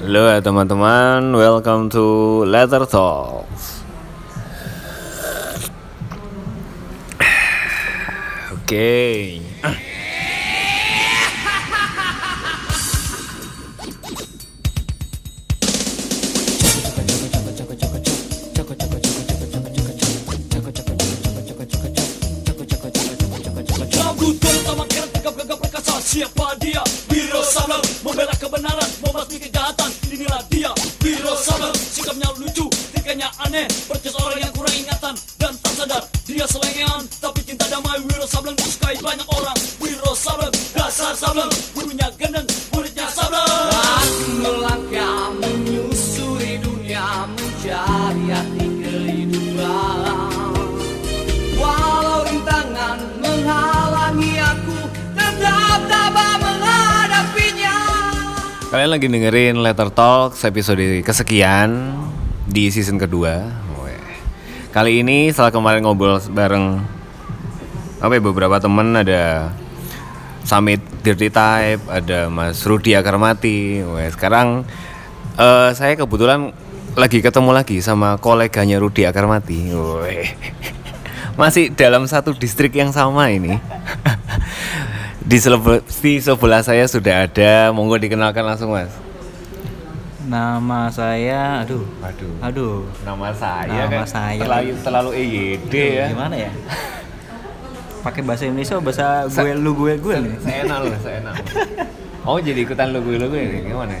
Halo 0.00 0.32
ya 0.32 0.40
teman-teman, 0.40 1.36
welcome 1.36 1.92
to 1.92 2.40
Letter 2.48 2.88
Talks. 2.88 3.84
Oke. 8.56 9.44
Rambut 9.60 9.99
aneh. 33.50 33.66
Percaya 33.90 34.14
orang 34.22 34.40
yang 34.46 34.52
kurang 34.54 34.74
ingatan 34.78 35.14
Dan 35.34 35.52
tak 35.58 35.72
sadar. 35.74 36.02
Dia 36.30 36.46
selengean 36.46 37.02
Tapi 37.18 37.40
cinta 37.42 37.66
damai. 37.66 37.98
Wiro 38.06 38.26
Sableng 38.30 38.54
disukai 38.54 38.94
banyak 39.02 39.26
orang. 39.26 39.58
Wiro 39.82 40.14
Sableng 40.14 40.54
Dasar 40.70 41.18
Sableng. 41.18 41.50
Gurunya 41.74 42.06
gendeng 42.14 42.46
Muridnya 42.70 43.10
Sableng. 43.10 43.42
Aku 43.74 44.26
melangkah 44.38 45.34
Menyusuri 45.42 46.62
dunia 46.62 47.26
Mencari 47.34 48.24
arti 48.30 48.66
kehidupan 48.78 49.98
Walau 51.58 52.22
rintangan 52.30 52.98
menghalangi 53.18 54.32
aku 54.38 54.78
Tetap 55.18 55.80
tabah 55.90 56.34
menghadapinya. 56.38 57.76
Kalian 58.70 58.90
lagi 58.94 59.06
dengerin 59.10 59.58
Letter 59.58 59.90
Talks 59.90 60.46
episode 60.46 61.02
kesekian 61.02 61.99
di 62.50 62.66
season 62.68 62.98
kedua. 62.98 63.46
Kali 64.70 65.02
ini 65.02 65.34
setelah 65.34 65.50
kemarin 65.50 65.82
ngobrol 65.82 66.22
bareng 66.30 66.78
apa 67.98 68.12
ya, 68.14 68.22
beberapa 68.22 68.56
temen 68.62 68.94
ada 68.94 69.50
Summit 70.46 70.78
Dirty 71.02 71.26
Type, 71.26 71.82
ada 71.90 72.30
Mas 72.30 72.62
Rudi 72.62 72.94
Akarmati. 72.94 73.82
Weh, 73.82 74.10
sekarang 74.14 74.62
eh, 75.34 75.70
saya 75.74 75.98
kebetulan 75.98 76.54
lagi 76.94 77.18
ketemu 77.18 77.50
lagi 77.50 77.82
sama 77.82 78.14
koleganya 78.22 78.78
Rudi 78.78 79.10
Akarmati. 79.10 79.74
Weh. 79.74 80.30
Masih 81.34 81.74
dalam 81.74 82.06
satu 82.06 82.30
distrik 82.30 82.78
yang 82.78 82.94
sama 82.94 83.26
ini. 83.30 83.58
di 85.30 85.38
sebelah 86.22 86.62
saya 86.62 86.86
sudah 86.86 87.26
ada, 87.26 87.74
monggo 87.74 87.98
dikenalkan 87.98 88.46
langsung 88.46 88.70
Mas. 88.70 89.09
Nama 90.20 90.92
saya, 90.92 91.64
aduh, 91.64 91.80
Waduh. 91.96 92.32
aduh, 92.44 92.78
Nama 93.00 93.32
saya 93.32 93.88
Nama 93.88 94.04
kan 94.04 94.04
saya. 94.04 94.36
terlalu 94.36 94.70
terlalu 94.78 95.10
EYD 95.16 95.72
ya. 95.72 96.06
gimana 96.12 96.34
ya? 96.36 96.52
Pakai 98.00 98.20
bahasa 98.20 98.44
Indonesia, 98.44 98.76
bahasa 98.76 99.24
gue, 99.24 99.56
lu 99.56 99.72
gue, 99.74 99.96
gue 99.96 100.16
nih. 100.18 100.34
Saya 100.38 100.56
enak 100.64 100.78
loh, 100.82 100.98
saya 100.98 101.16
enak. 101.24 101.34
Oh 102.20 102.36
jadi 102.36 102.60
ikutan 102.60 102.92
logo 102.92 103.08
logo 103.10 103.32
ini 103.32 103.64
gimana? 103.64 103.96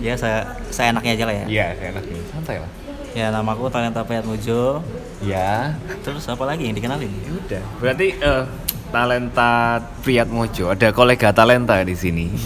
Ya 0.00 0.12
saya, 0.20 0.44
saya 0.68 0.92
enaknya 0.92 1.12
aja 1.14 1.24
lah 1.24 1.34
ya. 1.34 1.44
Iya, 1.48 1.66
saya 1.74 1.88
enak 1.90 2.04
nih. 2.04 2.20
Santai 2.28 2.56
lah. 2.60 2.70
Ya 3.10 3.26
namaku 3.28 3.72
Talenta 3.72 4.04
Payat 4.04 4.28
Mojo. 4.28 4.84
Ya, 5.20 5.76
Terus 6.00 6.24
apa 6.24 6.44
lagi 6.44 6.64
yang 6.64 6.76
dikenalin? 6.76 7.08
ya 7.08 7.30
udah. 7.34 7.62
Berarti 7.76 8.06
eh, 8.16 8.44
talenta 8.88 9.52
Priyat 10.00 10.28
Mojo, 10.28 10.68
ada 10.68 10.92
kolega 10.92 11.32
talenta 11.32 11.80
di 11.80 11.96
sini. 11.96 12.28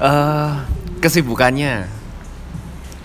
Eh, 0.00 0.52
kesibukannya 1.00 1.88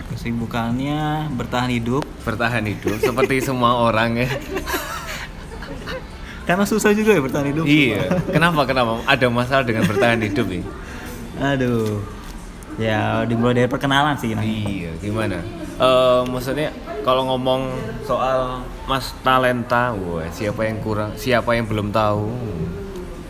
Kesibukannya 0.06 1.28
bertahan 1.34 1.70
hidup. 1.70 2.02
bertahan 2.22 2.64
hidup 2.64 2.98
seperti 2.98 3.42
semua 3.48 3.78
orang 3.78 4.16
ya. 4.16 4.28
Karena 6.46 6.62
susah 6.62 6.94
juga 6.94 7.10
ya 7.10 7.20
bertahan 7.20 7.46
hidup. 7.50 7.64
iya. 7.66 8.06
Kenapa 8.30 8.62
kenapa? 8.64 9.02
Ada 9.02 9.26
masalah 9.26 9.66
dengan 9.66 9.82
bertahan 9.84 10.22
hidup 10.22 10.46
nih? 10.46 10.62
Aduh. 11.42 12.00
Ya 12.78 13.24
dimulai 13.26 13.56
dari 13.56 13.68
perkenalan 13.68 14.14
sih. 14.14 14.30
Nah. 14.36 14.44
Iya, 14.46 14.94
gimana? 15.00 15.42
Eh, 15.76 16.20
maksudnya 16.28 16.70
kalau 17.02 17.26
ngomong 17.34 17.72
soal 18.06 18.62
Mas 18.86 19.10
talenta, 19.20 19.90
wah 19.92 20.24
siapa 20.30 20.64
yang 20.64 20.78
kurang, 20.80 21.12
siapa 21.18 21.50
yang 21.52 21.66
belum 21.66 21.90
tahu? 21.90 22.30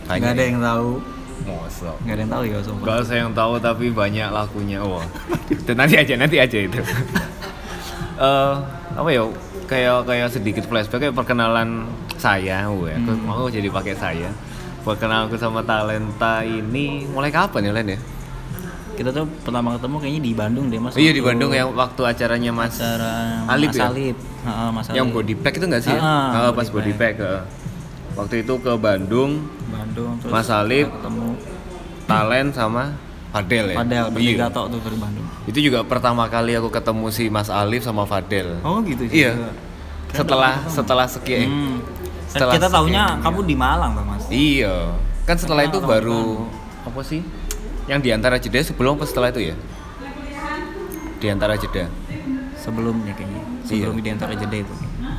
Gak 0.07 0.23
ada 0.23 0.43
yang 0.45 0.61
tahu. 0.61 1.01
Mosok. 1.47 1.97
Gak 2.03 2.11
ada 2.11 2.21
yang 2.21 2.33
tahu 2.33 2.43
ya 2.45 2.59
sumpah. 2.61 2.85
Gak 2.85 2.97
usah 3.01 3.17
yang 3.17 3.33
tahu 3.33 3.53
tapi 3.59 3.87
banyak 3.89 4.29
lakunya. 4.29 4.79
Wah. 4.81 5.07
itu 5.49 5.73
nanti 5.73 5.95
aja, 5.95 6.15
nanti 6.15 6.37
aja 6.37 6.59
itu. 6.61 6.81
Eh, 8.17 8.55
apa 8.97 9.09
ya? 9.09 9.29
Kayak 9.67 10.09
kayak 10.09 10.29
sedikit 10.31 10.65
flashback 10.65 11.01
kayak 11.03 11.15
perkenalan 11.15 11.85
saya, 12.17 12.65
wah. 12.67 12.89
Aku 12.89 13.13
Hmm. 13.13 13.23
mau 13.23 13.45
jadi 13.47 13.69
pakai 13.69 13.93
saya. 13.93 14.33
Perkenalanku 14.81 15.37
sama 15.37 15.61
talenta 15.61 16.41
ini 16.41 17.05
mulai 17.05 17.29
kapan 17.29 17.69
ya, 17.69 17.73
Len 17.75 17.93
ya? 17.93 17.99
Kita 18.97 19.13
tuh 19.13 19.29
pertama 19.45 19.77
ketemu 19.77 19.97
kayaknya 20.01 20.23
di 20.23 20.33
Bandung 20.33 20.67
deh 20.67 20.81
mas. 20.81 20.97
iya 20.97 21.13
di 21.13 21.21
Bandung 21.21 21.53
yang 21.53 21.77
waktu 21.77 22.01
acaranya 22.01 22.49
Mas 22.49 22.81
acara 22.81 23.45
Alip 23.47 23.69
Mas 23.69 23.77
ya? 23.77 23.85
Alip. 23.87 24.17
Heeh, 24.17 24.69
Mas 24.73 24.87
yang 24.89 25.05
Alip. 25.05 25.17
body 25.21 25.35
pack 25.37 25.55
itu 25.55 25.65
enggak 25.69 25.83
sih 25.85 25.93
ya? 25.93 26.01
Ah, 26.01 26.49
Ah, 26.49 26.51
pas 26.51 26.65
body 26.65 26.81
body 26.89 26.93
pack. 26.97 27.15
Eh. 28.17 28.19
Waktu 28.19 28.35
itu 28.41 28.55
ke 28.57 28.73
Bandung, 28.75 29.45
Bandung 29.69 30.17
terus 30.19 30.33
Mas 30.33 30.49
Alip. 30.49 30.89
kita 30.89 30.97
ketemu 30.99 31.29
Talent 32.07 32.51
sama 32.51 32.83
Fadel 33.29 33.65
ya. 33.69 33.77
Padel 33.77 33.97
Iya. 33.99 34.05
bertiga 34.09 34.47
tok 34.49 34.67
tuh 34.73 34.81
dari 34.81 34.97
Bandung. 34.97 35.27
Itu 35.45 35.59
juga 35.61 35.79
pertama 35.83 36.25
kali 36.27 36.53
aku 36.55 36.71
ketemu 36.71 37.07
si 37.11 37.29
Mas 37.29 37.47
Alif 37.47 37.83
sama 37.83 38.03
Fadel. 38.03 38.57
Oh 38.63 38.81
gitu 38.81 39.05
Iya. 39.07 39.37
juga. 39.37 39.51
Setelah 40.09 40.55
setelah 40.67 41.07
sekian 41.07 41.45
Hmm. 41.45 41.77
setelah 42.27 42.57
kita 42.57 42.69
taunya 42.69 43.05
sekian- 43.11 43.23
kamu 43.23 43.41
di 43.45 43.55
Malang 43.55 43.93
tuh 43.93 44.05
mas. 44.05 44.23
Iya. 44.27 44.77
Kan 45.25 45.37
setelah 45.37 45.63
itu 45.63 45.77
Kenal 45.77 45.91
baru 45.93 46.23
apa 46.83 47.01
sih? 47.03 47.21
Yang 47.85 48.01
di 48.01 48.11
antara 48.11 48.37
jeda 48.37 48.59
sebelum 48.65 48.97
apa 48.97 49.05
setelah 49.05 49.29
itu 49.29 49.43
ya? 49.45 49.57
Di 51.17 51.27
antara 51.29 51.55
jeda. 51.55 51.87
Sebelumnya 52.57 53.13
kayaknya. 53.13 53.43
Sebelum 53.63 53.95
Iya. 53.95 54.03
di 54.03 54.11
antara 54.11 54.33
jeda 54.33 54.57
itu. 54.57 54.75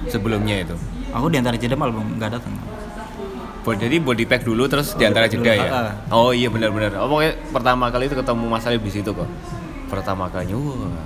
Sebelumnya 0.08 0.56
itu. 0.62 0.76
Aku 1.10 1.28
di 1.28 1.38
antara 1.38 1.56
jeda 1.56 1.76
malah 1.76 1.94
belum 1.94 2.18
nggak 2.18 2.32
datang. 2.34 2.54
Jadi 3.76 4.00
body 4.00 4.24
pack 4.24 4.48
dulu 4.48 4.70
terus 4.72 4.96
di 4.96 5.04
antara 5.04 5.28
pack 5.28 5.36
jeda 5.36 5.52
dulu, 5.52 5.60
ya. 5.60 5.68
ah, 5.68 5.94
Oh 6.16 6.32
iya 6.32 6.48
benar-benar. 6.48 6.96
Oh 7.02 7.12
pokoknya 7.12 7.34
pertama 7.52 7.92
kali 7.92 8.08
itu 8.08 8.16
ketemu 8.16 8.44
Mas 8.48 8.64
Alif 8.64 8.82
di 8.86 8.92
situ 8.94 9.10
kok. 9.12 9.28
Pertama 9.92 10.32
kalinya. 10.32 10.56
Wah. 10.56 11.04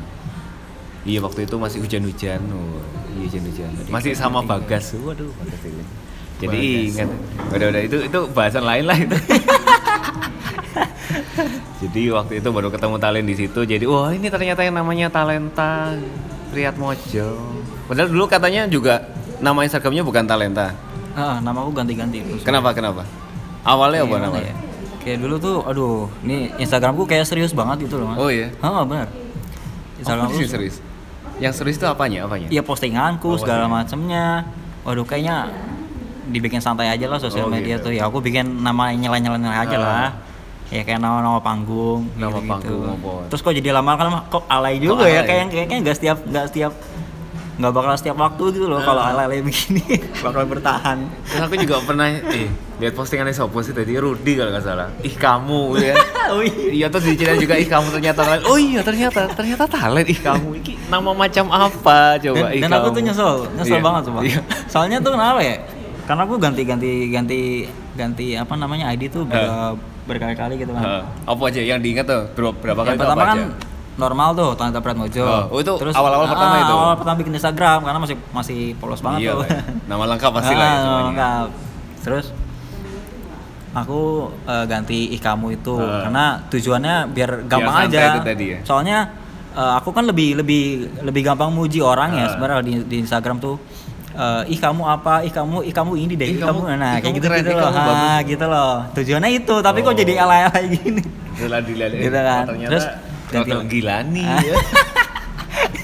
Iya 1.02 1.26
waktu 1.26 1.50
itu 1.50 1.56
masih 1.58 1.82
hujan-hujan. 1.82 2.42
Wah, 2.46 2.86
Iya 3.18 3.26
hujan-hujan. 3.26 3.70
Masih 3.90 4.14
sama 4.14 4.46
Bagas. 4.46 4.94
Waduh, 4.94 5.34
Bagas 5.42 5.62
ini. 5.66 5.84
Jadi 6.42 6.62
ingat. 6.90 7.10
Udah 7.54 7.68
udah 7.70 7.82
itu 7.82 7.98
itu 8.06 8.20
bahasan 8.34 8.66
lain 8.66 8.86
lah 8.86 8.98
itu. 8.98 9.18
Jadi 11.82 12.14
waktu 12.14 12.34
itu 12.38 12.50
baru 12.54 12.70
ketemu 12.70 12.96
talent 13.02 13.26
di 13.26 13.36
situ. 13.38 13.60
Jadi 13.66 13.86
wah 13.90 14.14
ini 14.14 14.30
ternyata 14.30 14.62
yang 14.62 14.78
namanya 14.78 15.10
talenta 15.10 15.98
Priyat 16.54 16.78
Mojo. 16.78 17.58
Padahal 17.90 18.10
dulu 18.10 18.26
katanya 18.30 18.70
juga 18.70 19.10
nama 19.42 19.66
Instagramnya 19.66 20.06
bukan 20.06 20.26
talenta. 20.30 20.78
Ah, 21.14 21.38
nama 21.38 21.60
aku 21.60 21.72
ganti-ganti 21.74 22.20
terus. 22.20 22.42
Kenapa 22.42 22.72
kenapa? 22.72 23.04
Awalnya 23.62 24.04
apa 24.04 24.16
namanya? 24.18 24.48
ya? 24.48 24.56
Kayak 24.98 25.18
dulu 25.20 25.36
tuh, 25.38 25.56
aduh, 25.62 25.94
ini 26.22 26.54
Instagramku 26.56 27.04
kayak 27.04 27.26
serius 27.26 27.52
banget 27.52 27.86
gitu 27.86 27.98
loh 27.98 28.14
mas. 28.14 28.18
Oh 28.18 28.30
iya. 28.30 28.54
Ah 28.60 28.82
benar. 28.82 29.10
Instagramku 29.98 30.34
Instagramku 30.34 30.46
serius. 30.48 30.76
Yang 31.38 31.54
serius 31.58 31.78
itu 31.78 31.86
apanya? 31.86 32.24
Apanya? 32.24 32.48
Iya 32.48 32.62
postinganku 32.62 33.28
Oh, 33.28 33.38
segala 33.38 33.66
postingan. 33.66 33.82
macemnya. 33.82 34.26
Waduh 34.82 35.04
kayaknya 35.04 35.50
dibikin 36.28 36.62
santai 36.62 36.88
aja 36.88 37.06
lah 37.06 37.18
sosial 37.18 37.46
Oh, 37.46 37.52
media 37.52 37.76
gitu. 37.76 37.90
tuh. 37.90 37.94
Ya 37.94 38.06
aku 38.06 38.22
bikin 38.22 38.62
nama 38.62 38.94
nyela-nyela 38.94 39.42
aja 39.52 39.76
Ah. 39.76 39.82
lah. 39.82 40.10
Ya 40.70 40.82
kayak 40.82 41.02
nama-nama 41.02 41.38
panggung. 41.38 42.08
Nama 42.16 42.32
gitu-gitu. 42.32 42.88
panggung? 42.88 43.26
Terus 43.28 43.42
kok 43.42 43.52
jadi 43.52 43.70
lama 43.74 43.92
kan 43.94 44.08
kok 44.30 44.44
alay 44.48 44.78
juga 44.78 45.04
alay? 45.04 45.18
ya 45.18 45.22
kayak 45.24 45.46
kayaknya 45.50 45.78
nggak 45.82 45.96
setiap 45.98 46.18
nggak 46.24 46.46
setiap 46.48 46.74
nggak 47.54 47.72
bakal 47.72 47.94
setiap 47.94 48.18
waktu 48.18 48.44
gitu 48.54 48.66
loh 48.66 48.78
Ah. 48.78 48.86
kalau 48.86 49.02
alay-alay 49.04 49.40
begini 49.40 49.84
bakal 50.26 50.44
bertahan. 50.46 50.98
Terus 51.24 51.42
aku 51.42 51.56
juga 51.58 51.80
pernah 51.82 52.08
eh 52.08 52.48
lihat 52.78 52.94
postingannya 52.94 53.32
Sopo 53.32 53.60
sih 53.60 53.72
tadi 53.72 53.94
Rudi 53.94 54.34
kalau 54.34 54.50
nggak 54.50 54.64
salah. 54.64 54.88
Ih 55.00 55.14
kamu 55.14 55.62
ya. 55.78 55.94
oh 56.34 56.42
iya. 56.42 56.68
Iya 56.72 56.88
terus 56.88 57.06
diceritain 57.08 57.38
juga 57.38 57.56
ih 57.56 57.66
kamu 57.66 57.88
ternyata 57.92 58.20
talent. 58.20 58.44
Oh 58.46 58.56
iya 58.56 58.80
ternyata 58.80 59.22
ternyata 59.30 59.64
talent 59.66 60.08
ih 60.08 60.18
kamu 60.18 60.50
iki 60.58 60.74
nama 60.88 61.12
macam 61.12 61.46
apa 61.48 61.98
coba 62.18 62.38
Dan, 62.42 62.52
ih 62.52 62.62
dan 62.62 62.72
aku 62.72 62.88
tuh 62.90 63.02
nyesel, 63.02 63.32
nyesel 63.54 63.74
Iya. 63.74 63.84
banget 63.84 64.02
coba. 64.08 64.20
Iya. 64.22 64.40
Soalnya 64.66 64.98
tuh 65.00 65.12
kenapa 65.12 65.40
ya? 65.40 65.56
Karena 66.02 66.22
aku 66.24 66.36
ganti-ganti 66.38 66.92
ganti 67.08 67.40
ganti 67.94 68.34
apa 68.34 68.54
namanya 68.56 68.90
ID 68.90 69.08
tuh 69.08 69.24
ber- 69.24 69.78
berkali-kali 70.02 70.58
gitu 70.58 70.72
kan. 70.72 70.82
Heeh. 70.82 71.04
apa 71.28 71.42
aja 71.46 71.62
yang 71.62 71.78
diingat 71.78 72.04
tuh 72.04 72.26
berapa, 72.34 72.56
berapa 72.58 72.82
kali 72.82 72.90
yang 72.90 72.98
pertama 72.98 73.20
apa 73.20 73.28
kan 73.28 73.38
aja? 73.38 73.48
Normal 74.02 74.30
tuh 74.34 74.50
Prat 74.58 74.98
Mojo. 74.98 75.24
Oh, 75.48 75.62
itu 75.62 75.74
awal-awal 75.94 76.26
pertama 76.26 76.56
ah, 76.58 76.64
itu? 76.66 76.74
Awal 76.74 76.96
pertama 76.98 77.16
bikin 77.16 77.34
Instagram 77.34 77.80
karena 77.82 78.00
masih 78.02 78.16
masih 78.34 78.60
polos 78.76 79.00
banget 79.00 79.20
Iya 79.22 79.32
tuh. 79.32 79.40
lah 79.40 79.48
ya. 79.48 79.62
Nama 79.86 80.04
lengkap 80.12 80.32
pasti 80.34 80.54
lah 80.54 80.66
ya 80.66 80.74
Ah, 80.74 80.82
semuanya. 80.82 81.06
lengkap. 81.08 81.48
Terus 82.02 82.26
aku 83.72 84.02
eh, 84.44 84.66
ganti 84.66 85.00
ih 85.10 85.22
kamu 85.22 85.48
itu 85.56 85.76
Heeh. 85.78 86.02
karena 86.04 86.26
tujuannya 86.46 86.96
biar 87.08 87.30
gampang 87.48 87.76
santai 87.78 87.96
aja. 87.96 88.10
itu 88.12 88.22
tadi 88.26 88.46
ya? 88.50 88.60
Soalnya 88.66 88.98
eh, 89.54 89.74
aku 89.78 89.90
kan 89.92 90.04
lebih 90.04 90.36
lebih 90.36 90.64
lebih 91.02 91.22
gampang 91.24 91.50
muji 91.50 91.80
orang 91.80 92.12
ya 92.12 92.26
Heeh. 92.26 92.32
sebenarnya 92.34 92.60
di, 92.62 92.74
di 92.84 92.96
Instagram 93.00 93.38
tuh. 93.38 93.56
eh, 94.12 94.44
ih 94.50 94.60
kamu 94.60 94.84
apa? 94.84 95.24
Ih 95.24 95.32
kamu, 95.32 95.64
ih 95.64 95.72
kamu 95.72 95.92
ini 95.96 96.14
deh. 96.14 96.28
Ih, 96.28 96.36
Ih, 96.36 96.44
kamu- 96.44 96.68
kamu, 96.68 96.76
nah 96.76 96.92
ih, 96.92 97.00
kayak 97.00 97.02
kamu 97.02 97.16
gitu 97.16 97.28
keren, 97.32 97.40
gitu 97.40 97.56
loh. 97.56 97.72
bagus. 97.72 97.96
Ah, 97.96 98.20
gitu 98.28 98.46
loh. 98.46 98.74
Tujuannya 98.92 99.30
itu, 99.32 99.56
tapi 99.64 99.80
kok 99.80 99.88
Oh. 99.88 99.96
jadi 99.96 100.14
alay-alay 100.20 100.66
gini. 100.68 101.04
Gila 101.32 101.58
Gitu 101.96 102.20
kan. 102.20 102.44
Ternyata 102.44 102.70
Terus 102.70 102.86
ganti- 103.32 103.70
gila 103.72 103.98
nih 104.04 104.26
ya. 104.28 104.56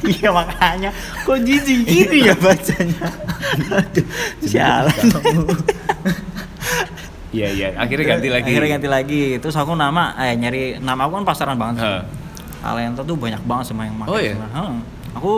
Iya 0.03 0.29
makanya 0.31 0.89
kok 1.23 1.37
jijik 1.41 1.79
gini 1.89 2.17
ya 2.23 2.35
bacanya. 2.35 3.07
Aduh, 3.69 4.05
sialan. 4.39 5.07
Iya 7.27 7.47
iya, 7.51 7.67
akhirnya 7.75 8.15
ganti 8.15 8.27
lagi. 8.31 8.47
Akhirnya 8.49 8.69
ganti 8.79 8.89
lagi. 8.89 9.23
Terus 9.37 9.53
aku 9.53 9.75
nama 9.75 10.15
eh 10.17 10.33
nyari 10.33 10.79
nama 10.79 11.05
aku 11.05 11.19
kan 11.19 11.25
pasaran 11.27 11.57
banget. 11.59 11.83
Heeh. 11.83 12.01
Talenta 12.57 13.01
tuh 13.03 13.15
banyak 13.15 13.41
banget 13.43 13.65
sama 13.67 13.83
yang 13.83 13.99
pakai. 13.99 14.11
Oh, 14.11 14.19
iya? 14.19 14.33
Heeh. 14.35 14.71
Aku 15.15 15.31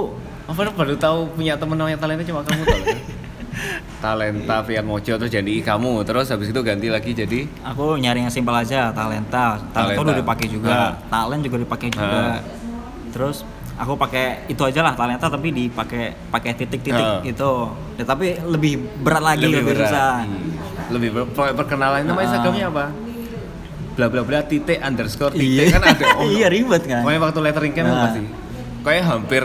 Oh, 0.50 0.56
baru, 0.58 0.74
baru 0.74 0.98
tahu 0.98 1.30
punya 1.38 1.54
temen 1.54 1.78
namanya 1.78 1.98
talenta 1.98 2.26
cuma 2.26 2.42
kamu 2.42 2.66
tahu. 2.66 2.82
talenta 4.00 4.64
Fiat 4.64 4.82
Mojo 4.82 5.14
terus 5.14 5.28
jadi 5.30 5.54
kamu 5.60 6.02
terus 6.02 6.28
habis 6.28 6.48
itu 6.48 6.60
ganti 6.60 6.88
lagi 6.88 7.12
jadi 7.12 7.44
aku 7.62 7.96
nyari 7.96 8.22
yang 8.22 8.32
simpel 8.32 8.54
aja 8.54 8.90
talenta. 8.90 9.60
Talenta 9.70 10.00
udah 10.02 10.16
dipakai 10.16 10.48
juga. 10.48 10.70
Ah. 10.70 10.92
Talent 11.10 11.42
juga 11.42 11.58
dipakai 11.60 11.88
juga. 11.90 12.40
Terus 13.10 13.44
aku 13.76 13.96
pakai 13.96 14.48
itu 14.48 14.62
aja 14.62 14.80
lah 14.82 14.94
talenta 14.94 15.28
tapi 15.28 15.52
dipakai 15.52 16.16
pakai 16.28 16.52
titik-titik 16.54 16.96
Ah. 16.96 17.20
gitu. 17.22 17.72
Ya, 17.96 18.04
tapi 18.04 18.40
lebih 18.40 18.80
berat 19.00 19.24
lagi 19.26 19.46
lebih, 19.46 19.68
berat. 19.68 19.84
susah. 19.86 20.14
Iya. 20.22 20.40
Lebih 20.90 21.10
ber- 21.12 21.30
per- 21.30 21.56
perkenalan 21.56 22.02
nama 22.02 22.16
Ah. 22.16 22.26
Instagramnya 22.26 22.68
apa? 22.68 22.86
Bla 23.94 24.08
bla 24.08 24.24
bla 24.24 24.40
titik 24.42 24.80
underscore 24.80 25.36
titik 25.36 25.68
Iya. 25.68 25.76
kan 25.76 25.84
ada. 25.86 26.06
Iya, 26.32 26.48
ribet 26.48 26.84
kan? 26.84 27.04
Pokoknya 27.04 27.20
waktu 27.22 27.40
lettering 27.42 27.74
camp 27.74 27.88
Nah. 27.90 28.00
pasti. 28.06 28.22
Kayak 28.80 29.04
hampir 29.06 29.44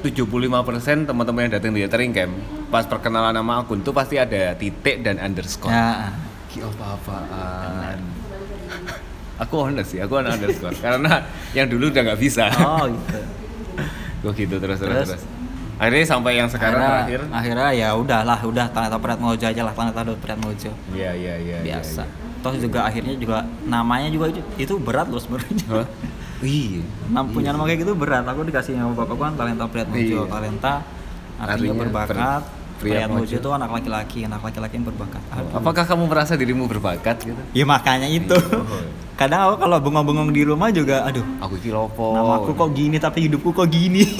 75% 0.00 1.02
teman-teman 1.04 1.46
yang 1.46 1.52
datang 1.52 1.70
di 1.70 1.80
lettering 1.80 2.10
camp 2.10 2.34
pas 2.72 2.82
perkenalan 2.82 3.30
nama 3.30 3.60
akun 3.60 3.78
tuh 3.78 3.92
pasti 3.92 4.16
ada 4.16 4.56
titik 4.56 5.04
dan 5.04 5.20
underscore. 5.20 5.68
Ya. 5.68 6.08
Ki 6.48 6.58
apa-apaan. 6.58 8.00
aku 9.42 9.54
honest 9.60 9.92
sih, 9.92 10.00
aku 10.00 10.16
anak 10.16 10.40
underscore 10.40 10.72
karena 10.76 11.20
yang 11.52 11.68
dulu 11.68 11.92
udah 11.92 12.02
nggak 12.02 12.20
bisa. 12.20 12.48
Oh 12.56 12.88
gitu. 12.88 13.20
Gue 14.22 14.32
gitu 14.38 14.54
terus 14.56 14.78
terus 14.78 14.94
Terus? 14.94 15.08
terus. 15.12 15.24
Akhirnya 15.76 16.06
sampai 16.06 16.32
yang 16.38 16.46
sekarang 16.46 16.78
akhirnya, 16.78 16.94
terakhir. 17.02 17.20
akhirnya 17.34 17.68
ya 17.74 17.88
udahlah 17.92 18.38
udah 18.40 18.66
talenta 18.70 18.96
Pret 18.96 19.18
Mojo 19.18 19.42
aja 19.42 19.62
lah 19.62 19.74
talenta 19.74 19.98
Pret 20.14 20.38
Mojo 20.38 20.70
Iya 20.94 21.10
iya 21.10 21.34
iya. 21.36 21.58
iya, 21.58 21.58
biasa 21.74 22.06
iya. 22.06 22.38
toh 22.38 22.54
juga 22.54 22.86
akhirnya 22.86 23.14
juga 23.16 23.42
namanya 23.64 24.06
juga 24.06 24.30
itu, 24.30 24.38
itu 24.56 24.74
berat 24.78 25.10
loh 25.10 25.18
sebenarnya 25.18 25.66
Hah? 25.66 25.86
Iya. 26.44 26.86
Nam, 27.10 27.30
punya 27.30 27.50
nama 27.50 27.66
kayak 27.66 27.82
gitu 27.82 27.94
berat 27.94 28.22
aku 28.22 28.42
dikasih 28.44 28.78
nama 28.78 28.94
bapak 28.94 29.16
kan 29.16 29.32
talenta 29.34 29.66
Pret 29.66 29.88
Mojo 29.90 29.98
Iya. 29.98 30.30
talenta 30.30 30.74
artinya, 31.34 31.50
Artinya 31.50 31.74
berbakat 31.82 32.42
ber- 32.46 32.61
pria 32.82 33.06
Pret 33.06 33.14
Mojo 33.14 33.36
itu 33.36 33.48
anak 33.48 33.70
laki-laki 33.70 34.18
anak 34.22 34.42
laki-laki 34.42 34.74
yang 34.74 34.84
berbakat 34.84 35.22
Aduh. 35.30 35.54
Apakah 35.54 35.84
kamu 35.86 36.04
merasa 36.04 36.34
dirimu 36.34 36.66
berbakat 36.66 37.22
gitu? 37.22 37.38
ya 37.52 37.62
makanya 37.64 38.10
itu 38.10 38.34
Iya. 38.34 38.82
kadang 39.22 39.40
aku 39.44 39.54
kalau 39.60 39.78
bengong-bengong 39.78 40.30
di 40.30 40.42
rumah 40.42 40.68
juga 40.68 41.06
aduh 41.06 41.22
Aku 41.38 41.54
iki 41.54 41.70
lopo. 41.70 42.10
nama 42.12 42.36
aku 42.36 42.50
kok 42.52 42.70
gini 42.72 42.98
tapi 42.98 43.30
hidupku 43.30 43.50
kok 43.52 43.68
gini 43.68 44.02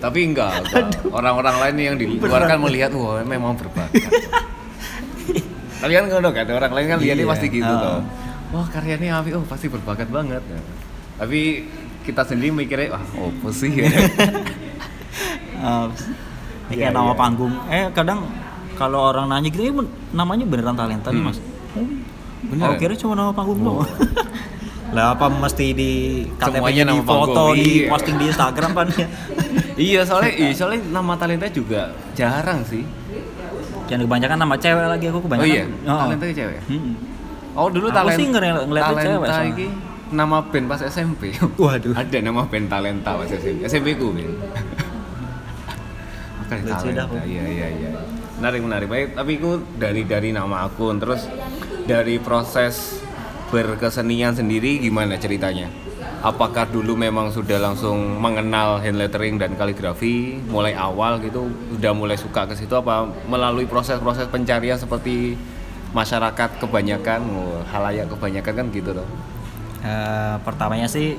Tapi 0.00 0.24
enggak. 0.26 0.64
Orang-orang 1.06 1.60
lain 1.60 1.76
yang 1.78 1.94
di 1.94 2.08
luar 2.08 2.48
kan 2.48 2.56
melihat 2.56 2.88
wah 2.92 3.20
memang 3.20 3.52
berbakat. 3.52 4.00
Kalian 5.80 6.08
kan 6.08 6.24
kan 6.24 6.46
orang 6.50 6.72
lain 6.72 6.86
kan 6.88 6.98
lihatnya 6.98 7.24
Iya. 7.24 7.28
pasti 7.28 7.46
gitu 7.48 7.68
toh. 7.68 8.00
Wah, 8.50 8.64
karyanya 8.66 9.20
Avi 9.20 9.36
oh 9.36 9.44
pasti 9.44 9.68
berbakat 9.68 10.08
banget. 10.08 10.40
Tapi 11.16 11.68
kita 12.00 12.24
sendiri 12.24 12.48
mikirnya 12.50 12.96
wah 12.96 13.04
apa 13.04 13.48
sih 13.52 13.76
ya? 13.76 13.92
Iya, 16.70 16.88
kayak 16.88 16.92
nama 16.94 17.12
iya. 17.12 17.18
panggung. 17.18 17.52
Eh 17.66 17.84
kadang 17.90 18.18
kalau 18.74 19.10
orang 19.10 19.26
nanya 19.28 19.48
gitu, 19.50 19.62
"Eh, 19.62 19.74
namanya 20.10 20.44
beneran 20.46 20.72
talenta 20.72 21.10
nih 21.10 21.20
Hmm. 21.20 21.28
mas. 21.28 21.38
Oh, 21.74 21.86
Beneran? 22.40 22.72
Oh, 22.72 22.74
kira 22.78 22.94
cuma 22.96 23.12
nama 23.12 23.30
panggung 23.30 23.60
doang. 23.60 23.84
lah 24.96 25.14
apa 25.14 25.30
mesti 25.30 25.70
di 25.70 25.90
KTP 26.34 26.66
di 26.82 26.98
foto 27.06 27.54
di 27.54 27.86
iya. 27.86 27.86
posting 27.86 28.18
di 28.18 28.26
Instagram 28.26 28.70
kan 28.74 28.86
ya. 28.90 29.06
iya, 29.86 30.00
soalnya 30.02 30.32
iya, 30.34 30.50
soalnya 30.50 30.82
nama 30.90 31.14
talenta 31.14 31.46
juga 31.46 31.94
jarang 32.16 32.66
sih. 32.66 32.82
Yang 33.86 34.06
kebanyakan 34.06 34.38
nama 34.38 34.54
cewek 34.58 34.86
lagi 34.86 35.04
aku 35.06 35.18
Oh 35.18 35.22
kebanyakan. 35.26 35.46
iya, 35.46 35.64
Oh. 35.86 35.98
talenta 36.00 36.24
itu 36.26 36.34
cewek. 36.42 36.58
Hmm. 36.66 36.92
Oh 37.54 37.66
dulu 37.70 37.86
Aku 37.86 37.96
talenta 37.96 38.18
sih 38.18 38.26
ngeri- 38.26 38.66
ngeliatnya 38.66 38.94
talenta 38.94 39.30
cewek 39.30 39.50
iki 39.52 39.66
nama 40.10 40.36
band 40.42 40.66
pas 40.66 40.80
SMP. 40.82 41.22
Waduh. 41.54 41.94
Ada 41.94 42.18
nama 42.18 42.42
band 42.42 42.66
talenta 42.66 43.10
pas 43.14 43.30
SMP. 43.30 43.62
SMP 43.62 43.88
ku 43.94 44.10
Ben. 44.10 44.26
Makanya 46.50 46.66
Lucu 46.66 46.88
talenta. 46.90 47.22
Iya 47.22 47.44
iya 47.46 47.68
iya. 47.70 47.90
Menarik 48.42 48.60
menarik. 48.66 48.88
Baik, 48.90 49.08
tapi 49.14 49.32
ku 49.38 49.62
dari 49.78 50.02
dari 50.02 50.34
nama 50.34 50.66
akun 50.66 50.98
terus 50.98 51.30
dari 51.86 52.18
proses 52.18 52.98
berkesenian 53.54 54.34
sendiri 54.34 54.82
gimana 54.82 55.14
ceritanya? 55.14 55.70
Apakah 56.20 56.68
dulu 56.68 56.98
memang 56.98 57.32
sudah 57.32 57.56
langsung 57.56 58.20
mengenal 58.20 58.82
hand 58.82 59.00
lettering 59.00 59.40
dan 59.40 59.56
kaligrafi 59.56 60.36
mulai 60.50 60.76
awal 60.76 61.16
gitu, 61.22 61.48
udah 61.78 61.92
mulai 61.96 62.18
suka 62.18 62.44
ke 62.44 62.52
situ 62.58 62.76
apa 62.76 63.08
melalui 63.24 63.64
proses-proses 63.64 64.28
pencarian 64.28 64.76
seperti 64.76 65.38
masyarakat 65.96 66.60
kebanyakan, 66.60 67.24
oh, 67.32 67.64
halayak 67.72 68.10
kebanyakan 68.12 68.52
kan 68.52 68.66
gitu 68.68 68.92
loh. 68.92 69.08
Eh, 69.80 70.36
pertamanya 70.44 70.84
sih 70.84 71.16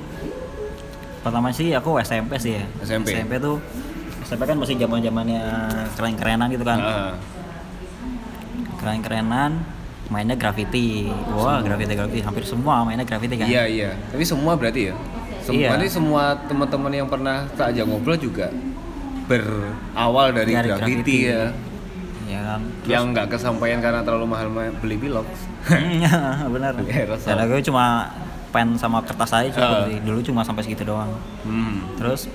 pertama 1.26 1.50
sih 1.50 1.74
aku 1.74 1.98
SMP 2.02 2.38
sih 2.38 2.62
ya. 2.62 2.66
SMP. 2.86 3.18
SMP 3.18 3.42
tuh 3.42 3.58
SMP 4.32 4.44
kan 4.46 4.56
masih 4.56 4.76
zaman 4.78 5.00
zamannya 5.00 5.44
keren-kerenan 5.94 6.48
gitu 6.50 6.64
kan. 6.64 6.80
Heeh. 6.80 7.14
keren-kerenan 8.74 9.52
mainnya 10.08 10.34
graffiti 10.34 11.06
wah 11.30 11.60
graffiti 11.60 11.94
graffiti 11.94 12.22
hampir 12.22 12.42
semua 12.42 12.82
mainnya 12.82 13.04
graffiti 13.04 13.36
kan 13.36 13.46
Iya 13.46 13.64
iya. 13.66 13.90
Tapi 14.08 14.24
semua 14.24 14.56
berarti 14.56 14.90
ya. 14.90 14.96
Semua 15.42 15.58
Iya. 15.58 15.68
berarti 15.70 15.88
semua 15.90 16.24
teman-teman 16.42 16.92
yang 16.94 17.06
pernah 17.06 17.44
tak 17.52 17.72
ajak 17.72 17.86
ngobrol 17.86 18.16
juga 18.16 18.48
berawal 19.26 20.32
dari, 20.32 20.52
Dari 20.52 20.68
graffiti, 20.68 20.88
graffiti. 20.92 21.18
ya. 21.26 21.44
ya 22.28 22.40
kan 22.46 22.62
Yang 22.84 23.04
nggak 23.12 23.28
kesampaian 23.30 23.80
karena 23.80 24.02
terlalu 24.02 24.26
mahal 24.26 24.48
ma- 24.48 24.74
beli. 24.74 24.96
Iya, 24.98 26.16
benar 26.48 26.72
Iya, 26.82 27.04
rasa. 27.08 27.28
dan 27.28 27.44
aku 27.44 27.62
cuma 27.62 28.10
pen 28.50 28.76
sama 28.76 29.00
kertas 29.02 29.32
aja 29.32 29.48
cukup 29.50 29.78
sih 29.88 30.00
dulu 30.02 30.20
cuma 30.22 30.42
sampai 30.42 30.60
segitu 30.62 30.84
doang 30.84 31.08
Hmm. 31.42 31.88
terus 31.96 32.28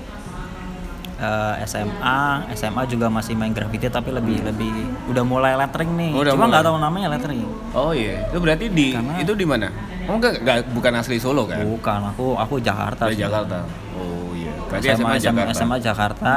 eh, 1.17 1.55
SMA 1.63 2.19
SMA 2.53 2.81
juga 2.85 3.07
masih 3.07 3.33
main 3.33 3.49
graffiti 3.49 3.87
tapi 3.87 4.09
lebih 4.09 4.41
lebih 4.43 4.69
udah 5.07 5.23
mulai 5.23 5.53
lettering 5.55 5.91
nih 5.91 6.11
Oh, 6.11 6.21
udah 6.21 6.33
cuma 6.33 6.45
nggak 6.47 6.63
tahu 6.63 6.77
namanya 6.77 7.07
lettering 7.09 7.41
Oh 7.71 7.91
iya. 7.91 8.25
Itu 8.27 8.37
berarti 8.37 8.65
di 8.67 8.87
Karena- 8.91 9.17
itu 9.17 9.33
di 9.33 9.43
mana? 9.43 9.67
Kamu 10.03 10.17
nggak 10.17 10.33
nggak- 10.39 10.67
bukan 10.71 10.91
asli 10.95 11.17
Solo 11.17 11.43
kan? 11.43 11.59
bukan 11.59 11.99
aku 12.07 12.25
aku 12.33 12.55
Jakarta 12.59 13.05
Dari. 13.05 13.19
Jakarta. 13.19 13.65
Oh 13.93 14.31
iya. 14.31 14.51
Berarti 14.67 14.87
SMA, 14.89 14.95
SMA, 14.95 15.17
Jakarta. 15.19 15.51
SMA 15.53 15.77
Jakarta 15.79 16.33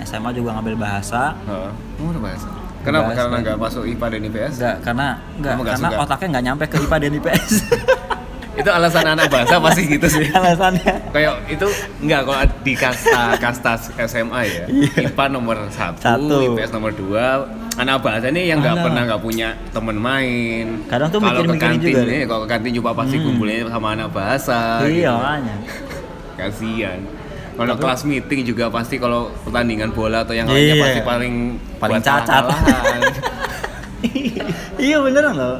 SMA 0.00 0.30
juga 0.32 0.56
ngambil 0.56 0.74
bahasa 0.76 1.36
Heeh. 1.42 1.70
Udah 2.00 2.22
bahasa. 2.22 2.48
Kenapa? 2.80 3.04
Bahasa. 3.06 3.20
Karena 3.20 3.36
nggak 3.42 3.58
masuk 3.58 3.82
IPA 3.84 4.06
dan 4.08 4.20
IPS? 4.24 4.52
Enggak, 4.56 4.76
karena 4.80 5.06
enggak, 5.36 5.54
karena 5.68 5.88
suka? 5.90 6.00
otaknya 6.00 6.26
nggak 6.30 6.44
nyampe 6.46 6.64
ke 6.64 6.76
IPA 6.80 6.96
dan 6.98 7.12
IPS. 7.12 7.52
Itu 8.60 8.68
alasan 8.68 9.06
anak 9.06 9.26
bahasa 9.26 9.56
pasti 9.56 9.82
gitu 9.88 10.06
sih. 10.06 10.28
Alasannya. 10.30 10.94
kayak 11.10 11.32
itu 11.48 11.66
enggak 11.98 12.20
kalau 12.22 12.40
di 12.60 12.74
kasta 12.74 13.22
kasta 13.36 13.72
SMA 14.04 14.40
ya 14.42 14.64
Iya. 14.66 15.08
IPA 15.08 15.24
nomor 15.30 15.56
satu, 15.68 15.96
Satu. 15.98 16.36
IPS 16.52 16.70
nomor 16.70 16.92
dua 16.92 17.48
anak 17.74 17.98
bahasa 18.00 18.28
ini 18.28 18.46
yang 18.46 18.60
nggak 18.60 18.76
pernah 18.78 19.02
nggak 19.04 19.18
punya 19.18 19.48
temen 19.70 19.96
main 19.96 20.84
Kadang 20.86 21.08
tuh 21.08 21.18
kalau 21.18 21.40
ke 21.40 21.56
kantin 21.56 21.80
juga 21.80 22.00
nih 22.04 22.20
kalau 22.24 22.40
ke 22.44 22.50
kantin 22.50 22.70
coba 22.76 22.90
pasti 22.94 23.16
Hmm. 23.16 23.24
kumpulnya 23.26 23.56
sama 23.66 23.88
anak 23.90 24.08
bahasa 24.10 24.58
iya, 24.84 25.12
gitu. 25.16 25.48
kasihan 26.38 27.00
kalau 27.52 27.74
kelas 27.76 28.00
meeting 28.04 28.40
juga 28.42 28.68
pasti 28.68 28.96
kalau 28.96 29.28
pertandingan 29.42 29.90
bola 29.90 30.20
atau 30.20 30.32
yang 30.32 30.44
Iya. 30.46 30.54
lainnya 30.54 30.74
pasti 30.78 31.00
paling 31.02 31.34
Paling 31.76 32.00
cacat. 32.00 32.44
iya 34.78 34.96
beneran 34.98 35.34
loh. 35.34 35.56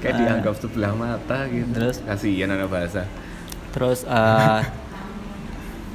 Kayak 0.00 0.12
Ah. 0.12 0.18
dianggap 0.18 0.54
sebelah 0.56 0.92
mata 0.92 1.38
gitu 1.46 1.68
Terus? 1.70 1.96
kasihan 2.02 2.50
anak 2.50 2.68
bahasa 2.68 3.04
Terus 3.70 4.02
eh, 4.02 4.60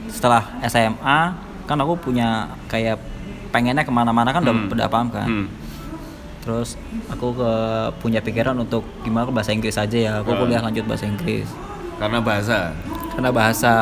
setelah 0.08 0.48
SMA 0.64 1.20
kan 1.64 1.78
aku 1.78 1.98
punya 2.00 2.30
kayak 2.66 2.96
pengennya 3.50 3.82
ke 3.82 3.90
mana-mana 3.90 4.30
kan 4.30 4.40
udah, 4.42 4.56
Hmm. 4.56 4.70
udah 4.70 4.88
paham 4.88 5.10
kan. 5.10 5.26
Hmm. 5.26 5.48
Terus 6.40 6.78
aku 7.08 7.34
ke 7.34 7.52
punya 8.00 8.22
pikiran 8.22 8.54
untuk 8.56 8.86
gimana 9.02 9.26
ke 9.26 9.34
bahasa 9.34 9.50
Inggris 9.50 9.76
aja 9.76 9.98
ya. 9.98 10.14
Aku 10.22 10.30
Ah. 10.30 10.38
kuliah 10.38 10.62
lanjut 10.62 10.86
bahasa 10.86 11.06
Inggris. 11.06 11.50
karena 11.96 12.20
bahasa 12.20 12.76
karena 13.10 13.32
bahasa 13.32 13.74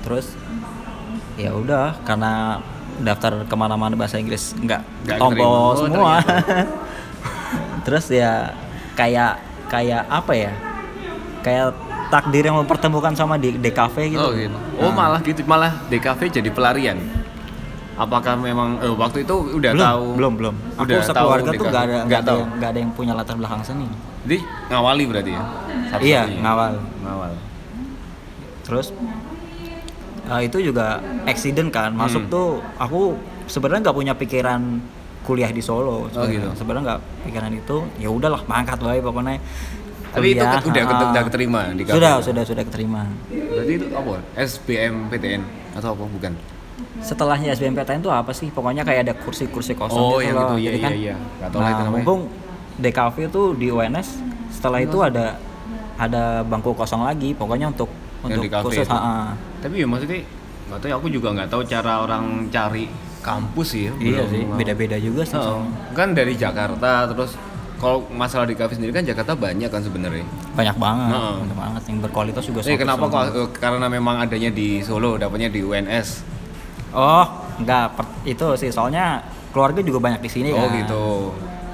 terus 0.00 0.38
ya 1.34 1.50
udah 1.50 1.98
karena 2.00 2.62
daftar 2.96 3.42
ke 3.42 3.54
mana-mana 3.54 3.92
bahasa 3.92 4.14
Inggris 4.16 4.54
nggak 4.56 4.78
tombol 5.16 5.74
semua 5.74 6.22
terus 7.84 8.06
ya 8.08 8.54
kayak 8.96 9.38
kayak 9.66 10.02
apa 10.06 10.32
ya 10.32 10.52
kayak 11.40 11.70
takdir 12.06 12.42
yang 12.44 12.56
mempertemukan 12.56 13.12
sama 13.12 13.34
di 13.34 13.52
DKV 13.52 13.96
gitu 14.08 14.18
Oh 14.20 14.32
gitu. 14.32 14.56
Oh 14.78 14.90
malah 14.90 15.20
gitu, 15.20 15.42
malah 15.44 15.74
DKV 15.86 16.20
jadi 16.32 16.48
pelarian. 16.48 16.98
Apakah 17.94 18.36
memang 18.36 18.76
eh, 18.78 18.90
waktu 18.90 19.22
itu 19.22 19.34
udah 19.54 19.70
belum 19.72 19.86
tahu? 19.86 20.04
belum 20.14 20.32
belum 20.34 20.54
aku 20.74 20.84
Udah 20.84 21.00
sekeluarga 21.02 21.48
tahu 21.48 21.56
tuh 21.56 21.66
gak 21.66 21.82
ada 21.82 21.96
ada 22.04 22.18
tahu. 22.22 22.38
yang 22.38 22.48
nggak 22.54 22.70
ada 22.70 22.78
yang 22.78 22.92
punya 22.92 23.12
latar 23.12 23.34
belakang 23.34 23.62
seni 23.62 23.88
Jadi 24.22 24.38
ngawali 24.68 25.04
berarti 25.06 25.30
ya? 25.30 25.42
Satu-satunya. 25.88 26.04
iya 26.04 26.22
ngawal 26.38 26.72
Ngawal. 27.00 27.32
terus 28.62 28.86
eh, 30.26 30.40
itu 30.42 30.58
juga 30.62 30.86
accident 31.24 31.70
kan 31.70 31.90
masuk 31.90 32.22
Hmm. 32.22 32.30
tuh 32.30 32.48
aku 32.76 33.16
sebenarnya 33.46 33.80
nggak 33.82 33.96
punya 33.96 34.12
pikiran 34.12 34.60
kuliah 35.26 35.50
di 35.50 35.58
Solo 35.58 36.06
sebenarnya. 36.06 36.30
gitu. 36.32 36.48
sebenarnya 36.54 36.84
nggak 36.86 37.00
pikiran 37.24 37.52
itu 37.52 37.76
ya 37.98 38.08
udahlah 38.08 38.40
mangkat 38.44 38.78
wae 38.80 39.00
pokoknya 39.00 39.42
Tapi 40.08 40.32
itu 40.32 40.40
udah 40.40 40.48
ah, 40.48 40.62
ket- 40.62 41.10
udah 41.10 41.22
keterima 41.26 41.60
di 41.70 41.82
KPI? 41.82 41.92
sudah 41.92 42.12
sudah 42.22 42.42
sudah 42.46 42.62
keterima 42.64 43.02
Berarti 43.28 43.72
itu 43.74 43.86
apa? 43.90 44.16
SBM 44.38 44.94
PTN 45.08 45.42
atau 45.74 45.92
apa 45.92 46.04
bukan? 46.06 46.32
setelahnya 46.98 47.52
SBMPTN 47.52 48.00
itu 48.00 48.10
apa 48.10 48.30
sih 48.30 48.48
pokoknya 48.48 48.80
kayak 48.82 49.00
ada 49.02 49.14
kursi-kursi 49.14 49.72
kosong 49.72 49.96
Oh, 49.98 50.08
gitu 50.14 50.24
yang 50.24 50.36
loh. 50.36 50.44
itu, 50.46 50.56
iya, 50.56 50.66
Jadi 50.66 50.78
kan, 50.78 50.92
iya, 50.92 51.14
iya. 51.16 51.16
Itu 51.42 51.56
nah, 51.56 51.68
namanya. 51.68 51.90
mumpung 51.90 52.20
DKV 52.76 53.16
itu 53.26 53.42
di 53.54 53.66
UNS 53.68 54.08
setelah 54.50 54.78
itu 54.78 54.98
ada 54.98 55.36
ada 55.96 56.22
bangku 56.42 56.72
kosong 56.72 57.00
lagi 57.02 57.32
pokoknya 57.32 57.68
untuk 57.70 57.88
Yang 58.22 58.40
untuk 58.42 58.60
khusus 58.66 58.84
itu? 58.84 58.96
Tapi 59.58 59.74
ya 59.76 59.86
maksudnya 59.86 60.20
nggak 60.66 60.78
tahu 60.78 60.90
aku 60.94 61.06
juga 61.08 61.28
nggak 61.32 61.48
tahu 61.48 61.62
cara 61.64 61.92
orang 61.98 62.24
cari 62.48 62.84
kampus 63.18 63.68
sih 63.68 63.82
ya. 63.82 63.92
iya 63.96 64.22
Belum 64.22 64.28
sih 64.28 64.42
beda-beda 64.54 64.96
juga 64.96 65.22
sih 65.22 65.34
Oh, 65.34 65.64
kan 65.92 66.10
dari 66.10 66.34
Jakarta 66.34 67.06
terus 67.06 67.34
kalau 67.76 68.08
masalah 68.08 68.44
di 68.44 68.52
kafe 68.52 68.72
sendiri 68.72 68.88
kan 68.90 69.04
Jakarta 69.04 69.32
banyak 69.32 69.68
kan 69.68 69.80
sebenarnya. 69.80 70.24
banyak 70.52 70.76
banget 70.76 71.12
Heeh. 71.12 71.34
banyak 71.42 71.58
banget 71.58 71.82
yang 71.86 71.98
berkualitas 72.00 72.42
juga 72.42 72.58
Eh 72.62 72.76
kenapa 72.76 73.04
kok 73.06 73.24
karena 73.54 73.86
memang 73.86 74.16
adanya 74.18 74.48
di 74.48 74.80
Solo, 74.80 75.14
dapatnya 75.14 75.48
di 75.48 75.60
UNS. 75.60 76.24
oh 76.92 77.26
enggak 77.56 77.92
itu 78.24 78.46
sih 78.56 78.70
soalnya 78.70 79.20
keluarga 79.52 79.80
juga 79.80 80.00
banyak 80.00 80.20
di 80.20 80.30
sini 80.30 80.48
Oh 80.50 80.60
kan. 80.62 80.76
gitu. 80.78 81.04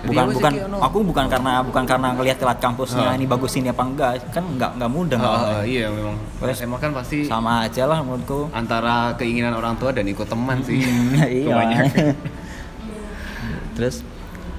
Bukan 0.03 0.25
bukan 0.33 0.53
ono? 0.67 0.77
aku 0.81 0.99
bukan 1.05 1.25
karena 1.27 1.63
bukan 1.63 1.85
karena 1.85 2.09
ngelihat 2.13 2.35
kelat 2.37 2.59
kampusnya 2.59 3.07
Heeh. 3.09 3.19
ini 3.19 3.25
bagus 3.25 3.55
ini 3.55 3.71
apa 3.71 3.83
enggak 3.83 4.13
kan 4.29 4.43
enggak 4.43 4.75
enggak 4.75 4.91
mudah 4.91 5.15
Ah, 5.15 5.23
nggak- 5.23 5.47
ah, 5.49 5.63
iya 5.65 5.87
memang. 5.89 6.17
Terus 6.37 6.57
SMA 6.59 6.77
kan 6.77 6.91
pasti 6.91 7.17
sama 7.23 7.63
aja 7.63 7.87
lah 7.87 7.99
menurutku 8.01 8.51
antara 8.51 9.15
keinginan 9.15 9.55
orang 9.55 9.75
tua 9.77 9.91
dan 9.91 10.03
ikut 10.05 10.27
teman 10.27 10.59
sih. 10.61 10.83
iya 11.39 11.47
Kebanyakan. 11.49 11.87
terus 13.73 14.03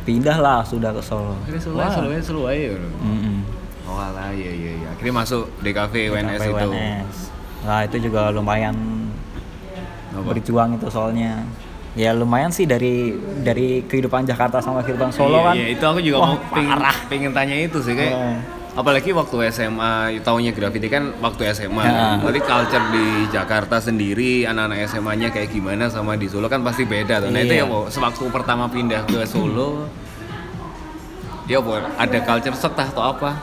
pindah 0.03 0.37
lah 0.37 0.59
sudah 0.63 0.91
ke 0.91 0.99
Solo 0.99 1.35
Solo, 1.57 1.75
Wah. 1.77 1.91
Solo, 1.91 2.11
Solo 2.19 2.41
aja. 2.45 2.73
bro. 2.73 2.89
Mm-mm. 3.03 3.37
Oh 3.83 3.99
alah, 3.99 4.31
iya 4.31 4.47
iya 4.49 4.71
iya. 4.75 4.87
Akhirnya 4.89 5.15
masuk 5.17 5.51
DKV 5.59 5.93
UNS 6.09 6.39
Sampai 6.39 6.49
itu. 6.49 6.69
Nah 7.61 7.79
itu 7.83 7.97
juga 8.01 8.31
lumayan 8.31 8.75
berjuang 10.13 10.77
itu 10.77 10.87
soalnya 10.87 11.41
ya 11.93 12.09
lumayan 12.11 12.49
sih 12.49 12.65
dari 12.65 13.13
dari 13.39 13.85
kehidupan 13.85 14.25
Jakarta 14.25 14.57
sama 14.57 14.81
kehidupan 14.81 15.13
Solo 15.13 15.37
iya, 15.37 15.45
kan 15.45 15.55
Iya, 15.55 15.67
itu 15.69 15.85
aku 15.85 15.99
juga 16.01 16.17
Wah, 16.19 16.27
mau 16.27 16.37
pengen, 16.49 16.73
parah. 16.73 16.97
pengen 17.05 17.31
tanya 17.31 17.55
itu 17.55 17.77
sih 17.79 17.93
kayak 17.93 18.13
Oh. 18.13 18.35
apalagi 18.73 19.13
waktu 19.13 19.35
SMA 19.53 19.93
taunya 20.25 20.49
graffiti 20.49 20.89
kan 20.89 21.13
waktu 21.21 21.53
SMA. 21.53 21.85
Ya. 21.85 22.17
Berarti 22.17 22.41
culture 22.41 22.85
di 22.89 23.05
Jakarta 23.29 23.77
sendiri 23.77 24.49
anak-anak 24.49 24.89
SMA-nya 24.89 25.29
kayak 25.29 25.53
gimana 25.53 25.85
sama 25.85 26.17
di 26.17 26.25
Solo 26.25 26.49
kan 26.49 26.65
pasti 26.65 26.81
beda 26.81 27.21
tuh. 27.21 27.29
Nah, 27.29 27.37
itu 27.39 27.53
Iya. 27.53 27.61
ya 27.61 27.69
mau 27.69 27.85
sewaktu 27.85 28.25
pertama 28.33 28.65
pindah 28.65 29.05
ke 29.05 29.21
Solo 29.29 29.85
ya 31.45 31.61
Bo, 31.61 31.75
ada 31.77 32.17
culture 32.23 32.55
shock 32.55 32.73
atau 32.73 33.03
apa? 33.05 33.37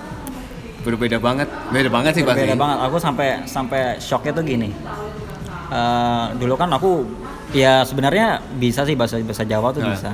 Berbeda 0.80 1.20
banget. 1.20 1.46
Beda 1.68 1.86
banget 1.86 2.12
sih 2.16 2.24
pasti. 2.24 2.42
Beda 2.42 2.56
banget. 2.56 2.78
Aku 2.88 2.96
sampai 2.96 3.44
sampai 3.44 4.00
shocknya 4.00 4.32
tuh 4.32 4.42
gini. 4.42 4.72
Eh, 5.70 6.24
dulu 6.34 6.58
kan 6.58 6.72
aku 6.72 7.06
ya 7.52 7.82
sebenarnya 7.82 8.26
bisa 8.54 8.82
sih 8.82 8.94
bahasa 8.94 9.18
bahasa 9.18 9.42
Jawa 9.42 9.70
tuh 9.70 9.80
Nah. 9.80 9.92
bisa. 9.92 10.10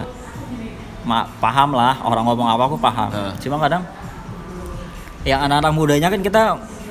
Ma, 1.02 1.22
paham 1.38 1.70
lah 1.70 2.02
orang 2.02 2.24
ngomong 2.24 2.48
apa 2.48 2.62
aku 2.64 2.76
paham. 2.76 3.08
Nah. 3.08 3.32
Cuma 3.36 3.56
kadang 3.56 3.86
yang 5.22 5.38
anak-anak 5.40 5.72
mudanya 5.72 6.08
kan 6.08 6.20
kita 6.20 6.42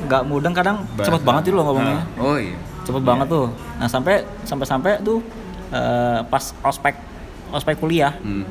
nggak 0.05 0.23
mudeng 0.23 0.51
kadang 0.51 0.83
cepet 0.93 1.07
Bahasa. 1.15 1.25
banget 1.25 1.41
gitu 1.45 1.55
loh 1.55 1.65
ngomongnya. 1.65 1.99
Nah, 2.05 2.21
Oh 2.21 2.35
iya. 2.35 2.55
Cepet 2.81 3.01
banget 3.01 3.27
tuh. 3.27 3.47
Nah 3.75 3.87
sampai 3.87 4.15
sampai 4.43 4.65
sampai 4.65 4.91
tuh 5.01 5.19
eh, 5.67 6.19
pas 6.23 6.43
ospek 6.61 6.95
ospek 7.47 7.75
kuliah 7.75 8.13
Hmm. 8.17 8.43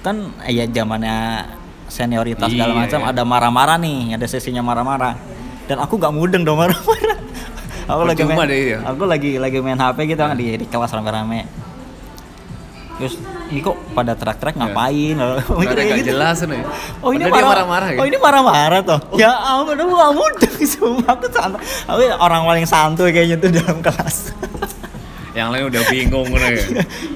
kan 0.00 0.16
ya 0.44 0.64
zamannya 0.64 1.42
senioritas 1.86 2.46
segala 2.46 2.72
Iya, 2.72 2.80
macam 2.80 3.00
iya. 3.00 3.10
ada 3.10 3.22
marah-marah 3.22 3.76
nih 3.76 4.14
ada 4.14 4.24
sesinya 4.24 4.58
marah-marah 4.60 5.14
dan 5.66 5.78
aku 5.78 5.94
gak 5.96 6.10
mudeng 6.10 6.42
dong 6.42 6.54
marah-marah 6.56 7.18
aku 7.86 8.02
lagi 8.02 8.22
main 8.26 8.46
deh, 8.50 8.60
ya. 8.74 8.78
aku 8.82 9.02
lagi 9.06 9.30
lagi 9.38 9.58
main 9.62 9.78
HP 9.78 9.98
gitu 10.10 10.22
kan 10.22 10.34
di, 10.34 10.46
di 10.58 10.66
kelas 10.66 10.90
rame-rame 10.90 11.46
terus 12.96 13.20
ini 13.52 13.60
kok 13.62 13.76
pada 13.94 14.18
teriak-teriak 14.18 14.56
ngapain 14.58 15.14
Nggak 15.14 15.70
ada 15.70 15.74
Kayak 15.76 15.86
nggak 15.86 16.06
jelas 16.08 16.36
nih. 16.42 16.62
Oh 16.98 17.10
ini 17.14 17.24
marah, 17.30 17.46
marah-marah 17.46 17.88
gitu. 17.94 18.00
Oh 18.02 18.06
ini 18.08 18.16
marah-marah 18.18 18.80
toh. 18.82 19.00
Ya 19.14 19.30
ampun, 19.30 19.76
aku 19.78 19.92
gak 19.94 20.12
mudeng 20.16 20.56
Sumpah 20.72 21.12
aku 21.14 21.26
santai. 21.30 21.60
Aku 21.86 22.00
orang 22.18 22.42
paling 22.42 22.66
santuy 22.66 23.10
kayaknya 23.14 23.36
tuh 23.38 23.50
dalam 23.54 23.78
kelas. 23.84 24.34
Yang 25.38 25.48
lain 25.52 25.64
udah 25.68 25.82
bingung 25.92 26.28
nih. 26.32 26.56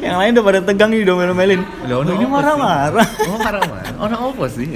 Yang 0.05 0.17
lain 0.21 0.31
udah 0.37 0.45
pada 0.45 0.61
tegang 0.61 0.91
nih 0.93 1.00
udah 1.09 1.15
melin 1.33 1.61
Udah, 1.89 1.97
Oh, 2.05 2.12
ini 2.12 2.27
marah-marah. 2.29 3.09
Oh 3.27 3.39
marah-marah. 3.41 3.93
Orang 3.97 4.21
apa 4.31 4.45
sih? 4.53 4.69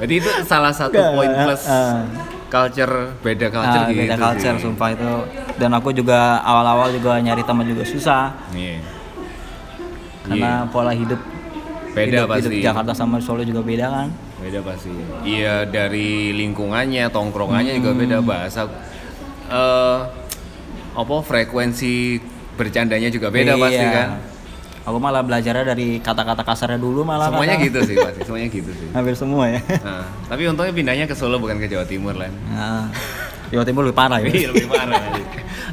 Berarti 0.00 0.14
itu 0.16 0.30
salah 0.48 0.72
satu 0.72 0.96
poin 1.12 1.30
plus 1.30 1.62
eh. 1.68 2.00
Culture 2.46 2.94
beda 3.20 3.46
culture 3.48 3.82
Ah, 3.82 3.88
gitu. 3.88 4.00
beda 4.02 4.14
culture 4.16 4.54
sih. 4.54 4.62
sumpah 4.62 4.88
itu 4.90 5.10
dan 5.56 5.70
aku 5.72 5.90
juga 5.90 6.18
awal-awal 6.40 6.88
juga 6.90 7.16
nyari 7.16 7.42
teman 7.42 7.64
juga 7.64 7.82
susah 7.82 8.32
Iya. 8.50 8.78
karena 10.24 10.50
pola 10.66 10.90
hidup 10.90 11.18
Beda 11.88 12.04
hidup, 12.22 12.28
hidup 12.28 12.50
pasti. 12.52 12.56
Jakarta 12.60 12.92
sama 12.92 13.16
Solo 13.18 13.40
juga 13.40 13.60
beda 13.60 13.88
kan 13.88 14.08
Beda 14.36 14.60
pasti. 14.60 14.92
Iya 15.24 15.64
dari 15.64 16.28
lingkungannya, 16.30 17.08
tongkrongannya 17.08 17.72
juga 17.74 17.90
Hmm. 17.90 18.00
beda 18.00 18.18
bahasa. 18.20 18.68
eh 19.46 19.98
apa 20.92 21.14
frekuensi 21.22 22.20
bercandanya 22.52 23.08
juga 23.08 23.28
beda 23.28 23.56
pasti 23.56 23.80
Iya. 23.80 23.94
kan. 23.94 24.08
Aku 24.86 24.96
malah 24.96 25.20
belajarnya 25.20 25.66
dari 25.66 25.98
kata-kata 25.98 26.40
kasarnya 26.40 26.78
dulu 26.78 27.02
malah 27.02 27.26
Semuanya 27.28 27.58
kadang. 27.58 27.66
gitu 27.66 27.78
sih 27.84 27.96
pasti, 27.96 28.20
semuanya 28.22 28.48
gitu 28.48 28.70
sih. 28.72 28.88
hampir 28.88 29.14
semua 29.14 29.44
ya 29.48 29.60
Nah, 29.82 30.06
tapi 30.24 30.46
untungnya 30.46 30.70
pindahnya 30.72 31.04
ke 31.04 31.12
Solo 31.12 31.36
bukan 31.36 31.58
ke 31.58 31.66
Jawa 31.66 31.82
Timur 31.84 32.14
lah. 32.14 32.30
nah, 32.46 32.86
Jawa 33.48 33.62
Timur 33.62 33.82
lebih 33.82 33.94
parah 33.94 34.18
ya 34.18 34.26
Iya, 34.26 34.48
lebih 34.48 34.68
parah 34.68 34.94
nanti. 34.96 35.22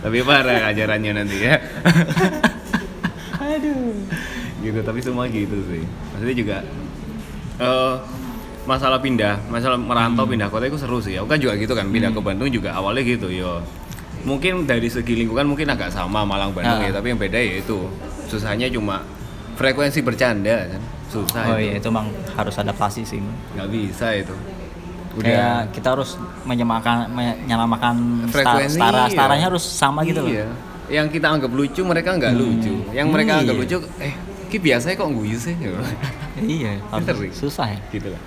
Lebih 0.03 0.21
parah 0.23 0.57
ajarannya 0.67 1.11
nanti 1.15 1.37
ya. 1.39 1.55
aduh 3.35 3.93
gitu 4.61 4.79
tapi 4.79 4.99
semua 4.99 5.27
gitu 5.27 5.57
sih 5.67 5.83
maksudnya 6.09 6.35
juga 6.35 6.57
eh 7.59 7.95
masalah 8.63 8.97
pindah 8.97 9.43
masalah 9.45 9.75
merantau 9.75 10.23
pindah 10.23 10.47
kota 10.47 10.65
itu 10.65 10.79
seru 10.79 10.97
sih 10.97 11.19
aku 11.19 11.27
kan 11.27 11.37
juga 11.37 11.53
gitu 11.53 11.71
kan 11.71 11.85
pindah 11.85 12.09
ke 12.09 12.19
Bandung 12.19 12.47
juga 12.47 12.71
awalnya 12.71 13.03
gitu 13.03 13.27
yo 13.27 13.59
mungkin 14.23 14.63
dari 14.63 14.87
segi 14.87 15.13
lingkungan 15.17 15.43
mungkin 15.45 15.67
agak 15.67 15.91
sama 15.91 16.23
Malang 16.23 16.49
Bandung 16.49 16.79
Ah. 16.79 16.87
ya 16.87 16.95
tapi 16.95 17.11
yang 17.11 17.19
beda 17.19 17.35
ya 17.35 17.59
itu 17.59 17.83
susahnya 18.33 18.67
cuma 18.73 19.05
frekuensi 19.53 20.01
bercanda 20.01 20.65
kan? 20.65 20.81
Susah 21.13 21.53
oh 21.53 21.61
itu. 21.61 21.69
iya 21.69 21.73
itu 21.77 21.87
emang 21.93 22.09
harus 22.33 22.55
adaptasi 22.57 23.05
sih 23.05 23.21
nggak 23.53 23.69
bisa 23.69 24.17
itu. 24.17 24.33
Kayak 25.13 25.69
kita 25.77 25.93
harus 25.93 26.17
menyamakan 26.41 27.05
menyamakan 27.13 28.25
Frekuensi, 28.33 28.81
setara 28.81 29.05
iya. 29.05 29.11
setaranya 29.13 29.45
harus 29.53 29.61
sama 29.61 30.01
gitu 30.01 30.25
loh. 30.25 30.33
Iya. 30.33 30.47
yang 30.91 31.07
kita 31.07 31.31
anggap 31.31 31.53
lucu 31.53 31.79
mereka 31.85 32.17
nggak 32.17 32.33
lucu. 32.33 32.73
Yang 32.91 33.07
mereka 33.13 33.31
anggap 33.39 33.55
Iya. 33.55 33.61
lucu 33.61 33.77
eh 34.01 34.13
ki 34.49 34.57
biasanya 34.57 34.95
kok 34.99 35.09
guyu 35.13 35.37
sih 35.37 35.53
iya 36.43 36.81
harus 36.91 37.29
susah 37.37 37.71
ya. 37.71 37.79
Gitu 37.93 38.09
lah. 38.09 38.21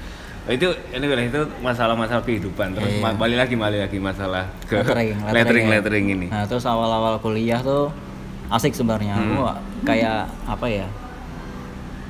Itu 0.46 0.70
ini 0.94 1.26
itu 1.26 1.42
masalah-masalah 1.58 2.22
kehidupan. 2.22 2.78
Terus 2.78 3.02
Iya. 3.02 3.18
balik 3.18 3.38
lagi 3.42 3.54
balik 3.58 3.80
lagi 3.90 3.98
masalah 3.98 4.46
ke 4.70 4.78
lettering 4.78 5.18
lettering 5.26 5.66
ya. 5.66 5.72
lettering 5.74 6.06
ini. 6.14 6.26
Nah 6.30 6.46
terus 6.46 6.62
awal-awal 6.62 7.18
kuliah 7.18 7.58
tuh 7.58 7.90
asik 8.48 8.72
sebenarnya 8.72 9.12
Hmm. 9.12 9.24
aku 9.26 9.36
kayak 9.84 10.18
apa 10.44 10.66
ya 10.66 10.86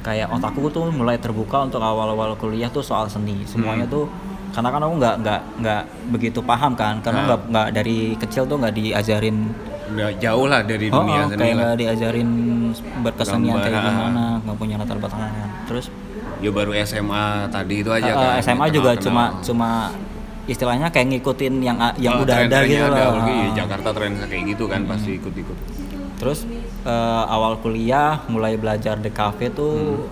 kayak 0.03 0.31
otakku 0.31 0.69
tuh 0.69 0.87
mulai 0.89 1.17
terbuka 1.17 1.63
untuk 1.63 1.81
awal-awal 1.81 2.35
kuliah 2.35 2.69
tuh 2.69 2.81
soal 2.81 3.07
seni 3.07 3.43
semuanya 3.45 3.85
Hmm. 3.85 3.95
tuh 3.95 4.05
karena 4.49 4.69
kan 4.71 4.81
aku 4.81 4.95
nggak 4.97 5.15
nggak 5.19 5.41
nggak 5.59 5.83
begitu 6.11 6.39
paham 6.41 6.73
kan 6.73 7.01
karena 7.01 7.19
Nah. 7.19 7.27
nggak 7.27 7.41
nggak 7.47 7.69
dari 7.75 7.97
kecil 8.17 8.43
tuh 8.45 8.57
nggak 8.57 8.73
diajarin 8.73 9.37
udah 9.87 10.11
jauh 10.17 10.47
lah 10.47 10.61
dari 10.61 10.87
oh, 10.89 10.97
dunia 10.97 11.21
oh, 11.21 11.29
seni 11.29 11.37
kayak 11.37 11.53
lah 11.53 11.63
nggak 11.65 11.79
diajarin 11.79 12.29
berkesenian 13.03 13.57
kayak 13.57 13.83
gimana 13.83 14.25
nggak 14.41 14.57
punya 14.57 14.75
latar 14.77 14.97
belakang 14.97 15.21
terus 15.65 15.87
ya 16.37 16.51
baru 16.51 16.73
SMA 16.79 17.25
tadi 17.49 17.75
itu 17.81 17.91
aja 17.91 18.07
eh, 18.07 18.15
kan 18.15 18.29
SMA 18.41 18.57
kenal- 18.63 18.73
juga 18.73 18.91
kenal. 18.93 19.03
cuma 19.03 19.25
cuma 19.41 19.71
istilahnya 20.47 20.89
kayak 20.89 21.07
ngikutin 21.11 21.55
yang 21.59 21.75
yang 21.97 22.13
Oh, 22.13 22.23
udah 22.23 22.37
ada 22.41 22.59
gitu 22.63 22.79
ada, 22.81 22.95
loh 22.95 23.19
apalagi. 23.19 23.39
Jakarta 23.53 23.89
tren 23.91 24.13
kayak 24.21 24.45
gitu 24.47 24.65
kan 24.65 24.81
pasti 24.85 25.11
ikut-ikut 25.17 25.59
Terus 26.17 26.49
eh, 26.83 27.23
awal 27.27 27.59
kuliah 27.59 28.25
mulai 28.27 28.57
belajar 28.57 28.97
di 28.97 29.11
cafe 29.11 29.49
tuh 29.49 30.09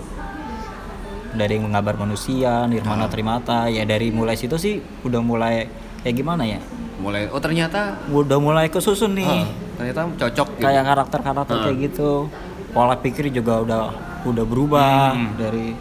dari 1.30 1.58
menggambar 1.58 1.98
manusia, 1.98 2.62
Nirmana 2.64 3.08
Trimata, 3.08 3.66
ya 3.66 3.82
dari 3.82 4.08
mulai 4.08 4.34
situ 4.34 4.54
sih 4.54 4.78
udah 5.02 5.20
mulai 5.20 5.66
kayak 6.00 6.14
gimana 6.14 6.44
ya? 6.44 6.60
mulai 6.94 7.26
oh 7.26 7.36
ternyata 7.36 7.98
Udah 8.06 8.38
mulai 8.38 8.70
kesusun 8.70 9.12
nih. 9.12 9.26
ah, 9.26 9.44
ternyata 9.74 10.00
cocok 10.14 10.48
gitu. 10.52 10.62
kayak 10.62 10.82
karakter-karakter 10.84 11.56
kayak 11.60 11.78
gitu. 11.82 12.30
Pola 12.70 12.94
pikir 12.96 13.28
juga 13.28 13.60
udah 13.60 13.82
udah 14.24 14.44
berubah 14.44 15.12
Hmm. 15.12 15.34
dari 15.34 15.74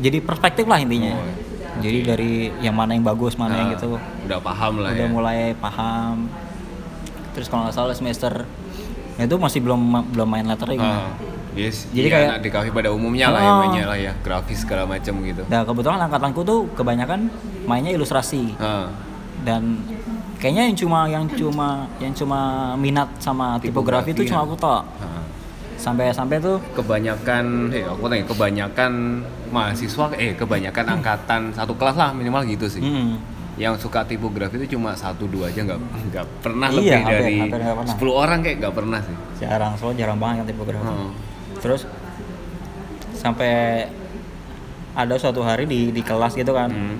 jadi 0.00 0.18
perspektif 0.18 0.64
lah 0.64 0.80
intinya. 0.80 1.14
Oh, 1.14 1.30
jadi 1.78 1.98
dari 2.06 2.32
yang 2.58 2.74
mana 2.74 2.92
yang 2.92 3.04
bagus 3.04 3.36
mana 3.36 3.54
yang 3.54 3.68
Ah, 3.68 3.74
gitu. 3.76 3.90
udah 4.24 4.40
paham 4.40 4.72
lah 4.78 4.90
udah 4.90 5.04
ya. 5.04 5.12
mulai 5.12 5.38
paham. 5.54 6.26
Terus 7.30 7.46
kalau 7.46 7.68
nggak 7.68 7.76
salah 7.76 7.94
semester 7.94 8.32
itu 9.22 9.36
masih 9.36 9.60
belum 9.60 9.80
belum 10.08 10.28
main 10.28 10.44
lettering 10.44 10.78
Ah, 10.78 11.12
yes. 11.52 11.86
Jadi 11.86 11.96
Jadi 11.96 12.08
kayak- 12.10 12.28
anak 12.30 12.40
DKV 12.42 12.66
pada 12.70 12.88
umumnya 12.90 13.26
lah 13.28 13.40
ya 13.40 13.48
Ah. 13.48 13.58
mainnya 13.58 13.84
lah 13.86 13.98
ya 14.00 14.12
grafis 14.18 14.60
segala 14.60 14.84
macam 14.84 15.14
gitu. 15.20 15.42
Nah 15.44 15.60
kebetulan 15.62 15.98
angkatanku 16.00 16.40
tuh 16.40 16.68
kebanyakan 16.72 17.26
mainnya 17.64 17.90
ilustrasi. 17.90 18.54
Ah, 18.56 18.88
dan 19.40 19.80
kayaknya 20.36 20.62
yang 20.64 20.76
cuma 20.76 20.98
yang 21.06 21.24
cuma 21.28 21.68
yang 21.96 22.12
cuma 22.12 22.40
minat 22.74 23.08
sama 23.18 23.56
tipografi 23.56 24.10
itu 24.10 24.22
Tipografi, 24.22 24.28
cuma 24.28 24.40
ya. 24.40 24.46
aku 24.46 24.56
tok. 24.56 24.82
Ah. 24.98 25.22
sampai 25.76 26.12
sampai 26.12 26.36
tuh 26.36 26.60
kebanyakan 26.74 27.72
eh 27.72 27.80
aku 27.82 28.04
tanya 28.04 28.20
kebanyakan 28.22 28.92
mahasiswa 29.48 30.12
eh 30.14 30.32
kebanyakan 30.34 31.00
angkatan 31.00 31.48
satu 31.50 31.72
kelas 31.72 31.96
lah 31.96 32.12
minimal 32.12 32.44
gitu 32.44 32.68
sih. 32.68 32.84
Hmm, 32.84 33.16
yang 33.60 33.76
suka 33.76 34.00
tipografi 34.02 34.56
itu 34.56 34.72
cuma 34.72 34.96
satu 34.96 35.24
dua 35.26 35.46
aja 35.46 35.60
nggak 35.60 35.78
nggak 36.08 36.26
pernah 36.40 36.66
Iya, 36.66 36.74
lebih 36.74 36.90
hampir- 36.96 37.12
dari 37.14 37.34
hampir 37.38 37.60
nggak 37.60 37.76
pernah. 37.76 37.94
10 37.94 38.08
orang 38.16 38.38
kayak 38.40 38.56
nggak 38.58 38.74
pernah 38.74 38.98
sih 39.00 39.16
jarang 39.38 39.72
soalnya 39.76 39.98
jarang 40.00 40.18
banget 40.18 40.36
yang 40.38 40.48
tipografi 40.48 40.80
Hmm. 40.82 41.10
terus 41.56 41.82
sampai 43.12 43.52
ada 44.92 45.14
suatu 45.14 45.40
hari 45.40 45.64
di 45.64 45.80
di 45.90 46.00
kelas 46.00 46.34
gitu 46.34 46.50
kan 46.50 46.68
Hmm. 46.68 46.96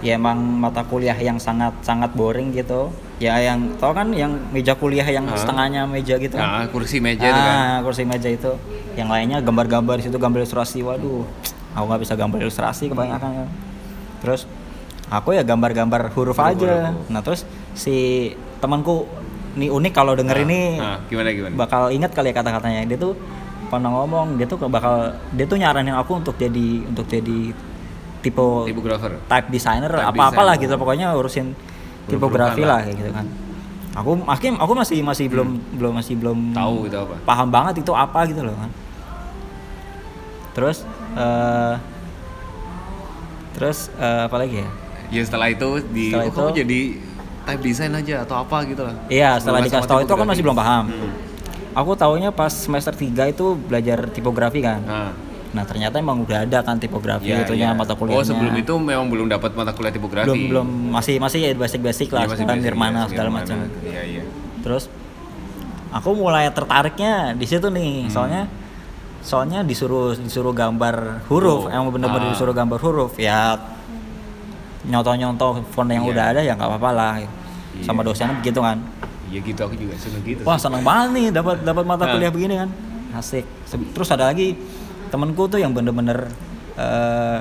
ya 0.00 0.14
emang 0.14 0.36
mata 0.36 0.82
kuliah 0.82 1.14
yang 1.14 1.38
sangat 1.38 1.72
sangat 1.80 2.12
boring 2.12 2.52
gitu 2.52 2.92
ya 3.16 3.38
yang 3.38 3.72
tau 3.76 3.90
kan 3.90 4.10
yang 4.12 4.34
meja 4.50 4.74
kuliah 4.74 5.06
yang 5.06 5.24
Ah. 5.24 5.34
setengahnya 5.34 5.86
meja 5.86 6.18
gitu 6.18 6.34
nah 6.34 6.66
kursi 6.66 6.98
meja 6.98 7.22
itu 7.22 7.40
kan 7.40 7.54
ah 7.56 7.78
kursi 7.80 8.02
meja 8.02 8.26
itu 8.26 8.50
yang 8.92 9.06
lainnya 9.06 9.38
gambar-gambar 9.38 9.96
di 9.96 10.04
situ 10.04 10.18
gambar 10.18 10.42
ilustrasi 10.42 10.82
waduh 10.82 11.22
aku 11.72 11.84
nggak 11.84 12.02
bisa 12.02 12.14
gambar 12.14 12.38
ilustrasi 12.40 12.84
kebanyakan 12.86 13.30
kan 13.38 13.48
terus 14.20 14.44
aku 15.12 15.28
ya 15.32 15.42
gambar-gambar 15.42 16.08
huruf 16.10 16.34
Huruf-huruf. 16.34 16.56
aja. 16.58 16.96
Nah 17.06 17.20
terus 17.20 17.44
si 17.72 18.30
temanku 18.58 19.04
nih 19.52 19.68
unik 19.68 19.92
kalau 19.92 20.12
denger 20.12 20.32
Ah, 20.34 20.42
ini 20.42 20.60
ah, 20.78 20.96
gimana 21.04 21.28
gimana? 21.30 21.52
bakal 21.54 21.88
ingat 21.88 22.10
kali 22.10 22.32
ya 22.32 22.34
kata-katanya. 22.34 22.80
Dia 22.86 22.96
tuh 22.96 23.12
pernah 23.68 23.88
ngomong 23.90 24.36
dia 24.36 24.44
tuh 24.44 24.56
bakal 24.62 25.12
dia 25.30 25.44
tuh 25.44 25.56
nyaranin 25.56 25.92
aku 25.92 26.16
untuk 26.16 26.34
jadi 26.34 26.84
untuk 26.86 27.04
jadi 27.04 27.52
tipe 28.20 28.44
tipografer 28.64 29.18
type 29.22 29.48
designer 29.48 29.90
Type 29.90 30.08
apa 30.10 30.22
apalah 30.30 30.54
gitu 30.54 30.72
pokoknya 30.74 31.10
urusin 31.10 31.52
Huruf-hurufan 31.52 32.08
tipografi 32.08 32.62
lah. 32.62 32.80
kayak 32.80 32.96
gitu 32.96 33.10
kan. 33.10 33.26
Aku 33.92 34.16
makin 34.16 34.56
aku 34.56 34.72
masih 34.72 34.98
masih 35.00 35.26
belum 35.26 35.48
belum 35.74 35.92
masih 35.94 36.16
belum 36.16 36.38
Hmm. 36.48 36.54
tahu 36.54 36.74
itu 36.86 36.96
apa? 36.96 37.14
paham 37.22 37.48
banget 37.48 37.74
itu 37.78 37.92
apa 37.92 38.24
gitu 38.24 38.40
loh 38.40 38.54
kan. 38.54 38.70
Terus 40.52 40.84
eh 41.14 41.74
terus 43.52 43.78
eh, 43.94 44.22
apa 44.26 44.36
lagi 44.38 44.56
ya 44.58 44.68
ya 45.12 45.22
setelah 45.22 45.46
itu 45.46 45.68
di 45.86 46.08
Setelah 46.08 46.24
oh, 46.24 46.32
kamu 46.32 46.48
itu- 46.48 46.58
jadi 46.58 46.80
type 47.42 47.62
design 47.62 47.92
aja 47.92 48.14
atau 48.22 48.36
apa 48.38 48.56
gitu 48.64 48.82
lah 48.82 48.94
Iya, 49.06 49.30
setelah 49.36 49.60
dikasih 49.60 49.86
tahu 49.86 50.00
itu 50.00 50.12
aku 50.12 50.24
masih 50.24 50.42
belum 50.42 50.56
paham. 50.56 50.84
Hmm. 50.88 51.12
Aku 51.74 51.92
taunya 51.94 52.28
pas 52.30 52.48
semester 52.48 52.92
3 52.92 53.28
itu 53.28 53.44
belajar 53.58 54.08
tipografi 54.08 54.60
kan. 54.60 54.80
Nah, 54.82 55.10
Nah, 55.52 55.68
ternyata 55.68 56.00
emang 56.00 56.16
udah 56.18 56.48
ada 56.48 56.64
kan 56.64 56.80
tipografi 56.80 57.28
ya, 57.28 57.44
itunya 57.44 57.68
ya. 57.68 57.76
mata 57.76 57.92
kuliahnya. 57.92 58.16
Oh 58.16 58.24
sebelum 58.24 58.56
itu 58.56 58.72
memang 58.74 59.04
belum 59.06 59.28
dapat 59.28 59.52
mata 59.52 59.68
kuliah 59.70 59.92
tipografi. 59.92 60.24
belum 60.24 60.40
belum 60.48 60.66
masih 60.90 61.20
masih 61.20 61.38
ya 61.42 61.52
basic-basic 61.52 62.08
lah, 62.08 62.24
Iya, 62.24 62.28
masih 62.30 62.44
kan 62.46 62.56
basic, 62.56 62.64
Nirmana 62.64 63.00
segala 63.04 63.28
macam. 63.30 63.56
Iya 63.84 64.00
iya. 64.02 64.22
Terus 64.64 64.88
aku 65.90 66.08
mulai 66.14 66.48
tertariknya 66.48 67.36
di 67.36 67.44
situ 67.44 67.68
nih, 67.68 68.08
Hmm. 68.08 68.10
soalnya 68.10 68.42
soalnya 69.20 69.60
disuruh 69.60 70.16
disuruh 70.16 70.50
gambar 70.52 71.28
huruf, 71.28 71.62
Oh, 71.62 71.70
emang 71.70 71.92
bener-bener 71.92 72.26
ah. 72.26 72.32
disuruh 72.32 72.56
gambar 72.56 72.78
huruf 72.80 73.12
ya 73.16 73.60
nyontoh-nyontoh 74.84 75.62
font 75.68 75.86
yang 75.86 76.02
Iya. 76.02 76.12
udah 76.12 76.24
ada 76.28 76.40
ya 76.40 76.52
nggak 76.52 76.68
apa-apa 76.68 76.90
lah. 76.90 77.12
Sama 77.80 78.00
Iya. 78.00 78.06
dosennya 78.08 78.36
begitu 78.36 78.58
kan. 78.58 78.78
Iya 79.26 79.38
gitu 79.40 79.60
aku 79.60 79.74
juga 79.74 79.94
seneng 79.96 80.22
gitu. 80.22 80.42
Wah 80.42 80.56
seneng 80.56 80.82
banget 80.82 81.08
nih 81.10 81.26
dapat 81.30 81.56
dapat 81.60 81.84
mata 81.84 82.04
Nah. 82.04 82.12
kuliah 82.12 82.28
begini 82.28 82.54
kan, 82.56 82.68
asik. 83.14 83.46
Terus 83.92 84.08
ada 84.08 84.28
lagi 84.28 84.58
temenku 85.08 85.46
tuh 85.46 85.56
yang 85.56 85.70
bener-bener 85.70 86.28
eh, 86.72 87.38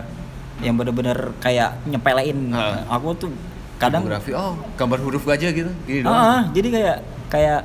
yang 0.60 0.75
bener-bener 0.75 1.32
kayak 1.39 1.82
nyepelein. 1.86 2.51
Ah. 2.51 2.84
Aku 2.91 3.15
tuh 3.15 3.32
kadang 3.77 4.04
Tipografi, 4.04 4.32
oh 4.32 4.54
gambar 4.75 4.99
huruf 5.01 5.23
aja 5.25 5.47
gitu. 5.49 5.71
Gini 5.84 6.04
doang. 6.04 6.13
Ah, 6.13 6.41
jadi 6.49 6.67
kayak 6.69 6.97
kayak 7.27 7.60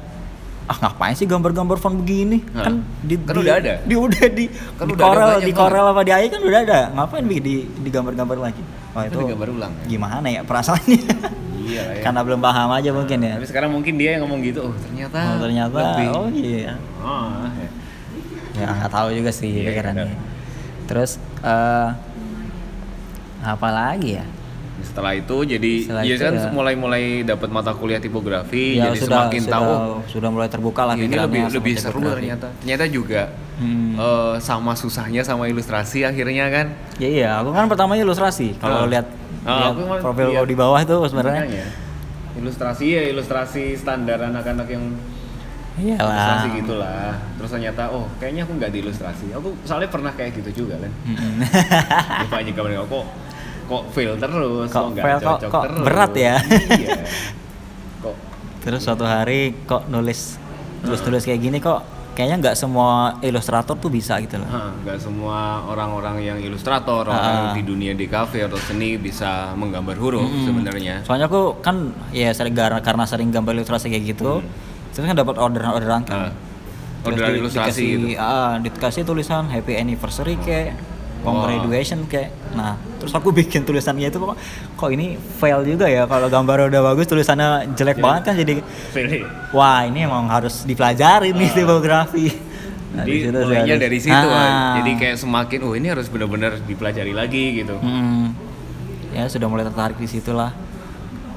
ah 0.67 0.77
ngapain 0.81 1.13
sih 1.13 1.23
gambar-gambar 1.25 1.77
font 1.77 1.95
begini? 1.97 2.43
Hah. 2.51 2.67
Kan 2.67 2.75
di, 3.01 3.15
Kan 3.21 3.35
di- 3.37 3.43
udah 3.45 3.55
ada. 3.57 3.75
Di 3.87 3.95
udah 3.95 4.27
di 4.27 4.45
Kan 4.49 4.87
di 4.87 4.93
udah 4.93 5.05
Corel, 5.05 5.31
di. 5.41 5.53
Corel 5.53 5.87
apa 5.87 6.01
di 6.03 6.11
AI 6.11 6.27
kan 6.27 6.41
udah 6.41 6.61
ada. 6.61 6.81
Ngapain 6.93 7.25
di 7.27 7.39
di 7.63 7.89
gambar-gambar 7.89 8.37
lagi? 8.41 8.63
Wah 8.97 9.05
Itu 9.05 9.13
itu 9.13 9.19
digambar 9.29 9.49
ulang 9.53 9.73
ya? 9.77 9.85
gimana 9.87 10.27
ya 10.27 10.41
perasaannya? 10.41 11.01
Iya 11.67 11.81
lah 11.83 11.95
ya. 11.95 12.03
Karena 12.03 12.21
belum 12.23 12.41
paham 12.41 12.71
aja 12.73 12.91
mungkin 12.91 13.19
ya. 13.21 13.35
Tapi 13.37 13.47
sekarang 13.47 13.71
mungkin 13.71 13.95
dia 13.95 14.17
yang 14.17 14.25
ngomong 14.25 14.41
gitu. 14.41 14.61
Oh 14.65 14.75
ternyata. 14.79 15.19
Oh, 15.21 15.39
ternyata 15.43 15.77
lebih. 15.77 16.07
oh 16.09 16.29
iya. 16.33 16.73
Oh, 16.97 17.45
ya. 17.53 17.69
Ya 18.57 18.67
nggak 18.73 18.89
tahu 18.89 19.09
juga 19.13 19.31
sih 19.31 19.51
Iya, 19.53 19.69
pikirannya. 19.69 20.05
iya. 20.09 20.19
Terus 20.87 21.11
eh 21.43 21.89
apa 23.43 23.69
lagi 23.69 24.17
ya? 24.17 24.25
Setelah 24.79 25.13
itu 25.13 25.37
jadi 25.43 25.73
Setelah 25.83 26.03
ya 26.03 26.15
itu 26.15 26.23
kan 26.23 26.35
ya. 26.35 26.49
mulai-mulai 26.51 27.05
dapat 27.23 27.49
mata 27.49 27.73
kuliah 27.73 27.97
tipografi 27.97 28.77
Ya 28.77 28.89
jadi 28.89 28.99
sudah 28.99 29.17
semakin 29.23 29.41
sudah, 29.41 29.53
tahu 29.55 29.71
sudah 30.07 30.29
mulai 30.29 30.49
terbuka 30.49 30.83
lah 30.83 30.95
ini 30.95 31.09
lebih 31.09 31.49
lebih 31.51 31.75
seru 31.75 31.97
tipografi. 31.97 32.17
ternyata. 32.23 32.47
Ternyata 32.59 32.85
juga 32.87 33.23
Hmm. 33.57 33.97
eh, 33.97 34.35
sama 34.39 34.73
susahnya 34.73 35.21
sama 35.21 35.47
ilustrasi 35.47 36.05
akhirnya 36.05 36.45
kan. 36.47 36.67
Ya 36.97 37.09
iya, 37.09 37.31
aku 37.37 37.51
kan 37.51 37.65
pertamanya 37.67 38.05
ilustrasi. 38.05 38.53
Kalau 38.55 38.85
Ah. 38.85 38.87
lihat 38.87 39.09
lihat 39.43 39.71
aku 39.71 39.81
emang 39.83 40.01
profil 40.03 40.29
kau 40.31 40.45
di 40.45 40.53
bawah 40.55 40.77
itu 40.79 40.93
sebenarnya 41.07 41.41
Makanya, 41.41 41.67
ilustrasi 42.37 42.85
ya 42.87 43.03
ilustrasi 43.07 43.65
standar 43.75 44.21
anak-anak 44.23 44.69
yang 44.69 44.85
iyalah. 45.75 46.05
ilustrasi 46.05 46.49
gitulah. 46.55 47.13
Terus 47.35 47.51
ternyata 47.51 47.83
oh 47.89 48.05
kayaknya 48.17 48.43
aku 48.43 48.53
nggak 48.55 48.71
di 48.71 48.79
ilustrasi. 48.83 49.27
Aku 49.33 49.49
soalnya 49.63 49.89
pernah 49.89 50.13
kayak 50.13 50.37
gitu 50.37 50.51
juga 50.61 50.77
kan. 50.77 50.93
Lupa 52.21 52.37
aja 52.37 52.51
gambar 52.51 52.85
kok 52.87 53.07
kok 53.67 53.83
fail 53.91 54.15
terus, 54.15 54.69
Kok 54.69 54.85
nggak 54.93 55.05
fail, 55.05 55.19
kok- 55.21 55.41
kok 55.45 55.65
terus. 55.65 55.83
berat 55.83 56.13
ya? 56.15 56.35
Iya. 56.73 56.97
Kok 58.03 58.15
Terus 58.61 58.81
suatu 58.81 59.03
hari 59.03 59.55
kok 59.63 59.87
nulis 59.87 60.39
tulis 60.79 61.01
tulis 61.01 61.23
kayak 61.23 61.41
gini 61.41 61.59
kok 61.59 61.83
kayaknya 62.13 62.37
nggak 62.41 62.57
semua 62.57 62.89
ilustrator 63.21 63.75
tuh 63.75 63.87
bisa 63.87 64.17
gitu 64.19 64.37
loh. 64.37 64.49
Nggak 64.81 64.99
semua 64.99 65.61
orang-orang 65.63 66.17
yang 66.21 66.39
ilustrator, 66.39 67.05
orang 67.05 67.53
Ah. 67.53 67.53
di 67.53 67.61
dunia 67.61 67.93
DKV 67.93 68.33
atau 68.47 68.57
seni 68.57 68.97
bisa 68.97 69.53
menggambar 69.53 69.95
huruf 69.95 70.25
Mm-mm. 70.25 70.47
sebenarnya. 70.47 70.95
Soalnya 71.03 71.27
aku 71.27 71.61
kan 71.61 71.93
ya 72.11 72.33
sering 72.33 72.55
karena 72.57 73.05
sering 73.05 73.29
gambar 73.29 73.53
ilustrasi 73.55 73.87
kayak 73.87 74.05
gitu, 74.09 74.41
terus 74.91 75.05
kan 75.05 75.15
dapat 75.15 75.37
orderan-orderan 75.37 76.03
kan. 76.03 76.33
Terus 77.05 77.07
Orderan 77.13 77.29
di- 77.29 77.39
ilustrasi 77.39 77.69
dikasih, 77.69 77.89
gitu. 78.09 78.19
ah, 78.19 78.55
dikasih 78.57 79.03
tulisan 79.05 79.45
happy 79.47 79.73
anniversary 79.75 80.35
kayak 80.39 80.75
Wah. 81.29 81.43
graduation 81.45 82.05
kayak. 82.05 82.31
Nah, 82.53 82.73
terus 82.97 83.11
aku 83.11 83.31
bikin 83.31 83.63
tulisannya 83.63 84.07
itu 84.07 84.17
kok 84.17 84.37
kok 84.73 84.89
ini 84.89 85.07
fail 85.35 85.61
juga 85.63 85.87
ya 85.87 86.05
kalau 86.05 86.27
gambar 86.27 86.69
udah 86.69 86.83
bagus 86.85 87.07
tulisannya 87.07 87.73
jelek 87.73 87.97
Jadi- 87.97 88.03
banget 88.03 88.23
kan 88.23 88.35
jadi 88.37 88.55
Fail. 88.91 89.27
wah 89.51 89.83
ini 89.83 90.05
emang 90.05 90.27
harus 90.27 90.63
dipelajari 90.63 91.31
nih 91.31 91.49
Ah. 91.49 91.55
tipografi. 91.55 92.27
Nah, 92.89 93.05
Jadi 93.05 93.19
sih 93.19 93.29
mulainya 93.29 93.61
harus- 93.69 93.83
dari 93.83 93.99
situ, 93.99 94.27
Ah. 94.27 94.41
ah. 94.41 94.75
jadi 94.77 94.91
kayak 94.95 95.17
semakin 95.19 95.59
oh 95.63 95.73
ini 95.73 95.87
harus 95.87 96.07
benar-benar 96.07 96.57
dipelajari 96.61 97.13
lagi 97.13 97.61
gitu. 97.61 97.77
Hmm. 97.77 98.33
Ya 99.11 99.27
sudah 99.27 99.47
mulai 99.47 99.65
tertarik 99.65 99.97
di 99.97 100.07
situ 100.07 100.31
lah. 100.31 100.53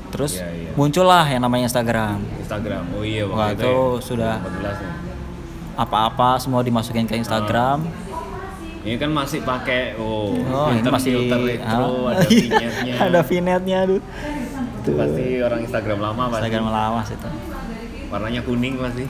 Terus 0.10 0.36
Iya, 0.36 0.48
iya. 0.50 0.72
muncullah 0.74 1.22
yang 1.24 1.38
namanya 1.40 1.68
Instagram. 1.68 2.18
Instagram, 2.40 2.84
oh 2.92 3.04
iya 3.04 3.24
waktu 3.24 3.36
Wah, 3.36 3.50
itu, 3.50 3.62
itu 3.62 3.70
ya. 3.70 4.02
sudah 4.02 4.34
14 4.42 4.78
ya. 4.80 4.92
apa-apa 5.78 6.30
semua 6.38 6.60
dimasukin 6.60 7.04
ke 7.04 7.16
Instagram. 7.16 7.86
Ini 8.80 8.96
kan 8.96 9.12
masih 9.12 9.44
pakai 9.44 10.00
oh, 10.00 10.32
Oh, 10.40 10.72
ini 10.72 10.80
filter, 10.80 10.92
masih 10.96 11.12
filter 11.20 11.40
retro, 11.44 11.84
ah, 12.08 12.10
ada 12.16 12.24
iya, 12.24 12.40
vignetnya. 12.40 12.94
ada 12.96 13.20
vignetnya 13.28 13.78
aduh. 13.84 14.02
Itu 14.80 14.92
pasti 14.96 15.24
orang 15.44 15.60
Instagram 15.68 16.00
lama 16.00 16.24
pasti. 16.32 16.40
Instagram 16.40 16.66
lawas 16.72 17.08
itu. 17.12 17.30
Warnanya 18.08 18.42
kuning 18.48 18.76
pasti. 18.80 19.04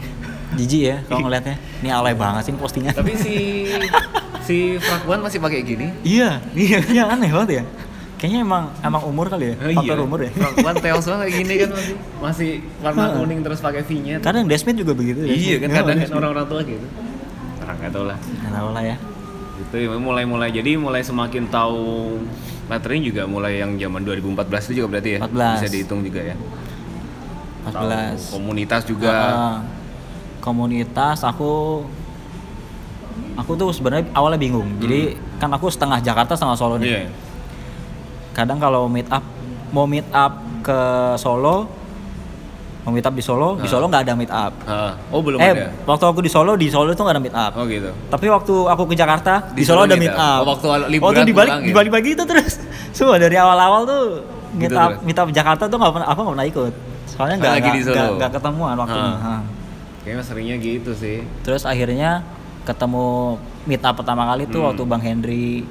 Jijik 0.58 0.82
ya 0.82 0.98
kalau 1.06 1.30
ngeliatnya. 1.30 1.56
Ini 1.86 1.90
alay 1.94 2.16
banget 2.18 2.50
sih 2.50 2.54
postingan. 2.58 2.98
Tapi 2.98 3.14
si 3.14 3.36
si 4.50 4.58
Frakwan 4.82 5.22
masih 5.22 5.38
pakai 5.38 5.62
gini. 5.62 5.94
iya, 6.02 6.42
iya, 6.58 6.82
iya 6.90 7.04
aneh 7.06 7.30
banget 7.30 7.62
ya. 7.62 7.64
Kayaknya 8.20 8.40
emang 8.44 8.64
emang 8.84 9.02
umur 9.08 9.32
kali 9.32 9.54
ya, 9.54 9.56
Oh, 9.64 9.80
faktor 9.80 9.98
umur 10.04 10.20
ya. 10.26 10.32
Frakwan 10.34 10.76
Teos 10.82 11.06
banget 11.06 11.22
kayak 11.30 11.36
gini 11.40 11.54
kan 11.56 11.70
masih 11.72 11.96
masih 12.20 12.50
warna 12.82 13.06
kuning 13.16 13.40
terus 13.46 13.62
pakai 13.62 13.86
vignette. 13.86 14.26
Kadang 14.26 14.50
Desmond 14.50 14.82
juga 14.82 14.98
begitu 14.98 15.24
ya. 15.24 15.32
Iya 15.32 15.56
kan 15.62 15.70
kadang 15.70 15.86
kan 15.86 15.98
Desmond. 16.02 16.20
orang-orang 16.20 16.46
tua 16.50 16.62
gitu. 16.66 16.88
Orang 17.62 17.76
nggak 17.78 17.92
tahu 17.94 18.06
lah. 18.10 18.18
Nggak 18.18 18.54
tahu 18.58 18.70
lah 18.74 18.84
ya. 18.84 18.98
Itu 19.60 19.76
ya, 19.76 19.92
mulai-mulai 19.92 20.50
jadi 20.50 20.76
mulai 20.76 21.02
semakin 21.02 21.48
tahu 21.48 22.16
lettering 22.68 23.02
juga 23.04 23.26
mulai 23.26 23.60
yang 23.60 23.76
zaman 23.76 24.02
2014 24.02 24.40
itu 24.68 24.74
juga 24.80 24.88
berarti 24.90 25.10
ya 25.12 25.20
14. 25.22 25.56
bisa 25.56 25.68
dihitung 25.68 26.02
juga 26.02 26.22
ya. 26.24 26.36
Tahu 27.62 27.86
14 27.86 28.32
komunitas 28.32 28.82
juga. 28.86 29.12
Ah, 29.12 29.58
komunitas 30.40 31.22
aku 31.22 31.84
aku 33.36 33.52
tuh 33.56 33.70
sebenarnya 33.70 34.08
awalnya 34.12 34.36
bingung 34.38 34.80
jadi 34.80 35.16
kan 35.38 35.48
aku 35.50 35.68
setengah 35.68 36.00
Jakarta 36.00 36.36
setengah 36.36 36.56
Solo 36.56 36.76
nih 36.76 36.88
Hmm. 36.88 37.00
Iya. 37.00 37.12
kadang 38.32 38.60
kalau 38.60 38.88
meet 38.88 39.08
up 39.08 39.24
mau 39.70 39.84
meet 39.84 40.08
up 40.10 40.34
ke 40.62 40.80
Solo 41.16 41.68
mau 42.90 42.92
meet 42.92 43.04
up 43.04 43.12
di 43.12 43.22
Solo 43.22 43.56
di 43.56 43.66
Solo 43.66 43.86
nggak 43.86 44.02
ada 44.02 44.14
meet 44.14 44.28
up 44.28 44.54
Ah, 44.64 44.98
Oh 45.08 45.22
belum 45.22 45.38
eh 45.38 45.54
ada. 45.54 45.70
waktu 45.84 46.04
aku 46.04 46.20
di 46.20 46.28
Solo 46.28 46.54
di 46.54 46.68
Solo 46.68 46.90
itu 46.90 47.00
nggak 47.00 47.14
ada 47.14 47.22
meet 47.22 47.38
up 47.38 47.54
Oh 47.54 47.64
gitu. 47.64 47.90
tapi 48.08 48.26
waktu 48.28 48.54
aku 48.66 48.84
ke 48.84 48.96
Jakarta 48.96 49.34
di, 49.48 49.54
Di 49.54 49.64
Solo, 49.64 49.80
Solo 49.80 49.82
ada 49.86 49.96
meet 49.96 50.10
up. 50.10 50.20
up. 50.20 50.40
Oh, 50.40 50.48
waktu 50.52 50.66
liburan 50.90 51.06
waktu 51.14 51.22
dibalik 51.24 51.48
pulang 51.48 51.62
ya? 51.62 51.68
dibalik 51.68 51.92
bagi 51.92 52.10
itu 52.12 52.24
terus. 52.24 52.54
Semua 52.98 53.16
dari 53.16 53.36
awal-awal 53.36 53.82
tuh 53.84 54.04
meet 54.52 54.66
Gitu 54.66 54.76
up 54.76 54.90
terus. 54.92 55.06
meet 55.06 55.18
up 55.18 55.28
Jakarta 55.30 55.64
tuh 55.64 55.78
nggak 55.78 55.94
pernah 55.94 56.08
aku 56.08 56.20
nggak 56.20 56.34
pernah 56.34 56.50
ikut. 56.50 56.74
Soalnya 57.08 57.36
nggak 57.38 57.54
Lagi 57.54 57.70
di 57.70 57.82
nggak- 57.82 57.96
Solo. 57.96 58.18
nggak 58.18 58.32
ketemuan 58.34 58.76
waktunya. 58.76 59.12
Ah. 59.12 59.18
Ha. 59.22 59.36
Kayaknya 60.00 60.24
seringnya 60.24 60.58
gitu 60.58 60.92
sih. 60.94 61.18
Terus 61.42 61.64
akhirnya 61.64 62.26
ketemu 62.64 63.38
meet 63.66 63.82
up 63.82 63.94
pertama 63.94 64.26
kali 64.26 64.44
tuh 64.46 64.60
Hmm. 64.60 64.68
waktu 64.68 64.84
Bang 64.84 65.00
Henry 65.00 65.64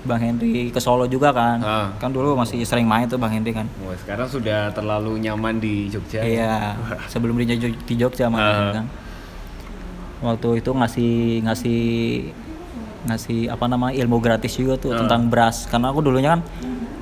Bang 0.00 0.20
Henry 0.20 0.68
ke 0.68 0.78
Solo 0.78 1.04
juga 1.04 1.30
kan. 1.30 1.58
Ah. 1.58 1.88
Kan 1.96 2.10
dulu 2.10 2.34
masih 2.34 2.62
sering 2.62 2.84
main 2.84 3.04
tuh 3.04 3.16
Bang 3.16 3.30
Henry 3.30 3.50
kan. 3.50 3.66
Wah, 3.80 3.94
sekarang 3.94 4.26
sudah 4.26 4.70
terlalu 4.70 5.18
nyaman 5.18 5.58
di 5.58 5.86
Jogja. 5.86 6.20
Iya, 6.20 6.78
sebelum 7.12 7.34
di, 7.34 7.44
di 7.58 7.94
Jogja 7.94 8.26
main 8.26 8.42
Ah. 8.42 8.72
kan. 8.74 8.86
Waktu 10.20 10.58
itu 10.58 10.70
ngasih 10.72 11.12
ngasih 11.42 11.80
ngasih 13.00 13.40
apa 13.46 13.64
nama 13.64 13.88
ilmu 13.88 14.18
gratis 14.18 14.52
juga 14.52 14.74
tuh 14.76 14.90
Ah. 14.90 14.98
tentang 15.00 15.26
beras 15.26 15.64
karena 15.64 15.88
aku 15.88 16.00
dulunya 16.00 16.34
kan 16.34 16.42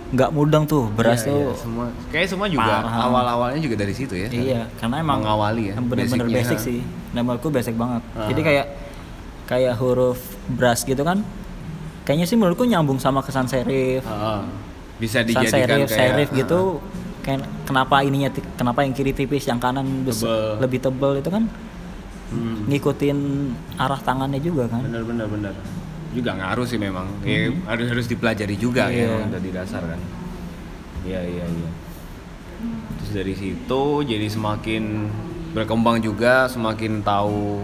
nggak 0.06 0.30
mudeng 0.30 0.64
tuh 0.64 0.86
beras 0.88 1.20
Iya, 1.20 1.26
tuh. 1.26 1.40
iya, 1.42 1.54
semua 1.56 1.84
kayak 2.08 2.26
semua 2.28 2.46
juga 2.46 2.72
Parah. 2.78 3.02
awal-awalnya 3.02 3.58
juga 3.58 3.74
dari 3.76 3.90
situ 3.90 4.14
ya. 4.14 4.28
Iya, 4.28 4.60
karena 4.76 5.00
emang 5.00 5.18
Mengawali 5.18 5.64
ya, 5.66 5.76
bener-bener 5.76 6.26
basicnya. 6.26 6.38
basic 6.38 6.58
sih. 6.60 6.78
Menurutku 7.10 7.48
basic 7.48 7.74
banget. 7.74 8.02
Ah. 8.12 8.28
Jadi 8.28 8.40
kayak 8.40 8.66
kayak 9.46 9.74
huruf 9.74 10.20
beras 10.48 10.82
gitu 10.82 11.02
kan. 11.02 11.24
Kayaknya 12.06 12.26
sih 12.30 12.36
menurutku 12.38 12.62
nyambung 12.62 13.02
sama 13.02 13.18
kesan 13.18 13.50
serif. 13.50 14.06
Ah, 14.06 14.46
bisa 14.96 15.26
Kesan 15.26 15.42
dijadikan 15.42 15.50
serif, 15.50 15.90
kayak 15.90 15.90
serif 15.90 16.28
ah, 16.30 16.36
gitu. 16.38 16.60
Kayak 17.26 17.40
kenapa 17.66 17.96
ininya 18.06 18.30
kenapa 18.54 18.86
yang 18.86 18.94
kiri 18.94 19.10
tipis, 19.10 19.42
yang 19.44 19.58
kanan 19.58 20.06
Tebel. 20.06 20.62
lebih 20.62 20.78
tebel 20.78 21.18
itu 21.18 21.26
kan 21.26 21.50
hmm, 22.30 22.70
ngikutin 22.70 23.18
arah 23.74 23.98
tangannya 23.98 24.38
juga 24.38 24.70
kan. 24.70 24.86
bener 24.86 25.02
bener 25.02 25.26
bener. 25.26 25.54
Juga 26.14 26.30
ngaruh 26.38 26.62
sih 26.62 26.78
memang. 26.78 27.10
Ya, 27.26 27.50
harus 27.66 27.90
harus 27.90 28.06
dipelajari 28.06 28.54
juga 28.54 28.86
Iya. 28.86 29.02
ya 29.02 29.06
memang 29.10 29.30
dari 29.34 29.50
dasar 29.50 29.82
kan. 29.82 29.98
Iya 31.02 31.20
iya 31.26 31.44
iya. 31.44 31.70
Terus 33.02 33.10
dari 33.12 33.34
situ 33.34 33.82
jadi 34.06 34.26
semakin 34.30 34.82
berkembang 35.52 35.98
juga, 35.98 36.46
semakin 36.46 37.02
tahu 37.02 37.58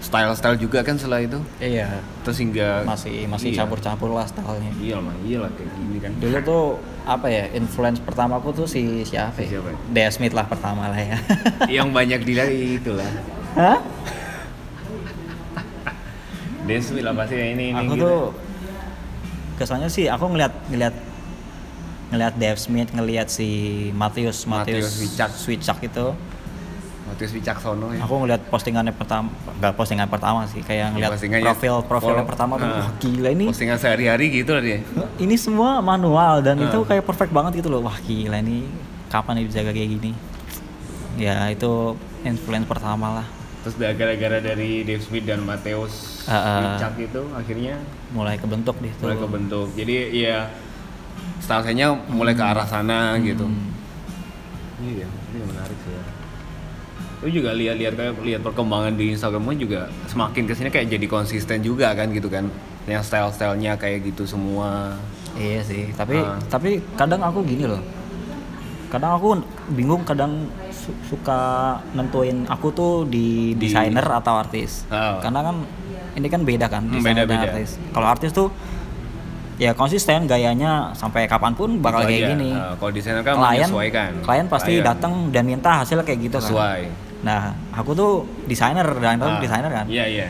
style-style 0.00 0.56
juga 0.56 0.80
kan 0.80 0.96
setelah 0.96 1.20
itu. 1.20 1.38
Iya. 1.60 2.00
Terus 2.24 2.36
hingga 2.40 2.82
Masih 2.88 3.28
masih 3.28 3.52
iya. 3.52 3.58
campur-campur 3.62 4.08
lah 4.10 4.26
stylenya. 4.26 4.72
Iya 4.80 4.96
lah, 4.98 5.16
iya 5.22 5.38
lah 5.44 5.50
kayak 5.52 5.70
gini 5.76 5.96
kan. 6.00 6.12
Dulu 6.16 6.36
tuh 6.40 6.64
apa 7.04 7.26
ya 7.28 7.44
influence 7.52 8.00
pertamaku 8.00 8.64
tuh 8.64 8.66
si 8.66 9.04
siapa? 9.04 9.36
Si 9.36 9.48
ya? 9.48 9.60
siapa? 9.60 9.76
Dea 9.92 10.10
Smith 10.10 10.32
lah 10.32 10.48
pertama 10.48 10.88
lah 10.88 11.00
ya. 11.00 11.16
Yang 11.80 11.88
banyak 11.92 12.20
dilihat 12.24 12.50
itulah. 12.50 13.08
Hah? 13.54 13.78
Dance 16.70 16.94
lah 16.94 17.14
pasti 17.18 17.34
ya 17.34 17.46
ini 17.50 17.74
ini 17.74 17.82
aku 17.82 17.94
gitu. 17.98 18.04
tuh 18.06 18.18
kesannya 19.58 19.90
sih 19.90 20.06
aku 20.06 20.24
ngeliat 20.30 20.54
ngeliat 20.70 20.94
ngeliat 22.14 22.34
Dave 22.38 22.60
Smith 22.62 22.90
ngeliat 22.94 23.26
si 23.26 23.48
Matius 23.90 24.46
Matius. 24.46 24.94
Switchak 25.34 25.82
itu 25.82 26.14
Matius 27.10 27.32
Wicaksono 27.32 27.86
ya. 27.90 28.00
aku 28.00 28.14
ngeliat 28.16 28.42
postingannya 28.46 28.92
pertama 28.92 29.28
nggak 29.58 29.72
postingan 29.74 30.06
pertama 30.06 30.46
sih 30.46 30.62
kayak 30.62 30.94
ngeliat 30.94 31.10
Postingannya 31.10 31.44
profil 31.44 31.74
profilnya 31.82 32.14
follow- 32.16 32.30
pertama 32.30 32.52
tuh 32.54 32.64
Ah. 32.64 32.78
wah 32.78 32.90
gila 32.96 33.28
ini 33.28 33.44
Postingan 33.46 33.76
sehari-hari 33.76 34.26
gitu 34.32 34.50
lah 34.50 34.62
dia. 34.62 34.78
ini 35.24 35.34
semua 35.34 35.78
manual 35.80 36.38
dan 36.38 36.56
Ah. 36.56 36.66
itu 36.66 36.78
kayak 36.82 37.02
perfect 37.02 37.30
banget 37.30 37.58
gitu 37.58 37.68
loh 37.68 37.82
wah 37.82 37.98
gila 37.98 38.38
ini 38.38 38.64
kapan 39.06 39.36
nih 39.36 39.44
bisa 39.44 39.58
kayak 39.60 39.74
gini 39.90 40.10
ya 41.16 41.50
itu 41.50 41.92
influence 42.22 42.64
pertama 42.64 43.08
lah 43.16 43.26
Terus 43.60 43.76
gara-gara 43.76 44.40
dari 44.40 44.82
Dave 44.82 45.04
Smith 45.04 45.22
dan 45.22 45.42
Mateus 45.42 46.24
ah. 46.24 46.64
Wicak 46.72 46.96
itu 46.96 47.22
akhirnya 47.30 47.76
mulai 48.10 48.34
kebentuk 48.34 48.72
deh 48.78 48.88
tuh 48.94 49.04
mulai 49.04 49.18
kebentuk. 49.18 49.68
Jadi 49.74 49.94
ya 50.16 50.48
stylenya 51.38 51.92
mulai 52.08 52.32
ke 52.32 52.40
arah 52.40 52.64
sana 52.64 53.18
gitu. 53.18 53.44
Hmm. 53.44 53.68
Iya, 54.80 55.04
ini 55.04 55.38
menarik 55.44 55.76
sih 55.78 55.92
ya. 55.92 56.02
Lu 57.20 57.28
juga 57.28 57.52
lihat-lihat 57.52 57.94
kayak 57.94 58.14
lihat 58.22 58.40
perkembangan 58.40 58.96
di 58.96 59.12
Instagrammu 59.12 59.52
juga 59.54 59.80
semakin 60.06 60.42
ke 60.42 60.52
sini 60.52 60.68
kayak 60.68 60.88
jadi 60.88 61.06
konsisten 61.06 61.60
juga 61.60 61.92
kan 61.92 62.08
gitu 62.08 62.26
kan. 62.26 62.48
Yang 62.84 63.02
style-stylenya 63.06 63.76
kayak 63.76 64.08
gitu 64.08 64.24
semua. 64.24 64.96
Iya 65.32 65.60
sih, 65.62 65.92
tapi 65.92 66.16
Ah. 66.16 66.40
tapi 66.48 66.80
kadang 66.94 67.20
aku 67.20 67.44
gini 67.44 67.64
loh. 67.64 67.78
Kadang 68.88 69.14
aku 69.14 69.38
bingung 69.70 70.02
kadang 70.02 70.48
su- 70.70 70.96
suka 71.06 71.38
nentuin 71.92 72.42
aku 72.44 72.72
tuh 72.72 72.92
di 73.04 73.52
Di- 73.52 73.68
desainer 73.68 74.02
atau 74.02 74.34
artis. 74.34 74.88
Ah. 74.88 75.20
Karena 75.20 75.44
kan 75.44 75.56
ini 76.10 76.26
kan 76.26 76.40
beda 76.42 76.66
kan 76.66 76.82
Hmm, 76.82 76.98
desainer 76.98 77.22
dan 77.22 77.36
beda-beda. 77.36 77.52
artis. 77.54 77.70
Kalau 77.90 78.06
artis 78.08 78.30
tuh 78.32 78.48
ya 79.56 79.70
konsisten 79.70 80.24
gayanya 80.24 80.90
sampai 80.92 81.28
kapan 81.28 81.52
pun 81.52 81.78
bakal 81.78 82.00
Itu 82.00 82.08
kayak 82.08 82.18
aja. 82.18 82.30
gini. 82.32 82.50
Nah, 82.50 82.72
kalau 82.74 82.90
desainer 82.90 83.20
kan 83.20 83.34
klien 83.36 83.60
menyesuaikan. 83.60 84.10
klien 84.24 84.46
pasti 84.48 84.72
datang 84.80 85.12
dan 85.28 85.44
minta 85.44 85.70
hasil 85.78 86.00
kayak 86.00 86.18
gitu 86.24 86.40
kan. 86.40 86.48
Nah, 87.20 87.52
aku 87.70 87.92
tuh 87.92 88.12
desainer 88.46 88.86
dan 88.96 89.20
Ah, 89.20 89.36
desainer 89.38 89.68
kan. 89.70 89.86
Iya, 89.86 90.04
iya. 90.08 90.26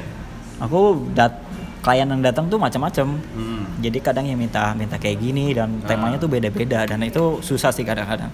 Aku 0.58 1.06
dat 1.14 1.38
klien 1.80 2.04
yang 2.04 2.20
datang 2.20 2.50
tuh 2.50 2.60
macam-macam. 2.60 3.16
Hmm. 3.32 3.64
Jadi 3.80 3.98
kadang 4.02 4.26
yang 4.28 4.36
minta 4.36 4.74
minta 4.74 5.00
kayak 5.00 5.16
gini 5.18 5.54
dan 5.54 5.80
Ah. 5.80 5.88
temanya 5.88 6.20
tuh 6.20 6.28
beda-beda 6.28 6.84
dan 6.84 7.00
itu 7.00 7.38
susah 7.40 7.72
sih 7.72 7.86
kadang-kadang. 7.86 8.28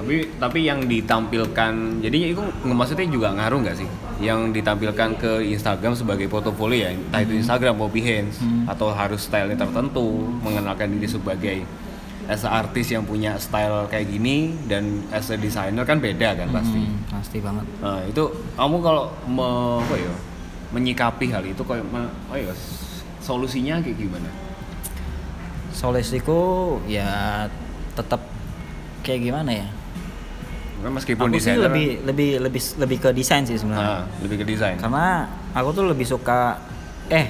Tapi 0.00 0.16
tapi 0.40 0.64
yang 0.64 0.88
ditampilkan, 0.88 2.00
jadi 2.00 2.32
itu 2.32 2.40
maksudnya 2.64 3.04
juga 3.06 3.36
ngaruh 3.36 3.60
nggak 3.62 3.76
sih? 3.76 3.88
Yang 4.18 4.56
ditampilkan 4.56 5.10
ke 5.20 5.32
Instagram 5.46 5.92
sebagai 5.92 6.26
portofolio 6.26 6.88
ya, 6.88 6.90
entah 6.90 7.20
itu 7.20 7.36
Instagram 7.36 7.76
mau 7.76 7.86
Behance 7.86 8.40
Hmm. 8.40 8.64
atau 8.64 8.90
harus 8.90 9.20
style 9.20 9.52
tertentu, 9.52 10.24
mengenalkan 10.40 10.88
diri 10.90 11.04
sebagai 11.06 11.56
as 12.26 12.42
a 12.42 12.50
artis 12.52 12.88
yang 12.88 13.02
punya 13.02 13.34
style 13.36 13.86
kayak 13.86 14.06
gini 14.06 14.36
dan 14.64 14.84
as 15.08 15.28
a 15.28 15.36
designer 15.36 15.82
kan 15.82 15.96
beda 15.96 16.34
kan 16.34 16.48
pasti. 16.50 16.80
Hmm, 16.80 17.00
pasti 17.08 17.38
banget. 17.38 17.64
Nah, 17.78 18.00
itu 18.02 18.22
kamu 18.52 18.76
kalau 18.78 19.04
me, 19.24 19.48
apa 19.78 19.94
ya, 19.94 20.12
menyikapi 20.70 21.26
hal 21.28 21.44
itu 21.44 21.60
kayak 21.60 21.84
me- 21.84 22.12
oh 22.26 22.36
ya, 22.36 22.52
solusinya 23.18 23.78
kayak 23.78 23.96
gimana? 23.96 24.28
Solusiku 25.70 26.40
ya 26.84 27.46
tetap 27.94 28.20
kayak 29.00 29.20
gimana 29.22 29.50
ya? 29.56 29.68
Kan 30.80 30.92
meskipun 30.92 31.26
Aku 31.26 31.34
sih 31.34 31.52
desainer 31.52 31.66
lebih 31.66 31.88
lebih 32.04 32.30
lebih 32.40 32.62
lebih 32.78 32.96
ke 32.98 33.08
desain 33.12 33.44
sih 33.44 33.54
sebenarnya. 33.54 34.00
ah, 34.00 34.04
lebih 34.20 34.36
ke 34.38 34.46
desain. 34.46 34.76
Karena 34.76 35.24
aku 35.52 35.68
tuh 35.72 35.84
lebih 35.86 36.04
suka 36.04 36.56
eh 37.06 37.28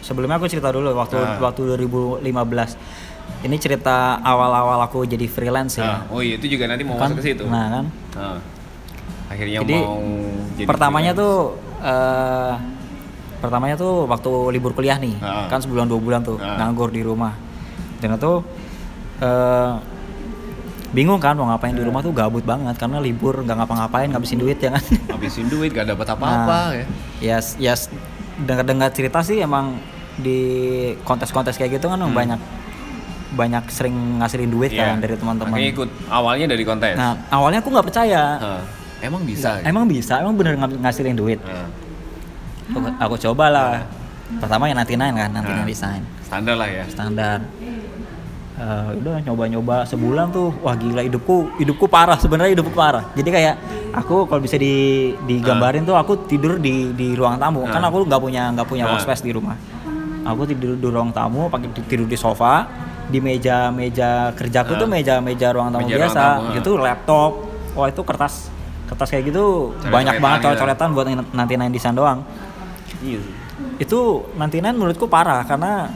sebelumnya 0.00 0.36
aku 0.36 0.46
cerita 0.46 0.68
dulu 0.68 0.90
waktu 0.92 1.16
Ah. 1.16 1.38
waktu 1.38 1.62
2015. 1.68 2.74
Ini 3.40 3.56
cerita 3.56 4.20
awal-awal 4.20 4.76
aku 4.82 5.02
jadi 5.02 5.24
freelance 5.24 5.76
Ah, 5.76 6.04
ya. 6.04 6.12
oh 6.12 6.20
iya 6.20 6.36
itu 6.36 6.46
juga 6.46 6.68
nanti 6.68 6.84
mau 6.84 6.94
Kan? 6.94 7.10
masuk 7.10 7.18
ke 7.18 7.24
situ. 7.26 7.44
Nah, 7.44 7.66
kan. 7.70 7.84
Ah. 8.12 8.38
Akhirnya 9.26 9.62
Jadi, 9.62 9.76
mau 9.76 9.96
jadi 10.54 10.66
pertamanya 10.66 11.12
freelance. 11.12 11.22
tuh 11.22 11.36
eh 11.80 12.54
pertamanya 13.40 13.74
tuh 13.74 14.04
waktu 14.04 14.30
libur 14.50 14.70
kuliah 14.70 14.96
nih 14.96 15.16
Ah. 15.18 15.48
kan 15.48 15.56
sebulan 15.58 15.86
dua 15.86 15.96
bulan 15.96 16.20
tuh 16.20 16.36
Ah. 16.36 16.60
nganggur 16.60 16.88
di 16.88 17.00
rumah 17.00 17.32
dan 17.98 18.12
itu 18.12 18.44
eh 19.18 19.72
bingung 20.90 21.16
kan 21.16 21.32
mau 21.32 21.46
ngapain 21.46 21.72
di 21.72 21.80
rumah 21.80 22.00
tuh 22.00 22.10
gabut 22.10 22.42
banget 22.42 22.76
karena 22.76 22.98
libur 22.98 23.40
nggak 23.40 23.56
ngapa-ngapain 23.56 24.10
ngabisin 24.10 24.36
duit 24.36 24.58
ya 24.58 24.68
kan 24.70 24.82
habisin 25.14 25.46
duit 25.46 25.70
gak 25.70 25.86
dapat 25.86 26.04
apa-apa 26.04 26.58
ya. 26.74 26.86
ya 27.22 27.36
ya 27.56 27.72
s- 27.72 27.88
dengar-dengar 28.36 28.90
cerita 28.90 29.22
sih 29.22 29.38
emang 29.38 29.78
di 30.16 30.40
kontes-kontes 31.00 31.54
kayak 31.54 31.78
gitu 31.78 31.86
kan 31.86 31.96
emang 31.96 32.12
banyak 32.12 32.40
banyak 33.30 33.64
sering 33.68 33.94
ngasihin 34.18 34.50
duit. 34.50 34.70
Iya. 34.70 34.90
kan 34.90 34.98
dari 34.98 35.14
teman-teman 35.14 35.54
Makanya 35.54 35.70
ikut 35.72 35.88
awalnya 36.08 36.46
dari 36.46 36.64
kontes. 36.64 36.94
nah 36.94 37.14
awalnya 37.28 37.58
aku 37.58 37.70
nggak 37.70 37.86
percaya 37.86 38.22
Ah, 38.36 38.62
emang 39.00 39.22
bisa. 39.22 39.62
emang 39.62 39.86
bisa 39.86 40.18
emang 40.18 40.34
bener 40.34 40.54
ng- 40.54 40.80
ngasihin 40.80 41.14
duit 41.14 41.38
aku, 42.68 42.78
aku 42.98 43.14
coba 43.24 43.44
lah 43.48 43.72
pertama 44.36 44.66
yang 44.66 44.78
nanti 44.78 44.94
kan 44.94 45.10
nanti 45.10 45.50
Ah. 45.50 45.62
desain 45.64 46.02
standar 46.22 46.54
lah 46.54 46.68
ya. 46.68 46.84
standar 46.86 47.38
Eh, 48.60 48.88
udah 48.92 49.24
nyoba-nyoba 49.24 49.88
sebulan 49.88 50.28
tuh 50.28 50.52
wah 50.60 50.76
gila 50.76 51.00
hidupku 51.00 51.56
hidupku 51.56 51.88
parah 51.88 52.20
sebenarnya 52.20 52.52
hidupku 52.52 52.76
parah 52.76 53.08
jadi 53.16 53.30
kayak 53.32 53.54
aku 53.90 54.28
kalau 54.28 54.36
bisa 54.36 54.60
di 54.60 54.74
digambarin 55.24 55.80
tuh 55.80 55.96
aku 55.96 56.28
tidur 56.28 56.60
di 56.60 56.92
di 56.92 57.16
ruang 57.16 57.40
tamu 57.40 57.64
kan 57.64 57.80
Ah. 57.80 57.88
aku 57.88 58.04
nggak 58.04 58.20
punya 58.20 58.52
nggak 58.52 58.68
punya 58.68 58.84
Ah. 58.84 58.92
workspace 58.92 59.24
di 59.24 59.32
rumah 59.32 59.56
aku 60.20 60.44
tidur 60.44 60.76
di 60.76 60.84
ruang 60.84 61.08
tamu 61.08 61.48
pakai 61.48 61.72
tidur 61.88 62.04
di 62.04 62.12
sofa 62.14 62.68
di 63.10 63.20
meja 63.20 63.68
meja 63.68 64.10
kerjaku 64.32 64.74
tuh 64.76 64.86
Ah. 64.86 64.92
meja 64.92 65.14
meja 65.18 65.50
ruang 65.50 65.68
tamu 65.68 65.82
Meja 65.82 65.92
ruang 65.92 66.02
biasa 66.06 66.20
tamu, 66.20 66.40
ah. 66.40 66.52
gitu 66.54 66.70
laptop 66.76 67.32
wah 67.72 67.86
itu 67.86 68.00
kertas 68.00 68.34
kertas 68.86 69.08
kayak 69.08 69.24
gitu 69.26 69.44
Coret-coretan 69.72 69.90
banyak 69.90 70.14
banget 70.16 70.38
gitu. 70.38 70.46
coret-coretan 70.48 70.88
buat 70.90 71.06
nanti 71.32 71.54
nanti 71.54 71.72
desain 71.72 71.92
doang 71.92 72.22
Iya 73.00 73.20
itu 73.76 73.98
nanti 74.34 74.56
menurutku 74.74 75.06
parah 75.06 75.42
karena 75.42 75.88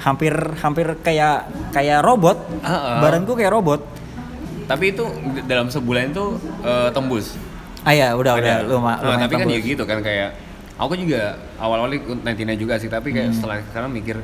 hampir 0.00 0.32
hampir 0.56 0.86
kayak 0.98 1.44
kayak 1.70 2.00
robot 2.00 2.36
Ah, 2.60 2.72
ah. 2.72 2.98
badanku 3.00 3.34
kayak 3.34 3.52
robot 3.52 3.80
Tapi 4.64 4.94
itu 4.94 5.02
dalam 5.44 5.66
sebulan 5.66 6.10
itu 6.10 6.24
eh, 6.62 6.88
tembus. 6.90 7.34
ah 7.80 7.90
ya 7.90 8.14
udah 8.14 8.32
udah 8.34 8.54
Ada. 8.56 8.62
Nah, 8.62 8.78
lumayan 9.02 9.18
tapi 9.20 9.34
kan 9.34 9.40
tembus. 9.42 9.56
ya 9.56 9.60
gitu 9.66 9.82
kan 9.82 9.98
kayak 9.98 10.30
aku 10.76 10.92
juga 10.94 11.20
awal-awal 11.56 11.90
99 11.90 12.24
juga 12.56 12.74
sih, 12.76 12.86
tapi 12.86 13.08
Hmm. 13.08 13.16
kayak 13.18 13.30
setelah 13.34 13.56
sekarang 13.66 13.90
mikir 13.90 14.16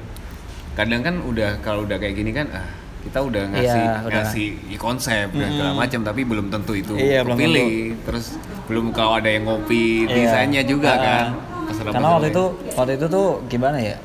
kadang 0.76 1.00
kan 1.00 1.14
udah 1.20 1.58
kalau 1.58 1.82
udah 1.82 1.96
kayak 1.96 2.14
gini 2.14 2.30
kan 2.30 2.46
ah 2.52 2.68
kita 3.00 3.18
udah 3.18 3.42
ngasih 3.48 3.80
Iya, 3.80 4.02
udah. 4.02 4.12
ngasih 4.18 4.48
ya, 4.66 4.76
konsep 4.76 5.26
dan 5.30 5.48
segala 5.48 5.72
macam 5.74 6.00
tapi 6.02 6.20
belum 6.22 6.46
tentu 6.48 6.72
itu 6.74 6.92
Iya, 6.92 7.22
belum 7.22 7.38
kepilih. 7.38 7.70
Terus 8.02 8.26
belum 8.66 8.86
kalau 8.90 9.12
ada 9.14 9.26
yang 9.26 9.46
ngopi 9.46 10.04
Iya. 10.04 10.12
desainnya 10.12 10.62
juga 10.62 10.90
Ah. 10.90 10.98
kan. 10.98 11.26
Pesanan-pesanan 11.66 11.94
Karena 11.94 12.08
waktu 12.12 12.28
itu 12.28 12.44
waktu 12.74 12.92
itu 12.94 13.06
tuh 13.08 13.26
gimana 13.46 13.78
ya? 13.80 13.96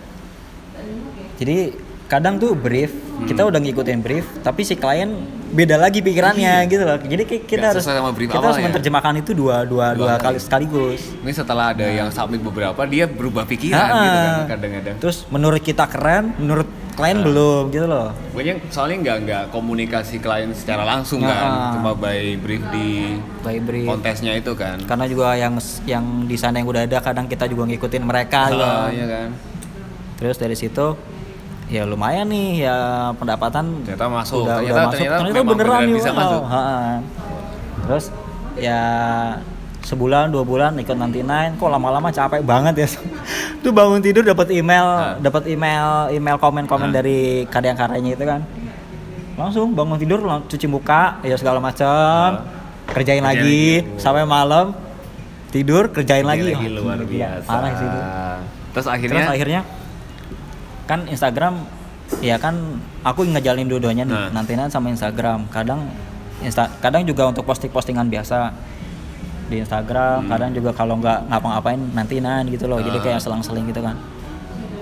Jadi 1.36 1.57
kadang 2.05 2.38
tuh 2.38 2.53
brief 2.53 2.91
Hmm. 2.91 3.25
kita 3.25 3.41
udah 3.43 3.60
ngikutin 3.60 3.99
brief, 3.99 4.25
tapi 4.41 4.62
si 4.62 4.73
klien 4.73 5.13
beda 5.52 5.76
lagi 5.76 6.00
pikirannya 6.00 6.64
gitu 6.66 6.82
loh. 6.82 6.98
Jadi 6.98 7.24
ki- 7.24 7.44
kita 7.46 7.60
Nggak 7.62 7.72
harus 7.74 7.84
sama 7.84 8.10
kita 8.10 8.34
awal 8.34 8.46
harus 8.46 8.58
ya? 8.58 8.66
menerjemahkan 8.66 9.14
itu 9.18 9.32
dua 9.34 9.62
dua 9.62 9.92
Dua 9.92 9.96
dua, 9.98 10.12
kali. 10.16 10.24
kali 10.26 10.40
sekaligus. 10.40 11.02
ini 11.18 11.32
setelah 11.32 11.72
ada 11.72 11.84
yang 11.84 12.08
submit 12.08 12.40
beberapa 12.40 12.82
dia 12.84 13.04
berubah 13.04 13.44
pikiran 13.44 13.78
Ah, 13.86 14.00
gitu 14.00 14.18
kan 14.18 14.34
kadang-kadang. 14.50 14.96
Terus 14.98 15.18
menurut 15.28 15.60
kita 15.60 15.86
keren, 15.86 16.32
menurut 16.36 16.66
klien 16.92 17.16
Ah. 17.16 17.24
belum 17.24 17.64
gitu 17.70 17.86
loh. 17.86 18.10
Pokoknya 18.32 18.54
soalnya 18.68 18.98
nggak 19.02 19.18
nggak 19.22 19.44
komunikasi 19.50 20.16
klien 20.18 20.52
secara 20.52 20.84
langsung 20.84 21.20
Ah, 21.22 21.30
kan, 21.30 21.50
cuma 21.76 21.92
by 21.94 22.20
brief 22.38 22.64
di 22.70 23.20
By 23.42 23.58
brief. 23.60 23.86
kontesnya 23.86 24.32
itu 24.34 24.52
kan. 24.54 24.80
Karena 24.82 25.06
juga 25.06 25.34
yang 25.34 25.60
yang 25.86 26.06
di 26.26 26.36
sana 26.36 26.58
yang 26.58 26.68
udah 26.68 26.84
ada 26.84 27.00
kadang 27.00 27.26
kita 27.26 27.46
juga 27.46 27.64
ngikutin 27.66 28.02
mereka 28.02 28.48
gitu. 28.50 28.64
Ah, 28.64 28.88
iya 28.88 29.04
kan. 29.06 29.30
Terus 30.16 30.38
dari 30.38 30.54
situ 30.54 30.96
ya 31.71 31.84
lumayan 31.84 32.27
nih 32.27 32.67
ya 32.67 32.77
pendapatan 33.15 33.63
Ternyata 33.81 34.12
masuk. 34.12 34.43
udah, 34.43 34.60
Ternyata- 34.60 34.67
udah 34.67 34.84
masuk 34.84 34.91
ternyata 34.93 35.15
ternyata 35.17 35.39
beneran 35.41 35.55
beneran 35.57 35.81
nih 35.81 35.93
bisa 35.95 36.10
wow. 36.10 36.19
masuk. 36.19 36.41
Ha-ha. 36.45 36.84
terus 37.81 38.05
ya 38.55 38.81
sebulan 39.81 40.29
dua 40.29 40.43
bulan 40.43 40.71
ikut 40.75 40.93
nanti 40.93 41.19
nine 41.21 41.55
kok 41.55 41.65
lama-lama 41.65 42.07
capek 42.10 42.43
banget 42.43 42.75
ya 42.77 42.88
tuh 43.63 43.71
bangun 43.71 43.97
tidur 43.97 44.21
dapat 44.21 44.51
email 44.51 45.17
dapat 45.17 45.47
email 45.47 46.12
email 46.12 46.38
komen-komen 46.38 46.89
Ah. 46.89 46.93
dari 46.93 47.19
karya-karyanya 47.45 48.12
itu 48.12 48.23
kan 48.23 48.43
langsung 49.34 49.71
bangun 49.71 49.97
tidur 49.97 50.19
lang- 50.21 50.45
cuci 50.45 50.67
muka 50.67 51.17
ya 51.21 51.34
segala 51.34 51.57
macam 51.57 52.43
Kerjain 52.84 53.17
kerjain 53.17 53.23
lagi 53.23 53.63
lagi. 53.79 53.97
sampai 53.97 54.27
malam 54.27 54.75
tidur 55.49 55.88
kerjain 55.88 56.21
lagi, 56.21 56.43
lagi 56.45 56.67
Wah, 56.67 56.75
luar 56.75 56.99
biasa. 57.01 57.47
parah 57.47 57.71
sih 57.71 57.84
itu. 57.84 57.99
Terus 58.71 58.88
akhirnya, 58.88 59.15
Terus 59.17 59.31
akhirnya 59.31 59.62
kan 60.91 61.08
Instagram 61.08 61.63
ya 62.19 62.36
kan 62.36 62.60
aku 63.01 63.23
ngejalin 63.23 63.63
dua-duanya 63.65 64.04
nih, 64.04 64.12
Nah. 64.12 64.30
nantinan 64.36 64.67
sama 64.67 64.91
Instagram. 64.91 65.47
Kadang 65.47 65.88
Insta 66.41 66.67
kadang 66.82 67.06
juga 67.06 67.23
untuk 67.25 67.45
posting-postingan 67.45 68.10
biasa 68.10 68.51
di 69.47 69.62
Instagram, 69.62 70.27
kadang 70.27 70.51
juga 70.51 70.71
kalau 70.71 70.97
nggak 70.97 71.30
ngapa-ngapain 71.30 71.80
nantinan 71.93 72.43
gitu 72.47 72.67
loh. 72.67 72.80
Jadi 72.80 72.91
Hmm. 72.91 72.99
Ah. 72.99 73.06
kayak 73.08 73.19
selang-seling 73.21 73.65
gitu 73.65 73.80
kan. 73.80 73.95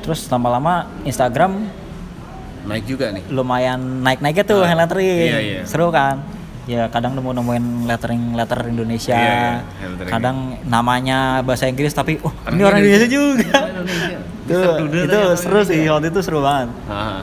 Terus 0.02 0.26
lama-lama 0.26 0.74
Instagram 1.04 1.68
naik 2.66 2.86
juga 2.86 3.12
nih. 3.12 3.24
lumayan 3.30 3.78
naik-naiknya 4.02 4.44
tuh 4.44 4.62
Ah. 4.62 4.68
hand 4.68 4.80
lettering. 4.80 5.30
Iya, 5.30 5.40
iya. 5.40 5.62
Seru 5.68 5.92
kan? 5.92 6.22
Ya 6.70 6.86
kadang 6.86 7.18
nemu 7.18 7.34
nemuin 7.34 7.66
lettering 7.90 8.38
letter 8.38 8.62
Indonesia. 8.70 9.18
Iya, 9.18 9.26
iya, 9.26 9.50
hand 9.76 9.94
lettering. 9.98 10.12
kadang 10.14 10.38
namanya 10.64 11.42
bahasa 11.42 11.66
Inggris 11.66 11.90
tapi 11.92 12.22
oh 12.22 12.30
Orang 12.46 12.54
ini 12.54 12.62
orang 12.62 12.80
Indonesia. 12.80 13.10
Indonesia 13.10 13.10
juga. 13.10 13.60
Indonesia. 13.66 14.18
itu 14.50 14.60
itu 15.00 15.20
seru 15.36 15.62
sih 15.64 15.82
waktu 15.86 16.08
itu 16.10 16.20
seru 16.22 16.40
banget 16.42 16.70
Ah. 16.86 17.22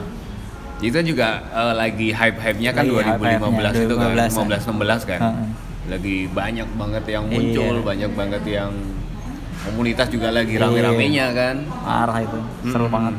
Itu 0.77 0.99
juga 1.01 1.41
eh, 1.45 1.73
lagi 1.73 2.07
hype-hype-nya 2.11 2.71
kan 2.71 2.83
Lagi 2.83 2.91
2015 3.15 3.73
itu 3.81 3.95
kan, 3.95 4.07
2015 4.11 4.35
-an. 4.35 4.45
15 4.45 4.63
16 4.67 5.01
kan. 5.07 5.19
Heeh. 5.21 5.47
Lagi 5.87 6.17
banyak 6.27 6.67
banget 6.73 7.03
yang 7.07 7.23
muncul, 7.25 7.73
Iya. 7.73 7.83
banyak 7.85 8.11
banget 8.13 8.43
yang 8.45 8.71
komunitas 9.63 10.07
juga 10.07 10.27
lagi 10.29 10.53
Iya. 10.53 10.61
rame-ramenya 10.61 11.25
kan. 11.31 11.55
parah 11.81 12.19
itu 12.19 12.39
seru 12.65 12.85
Hmm. 12.85 12.93
banget 12.93 13.15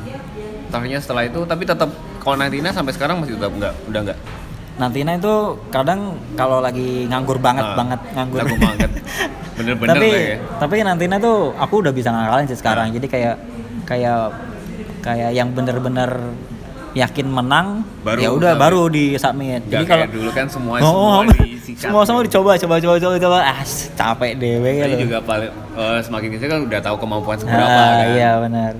Akhirnya 0.68 1.00
setelah 1.00 1.24
itu 1.24 1.40
tapi 1.42 1.64
tetap 1.64 1.88
kalau 2.18 2.36
Nantina 2.36 2.68
sampai 2.68 2.92
sekarang 2.92 3.16
masih 3.18 3.34
tetap 3.34 3.48
enggak, 3.50 3.72
udah 3.86 4.00
enggak. 4.04 4.18
Nantinya 4.78 5.12
itu 5.12 5.34
kadang 5.68 6.00
kalau 6.32 6.58
lagi 6.58 7.04
nganggur 7.04 7.36
banget 7.36 7.64
Ah, 7.64 7.74
banget 7.74 8.00
nganggur 8.12 8.46
banget. 8.48 8.90
Bener-bener 9.58 9.90
tapi 9.90 10.08
ya. 10.08 10.36
tapi 10.56 10.74
nantinya 10.80 11.18
tuh 11.18 11.50
aku 11.52 11.82
udah 11.82 11.90
bisa 11.90 12.08
ngakalin 12.08 12.46
sih 12.46 12.54
Ah. 12.54 12.60
sekarang 12.60 12.86
jadi 12.90 13.06
kayak 13.06 13.34
kayak 13.84 14.20
kayak 15.00 15.30
yang 15.32 15.50
bener-bener 15.50 16.10
yakin 16.94 17.26
menang 17.28 17.82
Baru 18.00 18.18
ya 18.18 18.30
udah 18.30 18.52
submit. 18.52 18.62
baru 18.64 18.82
di 18.88 19.04
submit 19.14 19.62
jadi 19.66 19.84
kalau 19.84 20.06
dulu 20.08 20.30
kan 20.30 20.46
semua 20.46 20.74
Oh, 20.78 21.20
semua 21.20 21.34
disikat. 21.36 21.80
semua 21.84 22.02
semua 22.02 22.22
dicoba 22.22 22.50
coba 22.56 22.74
coba 22.78 22.94
coba 22.98 23.14
coba 23.18 23.36
ah 23.44 23.60
capek 23.92 24.32
dewe 24.34 24.72
Tadi 24.78 24.88
gitu. 24.88 25.02
juga 25.04 25.18
paling 25.20 25.50
eh, 25.74 25.98
semakin 26.00 26.28
kita 26.32 26.44
kan 26.46 26.60
udah 26.64 26.80
tahu 26.80 26.96
kemampuan 26.96 27.36
seberapa 27.36 27.66
Ah, 27.66 27.74
kan. 27.98 28.06
iya 28.10 28.30
benar 28.38 28.72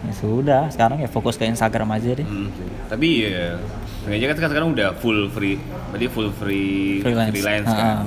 ya 0.00 0.12
sudah 0.14 0.62
sekarang 0.68 0.98
ya 0.98 1.08
fokus 1.08 1.34
ke 1.34 1.44
Instagram 1.44 1.90
aja 1.90 2.14
deh 2.14 2.24
Hmm. 2.24 2.48
Tapi 2.88 3.08
ya 3.28 3.60
sengaja 4.00 4.24
kan 4.30 4.48
sekarang 4.48 4.70
udah 4.72 4.94
full 4.94 5.28
free, 5.28 5.58
berarti 5.88 6.06
full 6.06 6.30
free 6.32 6.98
freelance, 6.98 7.32
freelance 7.32 7.66
Ah, 7.66 7.74
kan. 7.74 7.86
ah. 7.98 8.06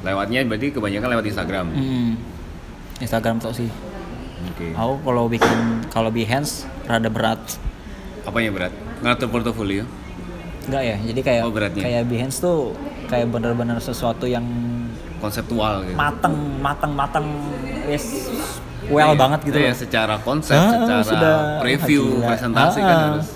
Lewatnya 0.00 0.40
berarti 0.44 0.70
kebanyakan 0.70 1.08
lewat 1.10 1.24
Instagram. 1.26 1.66
Hmm. 1.68 2.10
Instagram 2.98 3.38
tuh 3.38 3.50
sih 3.52 3.70
Oke. 4.48 4.70
aku 4.72 4.94
kalau 5.02 5.26
bikin 5.26 5.58
kalau 5.88 6.08
Behance 6.08 6.66
rada 6.84 7.06
berat 7.06 7.38
Apanya 8.22 8.50
berat? 8.50 8.72
Ngatur 9.00 9.28
portofolio. 9.28 9.86
enggak 10.64 10.82
ya 10.84 10.96
jadi 11.00 11.20
kayak 11.22 11.42
Oh, 11.42 11.50
beratnya. 11.50 11.80
kayak 11.80 12.02
Behance 12.04 12.36
tuh 12.38 12.74
kayak 13.06 13.30
bener-bener 13.30 13.78
sesuatu 13.78 14.24
yang 14.24 14.42
konseptual 15.16 15.80
gitu. 15.82 15.94
mateng 15.94 16.34
mateng 16.58 16.92
mateng 16.92 17.26
yes 17.86 18.28
well 18.86 19.10
Iya, 19.10 19.16
banget 19.16 19.40
gitu 19.46 19.56
loh. 19.56 19.74
secara 19.74 20.14
konsep, 20.18 20.54
Ah, 20.54 20.70
secara 20.76 21.02
sudah. 21.02 21.36
preview, 21.58 22.02
gila. 22.18 22.26
presentasi 22.28 22.78
Ah, 22.78 22.84
kan 22.84 22.92
ah. 22.92 23.02
harus. 23.14 23.28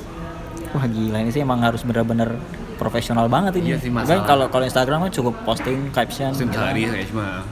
Wah 0.73 0.87
gila 0.87 1.19
ini 1.19 1.29
sih 1.29 1.41
emang 1.41 1.61
harus 1.61 1.81
bener-bener 1.81 2.33
profesional 2.75 3.29
banget 3.29 3.57
ini. 3.57 3.73
Iya 3.73 3.79
sih, 3.79 3.89
Kan 3.89 4.03
masalah. 4.03 4.25
kalau 4.25 4.47
kalau 4.49 4.65
Instagram 4.65 4.99
kan 5.03 5.13
cukup 5.13 5.35
posting 5.43 5.91
caption. 5.91 6.33
gitu. 6.33 6.49
Sehari 6.49 6.83
ya 6.83 7.05
cuma. 7.07 7.45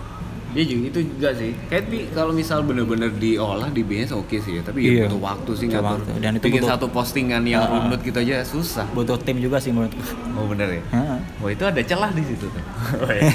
Iya 0.51 0.65
juga 0.67 0.83
itu 0.89 1.01
juga 1.07 1.31
sih. 1.33 1.55
Kayak 1.65 1.85
kalau 2.11 2.33
misal 2.33 2.61
bener-bener 2.61 3.07
diolah 3.13 3.69
di 3.69 3.81
BS 3.81 4.11
oke 4.11 4.35
sih 4.35 4.59
ya, 4.59 4.63
tapi 4.63 4.83
ya 4.83 4.91
Iya. 4.91 5.05
butuh 5.07 5.21
waktu 5.21 5.51
sih 5.55 5.67
ngatur. 5.69 6.03
waktu. 6.03 6.11
Dan 6.19 6.33
itu 6.35 6.45
bikin 6.45 6.59
butuh- 6.59 6.71
satu 6.75 6.87
postingan 6.89 7.43
yang 7.45 7.61
Ah, 7.61 7.69
ah. 7.69 7.75
runut 7.79 8.01
gitu 8.01 8.19
aja 8.19 8.43
susah. 8.43 8.83
Butuh 8.91 9.15
tim 9.17 9.39
juga 9.39 9.57
sih 9.57 9.71
menurutku. 9.71 10.03
Oh 10.35 10.45
bener 10.45 10.69
ya. 10.73 10.83
Heeh. 10.91 11.19
Wah 11.39 11.51
itu 11.51 11.63
ada 11.63 11.81
celah 11.81 12.11
di 12.11 12.25
situ 12.25 12.45
tuh. 12.45 12.65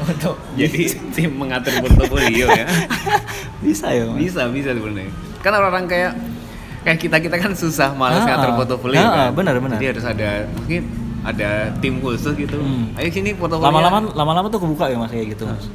Untuk 0.00 0.32
jadi 0.56 0.82
tim 1.12 1.36
mengatur 1.36 1.76
portofolio 1.78 2.48
ya. 2.50 2.64
Bisa 3.60 3.92
ya. 3.92 4.08
Bisa 4.08 4.48
bisa 4.48 4.72
sebenarnya. 4.72 5.12
Kan 5.38 5.52
orang-orang 5.52 5.84
kayak 5.84 6.12
kayak 6.80 6.98
kita 6.98 7.16
kita 7.18 7.36
kan 7.36 7.52
susah 7.52 7.92
malas 7.92 8.22
Ah, 8.22 8.26
ngatur 8.30 8.50
portofolio 8.56 8.96
Ah, 8.96 9.04
ah, 9.04 9.12
kan. 9.28 9.30
benar, 9.36 9.54
benar. 9.58 9.76
Jadi 9.76 9.86
harus 9.90 10.04
ada 10.04 10.28
mungkin 10.50 10.80
ada 11.20 11.50
tim 11.78 12.00
khusus 12.00 12.32
gitu. 12.32 12.56
Hmm. 12.56 12.96
Ayo 12.96 13.08
sini 13.08 13.32
portofolio. 13.32 13.68
Lama-lama 13.68 13.98
lama-lama 14.10 14.46
tuh 14.48 14.60
kebuka 14.60 14.88
ya 14.88 14.96
mas 14.96 15.10
kayak 15.10 15.36
gitu 15.36 15.44
mas. 15.44 15.68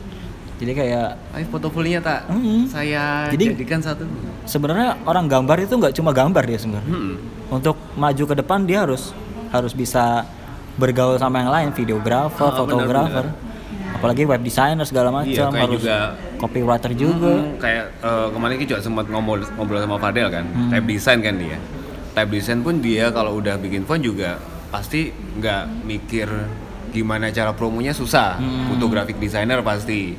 Jadi 0.56 0.72
kayak 0.72 1.08
Ayo 1.32 1.46
portofolionya 1.52 2.02
tak. 2.02 2.20
Hmm. 2.26 2.65
Saya 2.65 3.30
Jadi- 3.30 3.54
jadikan 3.54 3.80
satu. 3.80 4.08
sebenarnya 4.46 4.98
orang 5.04 5.26
gambar 5.26 5.58
itu 5.62 5.74
nggak 5.74 5.94
cuma 5.94 6.10
gambar 6.10 6.44
dia 6.44 6.58
sebenarnya. 6.58 6.89
Hmm. 6.89 7.13
Untuk 7.52 7.78
maju 7.94 8.24
ke 8.26 8.36
depan 8.36 8.65
dia 8.65 8.82
harus 8.82 9.13
harus 9.50 9.72
bisa 9.72 10.26
bergaul 10.76 11.15
sama 11.15 11.39
yang 11.39 11.48
lain, 11.48 11.70
videografer, 11.72 12.52
fotografer, 12.52 13.32
apalagi 13.94 14.28
web 14.28 14.44
designer 14.44 14.84
segala 14.84 15.08
macam, 15.08 15.32
Iya, 15.32 15.48
harus 15.56 15.80
juga 15.80 15.98
copywriter 16.36 16.91
juga. 16.91 17.32
Hmm, 17.34 17.56
kayak 17.56 17.86
eh, 17.98 18.28
kemarin 18.30 18.56
kita 18.56 18.69
juga 18.71 18.82
sempat 18.82 19.06
ngobrol 19.06 19.41
ngobrol 19.52 19.80
sama 19.80 19.98
Fadel 19.98 20.28
kan, 20.28 20.45
Hmm. 20.45 20.69
type 20.69 20.88
design 20.88 21.19
kan 21.19 21.36
dia. 21.36 21.58
Type 22.12 22.30
design 22.30 22.60
pun 22.60 22.80
dia 22.80 23.10
kalau 23.10 23.36
udah 23.36 23.56
bikin 23.56 23.84
font 23.84 24.00
juga 24.00 24.39
pasti 24.67 25.10
nggak 25.12 25.63
mikir 25.84 26.28
gimana 26.89 27.28
cara 27.30 27.52
promonya 27.52 27.91
susah. 27.91 28.36
Hmm. 28.36 28.71
Butuh 28.71 28.88
graphic 28.88 29.17
designer 29.17 29.60
pasti. 29.60 30.15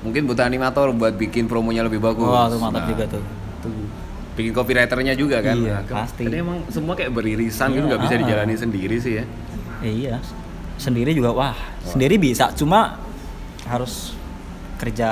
Mungkin 0.00 0.24
butuh 0.24 0.42
animator 0.42 0.90
buat 0.90 1.12
bikin 1.12 1.44
promonya 1.44 1.80
lebih 1.80 1.96
bagus. 1.98 2.24
Wah, 2.24 2.48
tuh 2.48 2.56
mantap 2.56 2.84
Nah, 2.84 2.88
juga 2.88 3.04
tuh. 3.06 3.24
tuh. 3.60 3.72
Bikin 4.32 4.52
copywriternya 4.52 5.12
juga 5.12 5.40
kan. 5.40 5.52
Iya, 5.54 5.84
kan- 5.84 6.04
pasti. 6.04 6.24
Jadi 6.24 6.36
emang 6.38 6.64
semua 6.66 6.92
kayak 6.94 7.12
beririsan 7.12 7.68
gitu 7.70 7.84
Iya, 7.84 7.88
nggak 7.90 8.00
bisa 8.00 8.14
ah. 8.14 8.18
dijalani 8.18 8.54
sendiri 8.54 8.96
sih 8.96 9.12
ya. 9.16 9.24
Eh, 9.80 9.92
iya. 10.04 10.16
Sendiri 10.76 11.12
juga 11.12 11.28
wah, 11.30 11.52
sendiri 11.82 12.16
bisa, 12.16 12.48
cuma 12.54 12.96
harus 13.64 14.16
kerja 14.80 15.10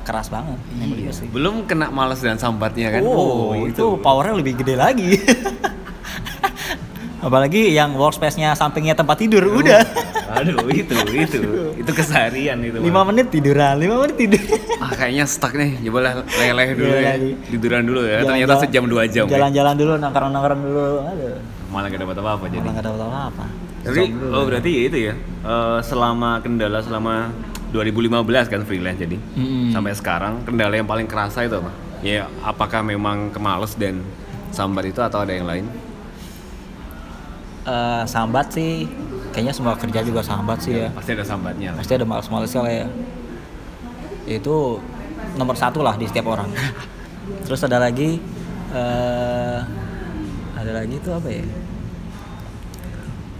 keras 0.00 0.30
banget 0.30 0.54
gue 0.78 1.10
sih. 1.10 1.26
Belum 1.26 1.66
kena 1.66 1.90
males 1.90 2.22
dan 2.22 2.38
sambatnya 2.38 2.94
kan. 2.94 3.02
Oh, 3.02 3.58
itu 3.58 3.98
powernya 3.98 4.38
lebih 4.38 4.62
gede 4.62 4.78
lagi. 4.78 5.18
Apalagi 7.18 7.74
yang 7.74 7.98
workspace-nya 7.98 8.54
sampingnya 8.54 8.94
tempat 8.94 9.18
tidur, 9.18 9.42
udah. 9.42 9.82
Aduh, 10.38 10.70
itu 10.70 10.94
itu 11.10 11.40
itu 11.82 11.90
keseharian 11.90 12.62
itu. 12.62 12.78
lima 12.78 13.02
menit 13.02 13.26
tiduran, 13.28 13.74
lima 13.74 13.98
menit 13.98 14.16
tidur. 14.16 14.38
Ah, 14.78 14.94
kayaknya 14.94 15.26
stuck 15.26 15.58
nih. 15.58 15.74
Coba 15.82 15.98
lah 16.00 16.12
leleh 16.22 16.68
dulu 16.70 16.94
Iya 16.94 17.02
ya. 17.02 17.34
Tiduran 17.50 17.82
dulu 17.82 18.00
ya. 18.00 18.22
Jalan- 18.22 18.26
Ternyata 18.30 18.46
jalan- 18.48 18.62
sejam 18.62 18.84
dua 18.86 19.02
jam. 19.04 19.24
ya. 19.26 19.30
Jalan-jalan 19.34 19.74
dulu, 19.74 19.92
nongkrong-nongkrong 19.98 20.60
dulu. 20.62 20.84
Aduh. 21.02 21.36
Malah 21.68 21.88
gak 21.90 22.00
dapat 22.00 22.16
apa-apa 22.16 22.44
jadi. 22.46 22.62
Malah 22.62 22.72
nggak 22.72 22.86
dapat 22.86 23.00
apa-apa. 23.02 23.44
Tapi 23.78 24.00
oh 24.28 24.42
berarti 24.46 24.70
ya 24.70 24.82
itu 24.86 24.98
ya. 25.02 25.14
eh, 25.42 25.78
selama 25.82 26.30
kendala 26.38 26.78
selama 26.78 27.14
2015 27.72 28.48
kan 28.48 28.60
freelance 28.64 29.00
jadi. 29.00 29.16
Mm-mm. 29.36 29.70
Sampai 29.76 29.92
sekarang 29.92 30.40
kendala 30.44 30.72
yang 30.76 30.88
paling 30.88 31.04
kerasa 31.04 31.44
itu 31.44 31.60
apa? 31.60 31.70
Ya 32.00 32.30
apakah 32.40 32.80
memang 32.80 33.28
kemales 33.34 33.76
dan 33.76 34.00
sambat 34.54 34.88
itu 34.88 35.00
atau 35.02 35.20
ada 35.20 35.32
yang 35.34 35.44
lain? 35.44 35.66
Eh, 37.68 38.02
sambat 38.08 38.48
sih, 38.48 38.88
kayaknya 39.34 39.52
semua 39.52 39.76
kerja 39.76 40.00
juga 40.00 40.24
sambat 40.24 40.64
sih 40.64 40.80
ya. 40.80 40.88
Pasti 40.96 41.12
ada 41.12 41.24
sambatnya 41.26 41.76
lah. 41.76 41.84
Pasti 41.84 41.92
ada 42.00 42.06
males-malesnya 42.08 42.60
lah 42.64 42.72
ya. 42.72 42.86
Itu 44.24 44.80
nomor 45.36 45.52
satu 45.52 45.84
lah 45.84 46.00
di 46.00 46.08
setiap 46.08 46.32
orang. 46.32 46.48
Terus 47.44 47.60
ada 47.68 47.76
lagi, 47.76 48.16
eh 48.72 49.58
ada 50.56 50.72
lagi 50.72 50.96
itu 50.96 51.10
apa 51.12 51.28
ya? 51.28 51.44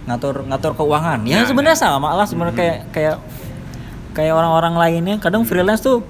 Ngatur 0.05 0.45
ngatur 0.45 0.71
keuangan. 0.77 1.25
Ya 1.25 1.41
Nah, 1.41 1.49
sebenarnya 1.49 1.77
sama 1.77 2.13
lah 2.13 2.25
sebenarnya 2.29 2.53
kayak 2.53 2.77
kayak 2.93 3.17
kayak 4.19 4.35
orang-orang 4.35 4.75
lainnya. 4.75 5.15
Kadang 5.17 5.41
freelance 5.43 5.79
tuh 5.79 6.03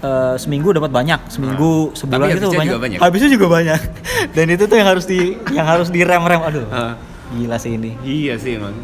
eh, 0.00 0.34
seminggu 0.34 0.72
dapat 0.72 0.88
banyak, 0.88 1.20
seminggu 1.28 1.92
sebulan 1.92 2.16
Tapi 2.18 2.32
gitu 2.32 2.40
habisnya 2.40 2.56
banyak. 2.56 2.72
juga 2.72 2.80
banyak. 2.80 2.98
Habisnya 2.98 3.30
juga 3.30 3.46
banyak. 3.46 3.80
Dan 4.34 4.46
itu 4.48 4.64
tuh 4.64 4.76
yang 4.76 4.88
harus 4.88 5.04
di 5.04 5.20
yang 5.52 5.66
harus 5.68 5.88
direm-rem. 5.88 6.40
Aduh. 6.40 6.66
Ah. 6.68 6.96
Gila 7.30 7.56
sih 7.56 7.76
ini. 7.76 7.94
Iya 8.00 8.34
sih 8.36 8.56
emang. 8.56 8.74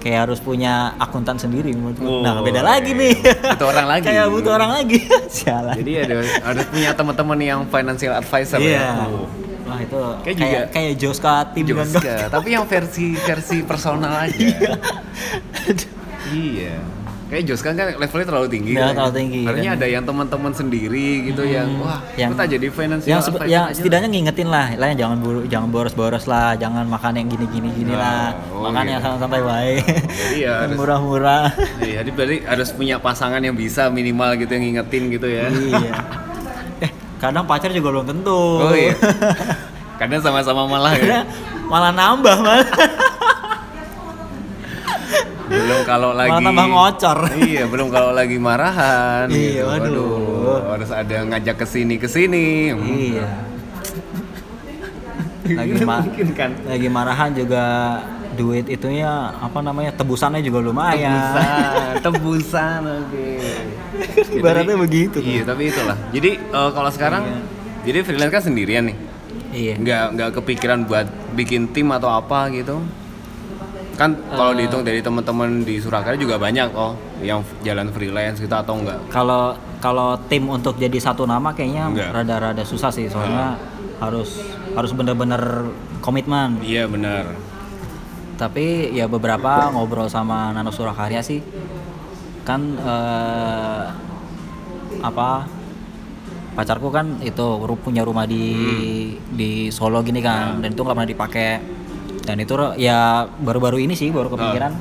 Kayak 0.00 0.28
harus 0.28 0.36
punya 0.38 0.92
akuntan 0.96 1.36
sendiri 1.36 1.72
menurutku. 1.72 2.04
Oh, 2.04 2.20
nah, 2.20 2.40
beda 2.40 2.60
lagi 2.60 2.92
nih. 2.92 3.16
Butuh 3.24 3.66
orang 3.66 3.86
lagi. 3.88 4.04
Kayak 4.08 4.26
butuh 4.28 4.52
orang 4.52 4.70
lagi. 4.70 4.98
Sialan. 5.34 5.74
Jadi 5.74 5.92
ada 5.98 6.14
harus 6.44 6.64
punya 6.68 6.90
teman-teman 6.92 7.38
yang 7.40 7.60
financial 7.66 8.12
advisor 8.14 8.60
Iya. 8.60 8.80
ya. 8.80 9.08
Oh. 9.08 9.24
Wah, 9.64 9.80
itu 9.80 9.96
Kayak 9.96 10.24
kayak 10.24 10.36
juga- 10.36 10.68
kayak 10.70 10.92
Joska 11.00 11.34
tim 11.52 11.64
kan. 11.64 11.88
Joska, 11.88 12.16
tapi 12.28 12.48
yang 12.52 12.64
versi 12.64 13.16
versi 13.16 13.56
personal 13.64 14.12
aja. 14.22 14.36
iya. 16.30 16.74
Kayak 17.24 17.44
Joska 17.46 17.72
kan 17.72 17.88
levelnya 17.90 18.26
terlalu 18.26 18.48
tinggi. 18.48 18.70
Iya, 18.70 18.84
kan. 18.84 18.94
terlalu 18.94 19.14
tinggi, 19.16 19.40
Harusnya 19.42 19.70
kan. 19.70 19.78
ada 19.80 19.86
yang 19.88 20.04
teman-teman 20.04 20.52
sendiri 20.52 21.08
gitu 21.24 21.42
yang 21.42 21.68
wah, 21.78 21.98
yang 22.14 22.30
kita 22.30 22.44
jadi 22.50 22.66
financial 22.68 23.10
yang, 23.10 23.20
sebe- 23.20 23.46
yang 23.46 23.64
setidaknya 23.70 24.08
ngingetin 24.08 24.46
lah, 24.46 24.66
lah 24.72 24.86
yang 24.88 24.98
jangan 25.00 25.18
buru, 25.18 25.40
jangan 25.44 25.68
boros-boros 25.68 26.24
lah, 26.24 26.52
jangan 26.54 26.84
makan 26.84 27.12
yang 27.16 27.26
gini-gini 27.26 27.68
gini 27.72 27.90
lah, 27.92 28.36
Oh, 28.48 28.62
makan 28.62 28.82
gitu. 28.82 28.92
yang 28.92 29.18
santai 29.18 29.40
baik, 29.40 29.82
Jadi 30.06 30.36
ya 30.38 30.52
harus- 30.62 30.76
murah-murah. 30.76 31.44
Iya, 31.80 32.00
jadi 32.00 32.10
berarti 32.12 32.36
harus 32.44 32.68
punya 32.70 32.96
pasangan 32.98 33.40
yang 33.40 33.54
bisa 33.54 33.88
minimal 33.88 34.30
gitu 34.36 34.50
yang 34.50 34.64
ngingetin 34.70 35.02
gitu 35.10 35.26
ya. 35.26 35.48
iya. 35.50 35.94
Eh, 36.78 36.90
kadang 37.16 37.44
pacar 37.44 37.72
juga 37.72 37.88
belum 37.90 38.06
tentu. 38.06 38.40
Oh 38.60 38.70
iya. 38.70 38.92
Kadang 39.94 40.20
sama-sama 40.20 40.66
malah 40.66 40.92
ya. 40.92 41.02
Kadang 41.02 41.26
malah 41.64 41.90
nambah 41.90 42.36
malah. 42.36 42.68
Belum 45.56 45.80
kalau 45.84 46.10
lagi 46.12 46.30
Malah 46.30 46.42
tambah 46.44 46.66
ngocor. 46.68 47.18
Iya, 47.38 47.62
belum 47.64 47.88
kalau 47.88 48.10
lagi 48.10 48.36
marahan 48.36 49.26
Iya, 49.26 49.62
gitu. 49.62 49.68
waduh. 49.68 50.60
harus 50.70 50.90
ada 50.90 51.16
ngajak 51.24 51.56
ke 51.56 51.66
sini 51.66 51.94
ke 51.96 52.06
sini. 52.06 52.70
Hmm. 52.70 52.84
iya. 52.84 53.26
Lagi 55.46 55.72
ma- 55.82 56.00
mungkin 56.00 56.28
kan. 56.32 56.50
lagi 56.64 56.88
marahan 56.88 57.30
juga 57.30 57.64
duit 58.34 58.66
itunya 58.66 59.06
apa 59.30 59.60
namanya 59.60 59.92
tebusannya 59.92 60.40
juga 60.40 60.58
lumayan. 60.60 61.12
Tebusan, 61.12 61.94
tebusan 62.02 62.80
oke. 62.82 63.28
Ya, 63.38 63.56
Ibaratnya 64.40 64.74
tapi- 64.74 64.82
begitu. 64.82 65.16
Iya, 65.20 65.42
tapi 65.44 65.62
itulah. 65.68 65.96
Jadi 66.10 66.30
eh, 66.40 66.70
kalau 66.72 66.90
sekarang 66.90 67.22
jadi 67.82 67.98
freelance 68.02 68.32
kan 68.32 68.42
sendirian 68.42 68.84
nih. 68.84 68.96
Iya. 69.54 69.74
Nggak 69.76 70.02
nggak 70.10 70.30
kepikiran 70.34 70.78
buat 70.82 71.06
bikin 71.32 71.70
tim 71.70 71.92
atau 71.92 72.08
apa 72.08 72.50
gitu. 72.50 72.80
Kan 73.94 74.18
kalau 74.30 74.52
Eh. 74.52 74.62
dihitung 74.62 74.82
dari 74.82 74.98
teman-teman 74.98 75.62
di 75.62 75.78
Surakarta 75.78 76.18
juga 76.18 76.34
banyak 76.36 76.68
oh 76.74 76.98
yang 77.22 77.40
jalan 77.62 77.90
freelance 77.94 78.42
gitu 78.42 78.50
atau 78.50 78.74
enggak. 78.78 78.98
Kalau 79.08 79.54
kalau 79.78 80.18
tim 80.26 80.50
untuk 80.50 80.74
jadi 80.76 80.98
satu 80.98 81.24
nama 81.24 81.54
kayaknya 81.54 81.92
rada-rada 82.10 82.64
susah 82.66 82.90
sih 82.90 83.06
soalnya 83.06 83.54
harus 84.02 84.42
harus 84.74 84.90
bener-bener 84.90 85.70
komitmen. 86.02 86.58
Iya 86.60 86.90
benar. 86.90 87.30
Tapi 88.34 88.90
ya 88.90 89.06
beberapa 89.06 89.70
ngobrol 89.70 90.10
sama 90.10 90.50
Nano 90.50 90.74
Surakarya 90.74 91.22
sih 91.22 91.38
kan 92.42 92.60
eh, 92.76 93.84
apa 95.00 95.48
pacarku 96.54 96.90
kan 96.90 97.18
itu 97.22 97.44
punya 97.82 98.06
rumah 98.06 98.26
di 98.26 98.54
di 99.30 99.70
Solo 99.74 100.02
gini 100.02 100.22
kan 100.22 100.62
dan 100.62 100.70
itu 100.70 100.80
nggak 100.82 100.94
pernah 100.94 101.10
dipakai 101.10 101.48
dan 102.24 102.36
itu 102.40 102.54
ya 102.76 103.28
baru-baru 103.38 103.84
ini 103.84 103.94
sih 103.94 104.08
baru 104.08 104.32
kepikiran 104.32 104.72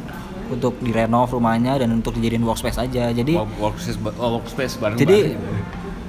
untuk 0.50 0.78
direnov 0.80 1.32
rumahnya 1.32 1.80
dan 1.80 1.90
untuk 1.92 2.16
dijadiin 2.16 2.44
workspace 2.44 2.80
aja. 2.80 3.12
Jadi 3.12 3.36
workspace, 3.36 3.98
oh, 4.18 4.40
workspace 4.40 4.76
bareng 4.80 4.98
jadi 4.98 5.36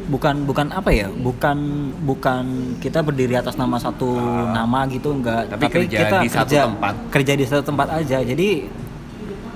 bukan 0.05 0.45
bukan 0.45 0.69
apa 0.69 0.93
ya 0.93 1.09
bukan 1.09 1.57
bukan 2.05 2.45
kita 2.77 3.01
berdiri 3.01 3.41
atas 3.41 3.57
nama 3.57 3.81
satu 3.81 4.15
nama 4.53 4.85
gitu 4.87 5.17
enggak. 5.17 5.49
Tapi 5.49 5.65
kerja 5.67 6.21
di 6.21 6.29
satu 6.29 6.55
tempat. 6.55 6.95
kerja 7.11 7.33
di 7.35 7.45
satu 7.45 7.63
tempat 7.65 7.89
aja. 7.91 8.19
Jadi 8.21 8.69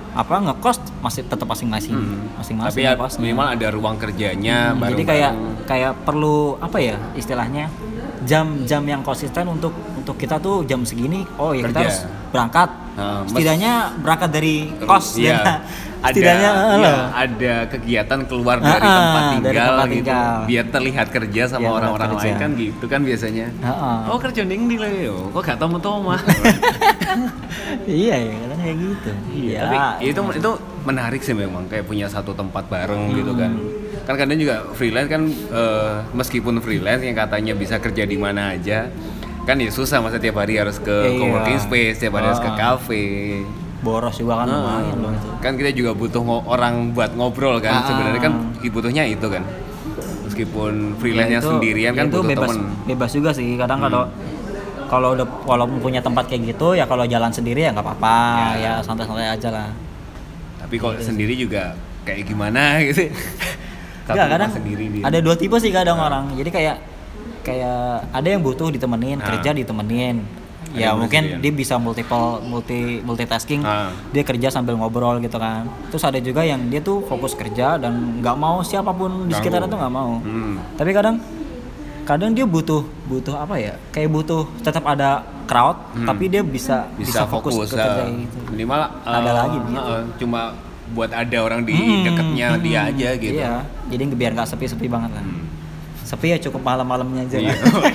apa 0.09 0.35
ngekos 0.41 0.81
masih 1.05 1.21
tetap 1.29 1.45
masing-masing 1.45 1.93
Hmm. 1.93 2.33
masing-masing 2.41 2.81
Tapi 2.81 2.81
ya 2.81 2.97
minimal 3.21 3.47
ada 3.55 3.67
ruang 3.69 3.95
kerjanya 3.95 4.73
Hmm, 4.73 4.81
bareng 4.81 4.91
jadi 4.97 5.03
kayak 5.05 5.31
kayak 5.69 5.93
perlu 6.01 6.57
apa 6.57 6.77
ya 6.81 6.97
istilahnya 7.13 7.69
jam-jam 8.25 8.83
yang 8.83 9.01
konsisten 9.05 9.45
untuk 9.47 9.71
untuk 10.09 10.17
kita 10.17 10.35
tuh 10.37 10.65
jam 10.65 10.81
segini 10.81 11.21
oh 11.37 11.53
ya 11.53 11.61
kita 11.63 11.69
Kerja. 11.69 11.85
harus 11.85 11.97
berangkat 12.29 12.69
mes- 12.97 13.29
setidaknya 13.29 13.71
berangkat 13.95 14.29
dari 14.31 14.55
kos 14.81 15.05
Iya. 15.15 15.37
dan 15.37 15.45
ada 15.99 16.09
setidaknya 16.09 16.49
iya, 16.49 16.89
loh. 16.89 16.97
ada 17.13 17.53
kegiatan 17.67 18.19
keluar 18.25 18.57
dari 18.57 18.81
Ah, 18.81 18.95
tempat 18.95 19.21
dari 19.21 19.37
tinggal 19.45 19.67
tempat 19.69 19.85
gitu 19.85 19.97
tinggal. 20.01 20.33
biar 20.43 20.65
terlihat 20.67 21.07
kerja 21.11 21.41
sama 21.45 21.61
Biar 21.61 21.73
orang-orang 21.77 22.09
lain 22.17 22.35
kan 22.35 22.49
gitu 22.55 22.85
kan 22.85 23.01
biasanya 23.03 23.47
Heeh. 23.53 23.97
oh 24.07 24.17
kerja 24.17 24.41
ning 24.43 24.65
di 24.65 24.77
Leo 24.77 25.29
kok 25.29 25.41
gak 25.43 25.57
tau 25.57 25.77
tau 25.77 26.01
mah 26.01 26.21
iya 27.85 28.15
ya 28.17 28.33
kadang 28.35 28.59
kayak 28.59 28.77
gitu 28.79 29.11
iya 29.31 29.59
tapi 29.61 29.77
itu 30.07 30.19
itu 30.33 30.51
menarik 30.81 31.21
sih 31.21 31.35
memang 31.35 31.69
kayak 31.69 31.85
punya 31.85 32.07
satu 32.07 32.33
tempat 32.33 32.65
bareng 32.65 33.13
gitu 33.13 33.33
kan 33.35 33.53
Hmm. 33.99 34.05
kan 34.07 34.17
kadang 34.17 34.37
juga 34.37 34.65
freelance 34.73 35.05
kan 35.07 35.21
eh, 35.29 35.95
meskipun 36.11 36.57
freelance 36.59 37.03
yang 37.03 37.13
katanya 37.15 37.53
bisa 37.53 37.77
kerja 37.77 38.03
di 38.03 38.17
mana 38.17 38.57
aja 38.57 38.89
kan 39.49 39.57
ya 39.57 39.69
susah 39.69 39.97
masa 39.97 40.15
tiap 40.15 40.37
hari 40.37 40.55
harus 40.55 40.77
ke 40.77 40.93
Iya. 41.07 41.17
coworking 41.17 41.59
space 41.59 41.97
tiap 41.97 42.13
hari 42.13 42.25
harus 42.27 42.37
ke 42.39 42.47
Ah. 42.47 42.55
cafe 42.55 43.03
boros 43.79 44.13
juga 44.13 44.37
kan 44.37 44.47
Ah. 44.47 44.55
lumayan 44.55 44.97
loh 44.99 45.11
itu 45.11 45.27
kan 45.39 45.53
kita 45.55 45.71
juga 45.71 45.91
butuh 45.91 46.21
orang 46.45 46.93
buat 46.93 47.11
ngobrol 47.11 47.57
kan 47.57 47.73
Ah. 47.75 47.83
sebenarnya 47.83 48.21
kan 48.21 48.33
butuhnya 48.63 49.03
itu 49.03 49.25
kan 49.25 49.41
meskipun 50.23 50.73
freelance-nya 50.95 51.33
Ya, 51.33 51.41
itu- 51.41 51.51
sendirian 51.51 51.91
kan 51.91 52.05
ya 52.05 52.07
itu 52.07 52.15
butuh 52.15 52.29
bebas 52.29 52.47
temen 52.47 52.59
Hmm. 52.61 52.87
bebas 52.87 53.11
juga 53.11 53.29
sih 53.31 53.57
kadang 53.57 53.79
kalau 53.79 54.03
kalau 54.85 55.13
udah 55.13 55.25
walaupun 55.43 55.77
punya 55.79 55.99
tempat 55.99 56.25
kayak 56.25 56.49
gitu 56.49 56.73
ya 56.73 56.85
kalau 56.85 57.05
jalan 57.05 57.29
sendiri 57.29 57.61
ya 57.61 57.71
nggak 57.71 57.81
apa-apa 57.83 58.17
Ya. 58.55 58.77
ya 58.77 58.83
santai-santai 58.83 59.29
aja 59.29 59.49
lah 59.49 59.69
tapi 60.57 60.75
kalau 60.75 60.93
sendiri 60.95 61.33
juga 61.33 61.73
kayak 62.03 62.25
gimana 62.25 62.77
gitu 62.85 63.09
rumah 64.07 64.25
kadang 64.27 64.49
sendiri 64.51 64.85
dia. 64.89 65.03
ada 65.05 65.17
dua 65.19 65.33
tipe 65.33 65.53
sih 65.55 65.69
kadang 65.69 65.95
orang 65.95 66.33
jadi 66.33 66.49
kayak 66.49 66.75
kayak 67.49 67.81
ada 68.11 68.27
yang 68.27 68.41
butuh 68.41 68.69
ditemenin 68.69 69.17
Ah. 69.17 69.25
kerja 69.27 69.49
ditemenin 69.51 70.17
Ada 70.61 70.75
ya 70.75 70.85
yang 70.85 70.97
mungkin 70.99 71.21
sendirian. 71.25 71.41
dia 71.41 71.53
bisa 71.55 71.75
multiple 71.75 72.27
multi 72.43 72.79
multitasking 73.01 73.61
Ah. 73.61 73.89
dia 74.07 74.21
kerja 74.21 74.47
sambil 74.49 74.75
ngobrol 74.75 75.17
gitu 75.17 75.35
kan 75.35 75.65
terus 75.89 76.03
ada 76.03 76.19
juga 76.19 76.41
yang 76.41 76.61
dia 76.67 76.77
tuh 76.79 77.01
fokus 77.03 77.33
kerja 77.33 77.75
dan 77.75 77.91
nggak 78.19 78.35
mau 78.35 78.61
siapa 78.61 78.91
pun 78.91 79.25
di 79.25 79.33
sekitarnya 79.33 79.65
tuh 79.65 79.77
nggak 79.77 79.93
mau 79.93 80.19
Hmm. 80.19 80.61
tapi 80.75 80.91
kadang 80.91 81.17
kadang 82.03 82.31
dia 82.31 82.43
butuh 82.43 82.81
butuh 83.05 83.35
apa 83.35 83.55
ya 83.55 83.73
kayak 83.89 84.09
butuh 84.09 84.45
tetap 84.59 84.81
ada 84.83 85.21
crowd 85.45 85.77
Hmm. 85.93 86.05
tapi 86.05 86.25
dia 86.27 86.41
bisa 86.41 86.85
bisa, 86.93 87.25
fokus, 87.25 87.53
ke 87.65 87.73
eh, 87.73 87.81
kerja 87.81 88.03
gitu 88.07 88.37
minimal 88.49 88.81
Ada 89.03 89.17
eh, 89.23 89.33
lagi 89.35 89.57
gitu. 89.59 89.91
eh, 89.91 90.03
cuma 90.17 90.41
buat 90.89 91.09
ada 91.11 91.37
orang 91.39 91.61
di 91.63 91.73
Hmm, 91.73 92.01
dekatnya 92.03 92.47
hmm, 92.51 92.61
dia 92.61 92.79
aja 92.83 93.09
gitu 93.15 93.33
iya 93.35 93.61
jadi 93.87 94.09
biar 94.09 94.33
nggak 94.33 94.45
sepi-sepi 94.47 94.85
banget 94.85 95.11
lah 95.11 95.21
Hmm. 95.21 95.48
Sepi 96.09 96.33
ya 96.33 96.41
cukup 96.41 96.65
malam-malamnya 96.65 97.21
aja 97.23 97.37
Iya. 97.37 97.53
lah. 97.53 97.93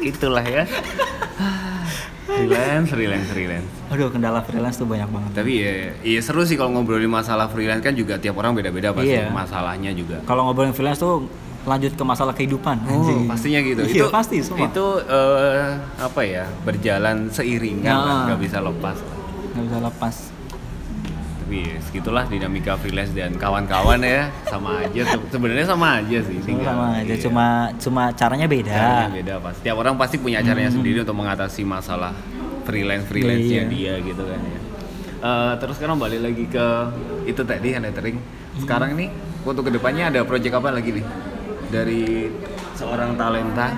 gitulah 0.02 0.44
ya 0.44 0.64
freelance, 2.26 2.88
freelance, 2.90 3.28
freelance. 3.28 3.68
Aduh, 3.88 4.08
kendala 4.08 4.40
freelance 4.40 4.76
tuh 4.76 4.84
banyak 4.84 5.08
banget. 5.08 5.30
Tapi 5.32 5.52
ya, 5.56 5.72
iya 6.02 6.20
seru 6.20 6.42
sih 6.42 6.52
kalau 6.54 6.74
ngobrolin 6.74 7.08
masalah 7.08 7.48
freelance 7.48 7.80
kan 7.80 7.94
juga 7.94 8.18
tiap 8.18 8.36
orang 8.36 8.52
beda-beda 8.52 8.92
pasti 8.92 9.14
Iya. 9.14 9.30
masalahnya 9.30 9.90
juga. 9.92 10.20
Kalau 10.22 10.44
ngobrolin 10.44 10.72
freelance 10.72 10.98
tuh 10.98 11.24
lanjut 11.64 11.92
ke 11.92 12.04
masalah 12.04 12.30
kehidupan. 12.30 12.76
Oh, 12.84 12.92
anjing. 13.00 13.24
pastinya 13.24 13.60
gitu. 13.60 13.82
Iya, 13.82 14.06
pasti 14.08 14.44
semua. 14.44 14.68
Itu 14.68 15.00
eh, 15.00 15.64
apa 15.96 16.20
ya? 16.22 16.44
Berjalan 16.62 17.30
seiringan 17.30 17.88
Nah. 17.88 18.24
nggak 18.28 18.40
bisa 18.42 18.58
lepas. 18.60 18.96
nggak 19.54 19.64
bisa 19.64 19.78
lepas. 19.80 20.14
Ya, 21.46 21.78
segitulah 21.78 22.26
dinamika 22.26 22.74
freelance 22.74 23.14
dan 23.14 23.30
kawan-kawan 23.32 24.02
ya, 24.02 24.26
sama 24.44 24.82
aja. 24.82 25.02
Se- 25.06 25.30
Sebenarnya 25.30 25.62
sama 25.62 26.02
aja 26.02 26.18
sih. 26.20 26.42
Tinggal- 26.42 26.66
sama 26.66 26.86
aja, 26.98 27.06
iya. 27.06 27.22
cuma 27.22 27.46
cuma 27.78 28.02
caranya 28.10 28.46
beda. 28.46 28.74
Caranya 28.74 29.10
beda 29.14 29.34
pasti. 29.38 29.62
Tiap 29.62 29.76
orang 29.78 29.94
pasti 29.94 30.16
punya 30.18 30.42
caranya 30.42 30.68
sendiri 30.68 31.06
untuk 31.06 31.14
mengatasi 31.14 31.62
masalah 31.62 32.10
freelance 32.66 33.06
freelance-nya 33.06 33.62
Iya. 33.62 33.70
dia 33.70 33.94
gitu 34.02 34.22
kan 34.22 34.40
ya. 34.42 34.58
Eh, 35.16 35.52
terus 35.58 35.74
sekarang 35.78 35.96
balik 35.96 36.18
lagi 36.18 36.44
ke 36.44 36.66
itu 37.24 37.40
tadi 37.40 37.68
hand 37.70 37.86
lettering. 37.86 38.18
Sekarang 38.58 38.90
ini 38.92 39.06
untuk 39.40 39.64
ke 39.64 39.72
depannya 39.72 40.10
ada 40.10 40.26
project 40.26 40.50
apa 40.52 40.74
lagi 40.74 40.98
nih 40.98 41.06
dari 41.68 42.26
seorang 42.74 43.14
talenta? 43.14 43.70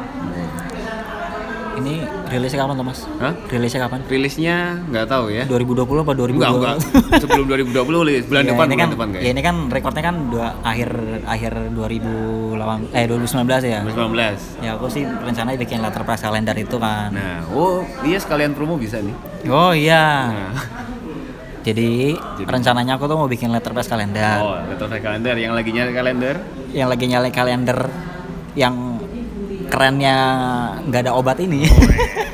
Ini 1.78 1.94
rilisnya 2.28 2.58
kapan, 2.60 2.74
Thomas? 2.76 2.98
Hah? 3.16 3.34
Rilisnya 3.46 3.80
kapan? 3.80 4.00
Rilisnya 4.04 4.56
nggak 4.84 5.06
tahu 5.06 5.24
ya. 5.30 5.44
2020 5.46 6.02
apa 6.02 6.12
2020? 6.12 6.34
Enggak, 6.34 6.50
enggak. 6.50 6.76
Sebelum 7.22 7.44
2020 7.46 8.02
rilis. 8.04 8.24
Bulan 8.26 8.42
Ya, 8.42 8.50
depan, 8.50 8.66
ini 8.66 8.74
bulan 8.74 8.82
kan, 8.82 8.88
depan 8.90 9.06
ya 9.14 9.30
ini 9.30 9.40
kan 9.40 9.56
rekornya 9.68 10.02
kan 10.02 10.16
dua, 10.26 10.46
akhir 10.60 10.90
akhir 11.24 11.52
2008 11.70 12.90
eh 12.90 13.04
2019 13.06 13.62
ya. 13.64 13.80
2019. 13.86 14.58
Ya 14.58 14.70
aku 14.74 14.86
sih 14.88 15.02
rencananya 15.06 15.54
bikin 15.56 15.78
letter 15.78 16.02
press 16.02 16.20
kalender 16.20 16.56
itu 16.56 16.76
kan. 16.76 17.08
Nah, 17.10 17.46
oh 17.48 17.86
iya 18.02 18.18
sekalian 18.18 18.52
promo 18.52 18.74
bisa 18.74 18.98
nih. 18.98 19.14
Oh 19.46 19.70
iya. 19.70 20.04
Nah, 20.26 20.54
Jadi, 21.58 22.16
Jadi- 22.16 22.42
rencananya 22.42 22.96
aku 22.96 23.04
tuh 23.04 23.14
mau 23.14 23.28
bikin 23.28 23.52
letter 23.52 23.70
press 23.70 23.86
kalender. 23.86 24.40
oh, 24.40 24.56
letter 24.64 24.88
kalender 24.98 25.36
yang 25.36 25.52
lagi 25.52 25.68
nyari 25.68 25.92
kalender. 25.92 26.40
Yang 26.72 26.88
lagi 26.88 27.04
nyalain 27.06 27.30
kalender 27.30 27.78
yang 28.54 28.74
kerennya 29.68 30.16
nggak 30.84 31.00
ada 31.04 31.12
obat 31.12 31.38
ini. 31.38 31.64
Oh, 31.64 31.76
iya. 31.86 32.26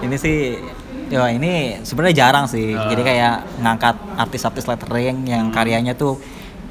ini 0.04 0.16
sih 0.16 0.60
ya 1.06 1.26
ini 1.28 1.80
sebenarnya 1.80 2.14
jarang 2.16 2.46
sih. 2.46 2.72
Ah. 2.72 2.86
Jadi 2.86 3.02
kayak 3.02 3.34
ngangkat 3.58 3.96
artis-artis 4.16 4.64
lettering 4.64 5.24
yang 5.24 5.48
Hmm. 5.48 5.54
karyanya 5.54 5.94
tuh 5.94 6.20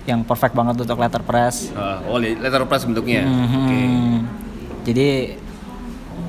yang 0.06 0.22
perfect 0.22 0.54
banget 0.54 0.78
untuk 0.78 0.96
letter 0.96 1.20
press. 1.20 1.68
Eh, 1.68 1.98
oh, 2.06 2.22
letter 2.22 2.64
press 2.64 2.86
bentuknya. 2.86 3.26
Mhm. 3.26 3.58
Oke. 3.58 3.82
Jadi 4.86 5.08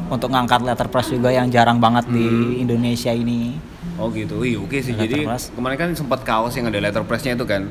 untuk 0.09 0.31
ngangkat 0.31 0.65
letter 0.65 0.89
press 0.89 1.11
juga 1.11 1.29
yang 1.29 1.47
jarang 1.47 1.77
banget 1.77 2.09
di 2.09 2.25
Hmm. 2.25 2.63
Indonesia 2.63 3.13
ini. 3.13 3.59
Oh 3.97 4.09
gitu, 4.09 4.45
iya 4.45 4.57
oke 4.57 4.77
sih. 4.77 4.93
Letter 4.93 5.09
Jadi 5.09 5.19
press. 5.25 5.49
kemarin 5.53 5.77
kan 5.77 5.91
sempat 5.93 6.21
kaos 6.21 6.53
yang 6.53 6.69
ada 6.69 6.77
letter 6.77 7.01
pressnya 7.03 7.33
itu 7.33 7.45
kan, 7.45 7.65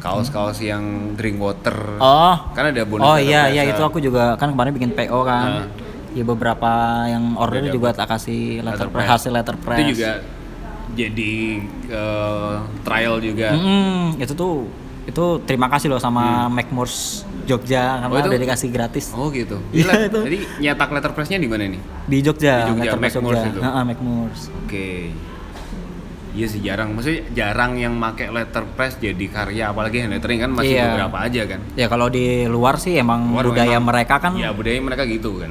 kaos-kaos 0.00 0.58
yang 0.58 0.82
drink 1.14 1.36
water. 1.36 1.76
Oh. 1.96 2.36
Kan 2.50 2.64
ada 2.66 2.82
bonus. 2.82 3.04
Oh 3.04 3.14
iya 3.14 3.46
iya 3.46 3.62
itu 3.64 3.78
aku 3.78 3.98
juga 3.98 4.34
kan 4.34 4.48
kemarin 4.48 4.72
bikin 4.72 4.90
PO 4.90 5.20
kan. 5.22 5.48
Ah. 5.62 5.66
Ya 6.10 6.24
beberapa 6.24 6.70
yang 7.06 7.36
order 7.36 7.70
juga 7.70 7.94
tak 7.94 8.10
kasih 8.10 8.58
letter, 8.58 8.82
Letter 8.82 8.88
press, 8.90 9.08
hasil 9.08 9.30
letter 9.30 9.56
press. 9.56 9.78
Itu 9.78 9.92
juga 9.94 10.10
jadi 10.90 11.34
eh, 11.86 12.54
trial 12.82 13.14
juga. 13.20 13.54
Mm-mm, 13.54 14.18
itu 14.18 14.32
tuh 14.34 14.66
itu 15.02 15.24
terima 15.44 15.66
kasih 15.66 15.86
loh 15.88 15.98
sama 15.98 16.48
McMoores 16.48 17.22
Jogja 17.42 17.98
karena 17.98 18.06
Hmm. 18.06 18.12
Oh, 18.12 18.20
itu- 18.20 18.30
udah 18.30 18.40
dikasih 18.40 18.68
gratis 18.68 19.04
Oh 19.10 19.26
gitu. 19.28 19.58
Iya, 19.70 19.84
Gila. 19.84 19.92
itu. 20.06 20.18
Jadi 20.24 20.38
nyetak 20.60 20.88
letter 20.90 21.12
pressnya 21.12 21.38
di 21.38 21.46
mana 21.46 21.66
nih? 21.66 21.80
di 22.04 22.18
Jogja, 22.20 22.54
Di 22.60 22.74
Jogja, 22.74 22.90
letter 22.92 23.22
Jogja. 23.22 23.42
itu? 23.48 23.60
Heeh, 23.60 23.82
McMoores. 23.84 24.42
Oke. 24.60 24.88
Iya 26.30 26.46
sih 26.46 26.60
jarang, 26.60 26.94
maksudnya 26.94 27.26
jarang 27.32 27.74
yang 27.74 27.90
make 27.92 28.22
letter 28.24 28.62
press 28.70 28.94
jadi 28.96 29.26
karya, 29.26 29.66
apalagi 29.66 29.98
hand 29.98 30.14
lettering 30.14 30.38
kan 30.38 30.50
masih 30.52 30.74
Iya. 30.74 30.86
beberapa 30.88 31.16
aja 31.20 31.42
kan. 31.44 31.60
Ya 31.74 31.86
kalau 31.86 32.06
di 32.06 32.46
luar 32.46 32.78
sih 32.78 32.94
emang 32.94 33.34
Luar 33.34 33.46
budaya 33.46 33.66
memang- 33.72 33.90
mereka 33.90 34.14
kan 34.18 34.32
Ya 34.34 34.50
budaya 34.50 34.78
mereka 34.78 35.02
gitu 35.04 35.36
kan. 35.36 35.50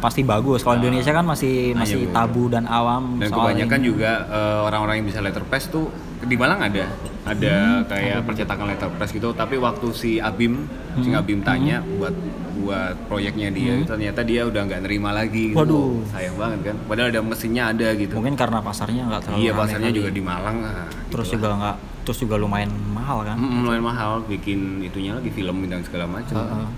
pasti 0.00 0.20
bagus. 0.22 0.60
Kalau 0.60 0.76
Indonesia 0.78 1.12
kan 1.12 1.22
masih 1.22 1.72
Nah, 1.72 1.84
masih 1.84 2.00
iya, 2.02 2.10
tabu 2.10 2.48
dan 2.48 2.64
awam. 2.64 3.20
Dan 3.20 3.28
kebanyakan 3.30 3.78
ini. 3.78 3.86
juga 3.86 4.10
eh, 4.26 4.58
orang-orang 4.62 4.94
yang 4.96 5.06
bisa 5.06 5.20
letter 5.20 5.44
press 5.44 5.68
tuh 5.68 5.92
di 6.18 6.34
Malang 6.34 6.60
ada 6.62 6.88
ada 7.22 7.56
kayak 7.84 8.24
percetakan 8.24 8.66
letter 8.66 8.88
press 8.90 9.10
gitu. 9.10 9.30
Tapi 9.30 9.56
waktu 9.56 9.86
si 9.90 10.10
Abim, 10.16 10.64
si 10.98 11.12
Abim 11.12 11.40
tanya 11.40 11.84
buat 11.92 12.14
buat 12.56 12.96
proyeknya 13.06 13.48
dia, 13.50 13.80
ternyata 13.82 14.20
dia 14.20 14.44
udah 14.44 14.62
nggak 14.62 14.80
nerima 14.82 15.10
lagi. 15.10 15.52
Gitu. 15.52 15.56
Waduh. 15.56 16.04
sayang 16.08 16.36
banget 16.36 16.60
kan. 16.62 16.76
Padahal 16.84 17.08
ada 17.08 17.20
mesinnya 17.20 17.64
ada 17.68 17.88
gitu. 17.94 18.12
mungkin 18.14 18.34
karena 18.34 18.60
pasarnya 18.60 19.02
nggak 19.06 19.20
terlalu 19.22 19.40
Iya 19.40 19.52
pasarnya 19.54 19.88
kali. 19.88 19.98
juga 19.98 20.10
di 20.10 20.22
Malang. 20.22 20.56
ah, 20.62 20.88
terus 21.08 21.26
gitu 21.26 21.36
juga 21.36 21.48
nggak 21.56 21.76
terus 22.00 22.18
juga 22.18 22.34
lumayan 22.36 22.72
mahal 22.90 23.18
kan. 23.22 23.36
lah. 23.36 23.44
Mm, 23.46 23.60
lumayan 23.62 23.84
mahal 23.84 24.10
bikin 24.24 24.58
itunya 24.82 25.12
lagi 25.14 25.30
film 25.30 25.56
dan 25.66 25.80
segala 25.80 26.04
macam. 26.06 26.36
Heeh. 26.36 26.68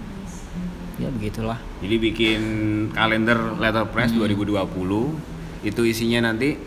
Ya 0.98 1.08
begitulah. 1.10 1.58
Jadi 1.80 1.96
bikin 1.98 2.40
kalender 2.92 3.38
letter 3.56 3.86
press 3.88 4.10
Hmm. 4.10 4.22
2020 4.22 5.18
itu 5.62 5.82
isinya 5.82 6.28
nanti 6.28 6.58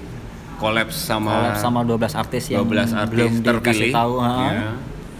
kolaps 0.55 0.95
sama 0.95 1.31
Collab 1.31 1.55
sama 1.57 1.79
12 1.81 2.15
artis 2.15 2.43
yang 2.47 2.63
12 2.63 2.91
artis 2.93 3.11
belum 3.11 3.31
dikasih 3.35 3.45
terpilih. 3.61 3.91
tahu, 3.91 4.13
ha? 4.17 4.31
Iya. 4.47 4.71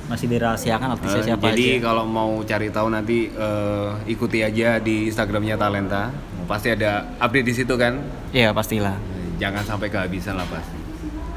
masih 0.06 0.28
dirahasiakan 0.28 0.90
artisnya 0.92 1.18
Eh, 1.18 1.26
siapa 1.26 1.44
jadi 1.50 1.66
aja. 1.72 1.84
kalau 1.84 2.04
mau 2.06 2.38
cari 2.42 2.70
tahu 2.70 2.88
nanti 2.88 3.18
eh, 3.28 3.90
ikuti 4.06 4.40
aja 4.40 4.78
di 4.78 5.06
Instagramnya 5.06 5.56
Talenta. 5.56 6.14
Pasti 6.46 6.70
ada 6.70 7.18
update 7.18 7.42
di 7.44 7.54
situ 7.54 7.74
kan. 7.74 7.98
Iya 8.30 8.52
pastilah. 8.52 8.94
Eh, 8.94 9.34
Jangan 9.36 9.66
sampai 9.66 9.90
kehabisan 9.90 10.36
lah 10.36 10.46
pasti. 10.46 10.78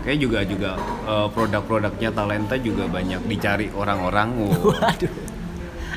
Kayak 0.01 0.18
juga 0.20 0.38
juga 0.44 0.70
eh, 1.05 1.28
produk-produknya 1.28 2.11
Talenta 2.11 2.55
juga 2.57 2.84
banyak 2.86 3.24
dicari 3.24 3.72
orang-orang. 3.72 4.36
Waduh. 4.68 5.12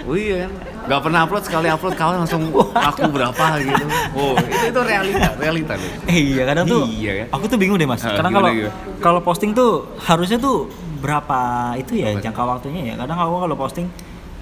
Oh 0.02 0.16
iya 0.16 0.36
kan? 0.44 0.52
Gak 0.82 1.02
pernah 1.02 1.20
upload 1.22 1.44
sekali 1.44 1.68
upload 1.68 1.94
kawan 1.94 2.16
langsung 2.20 2.42
laku 2.72 3.04
berapa 3.08 3.46
gitu. 3.60 3.86
Oh 4.12 4.34
itu, 4.36 4.66
itu 4.68 4.80
realita 4.82 5.28
realita 5.38 5.74
loh. 5.76 5.92
Eh, 6.06 6.20
iya 6.32 6.44
kadang 6.44 6.66
tuh. 6.66 6.84
Iya 6.86 7.12
kan? 7.16 7.28
Aku 7.34 7.46
tuh 7.46 7.58
bingung 7.58 7.78
deh 7.78 7.86
mas. 7.86 8.02
Ah, 8.02 8.18
Karena 8.18 8.30
kalau 8.32 8.50
kalau 8.98 9.20
posting 9.22 9.52
tuh 9.52 9.72
harusnya 10.00 10.38
tuh 10.38 10.68
berapa 11.00 11.40
itu 11.76 11.98
ya 11.98 12.14
Apa? 12.14 12.22
jangka 12.22 12.42
waktunya 12.44 12.82
ya. 12.84 12.94
Kadang 12.98 13.18
aku 13.18 13.36
kalau 13.40 13.56
posting 13.56 13.88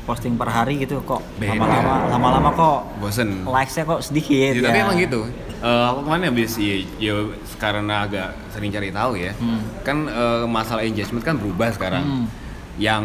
posting 0.03 0.33
per 0.33 0.49
hari 0.49 0.81
gitu 0.81 0.97
kok 1.03 1.21
lama-lama 1.37 2.09
lama-lama 2.09 2.49
kok 2.49 2.79
Bosen. 2.97 3.45
likesnya 3.45 3.85
kok 3.85 4.01
sedikit 4.01 4.57
Ya, 4.57 4.57
ya. 4.57 4.65
tapi 4.65 4.77
emang 4.81 4.97
gitu. 4.97 5.21
Eh, 5.59 5.83
aku 5.85 5.99
kemarin 6.01 6.23
habis 6.25 6.55
ya, 6.55 6.75
ya 6.97 7.13
karena 7.59 8.07
agak 8.07 8.31
sering 8.49 8.71
cari 8.71 8.89
tahu 8.89 9.13
ya. 9.13 9.35
Hmm. 9.35 9.61
Kan 9.83 10.07
eh, 10.07 10.43
masalah 10.49 10.81
engagement 10.81 11.21
kan 11.21 11.35
berubah 11.35 11.69
sekarang. 11.69 12.01
Hmm. 12.01 12.25
Yang 12.79 13.03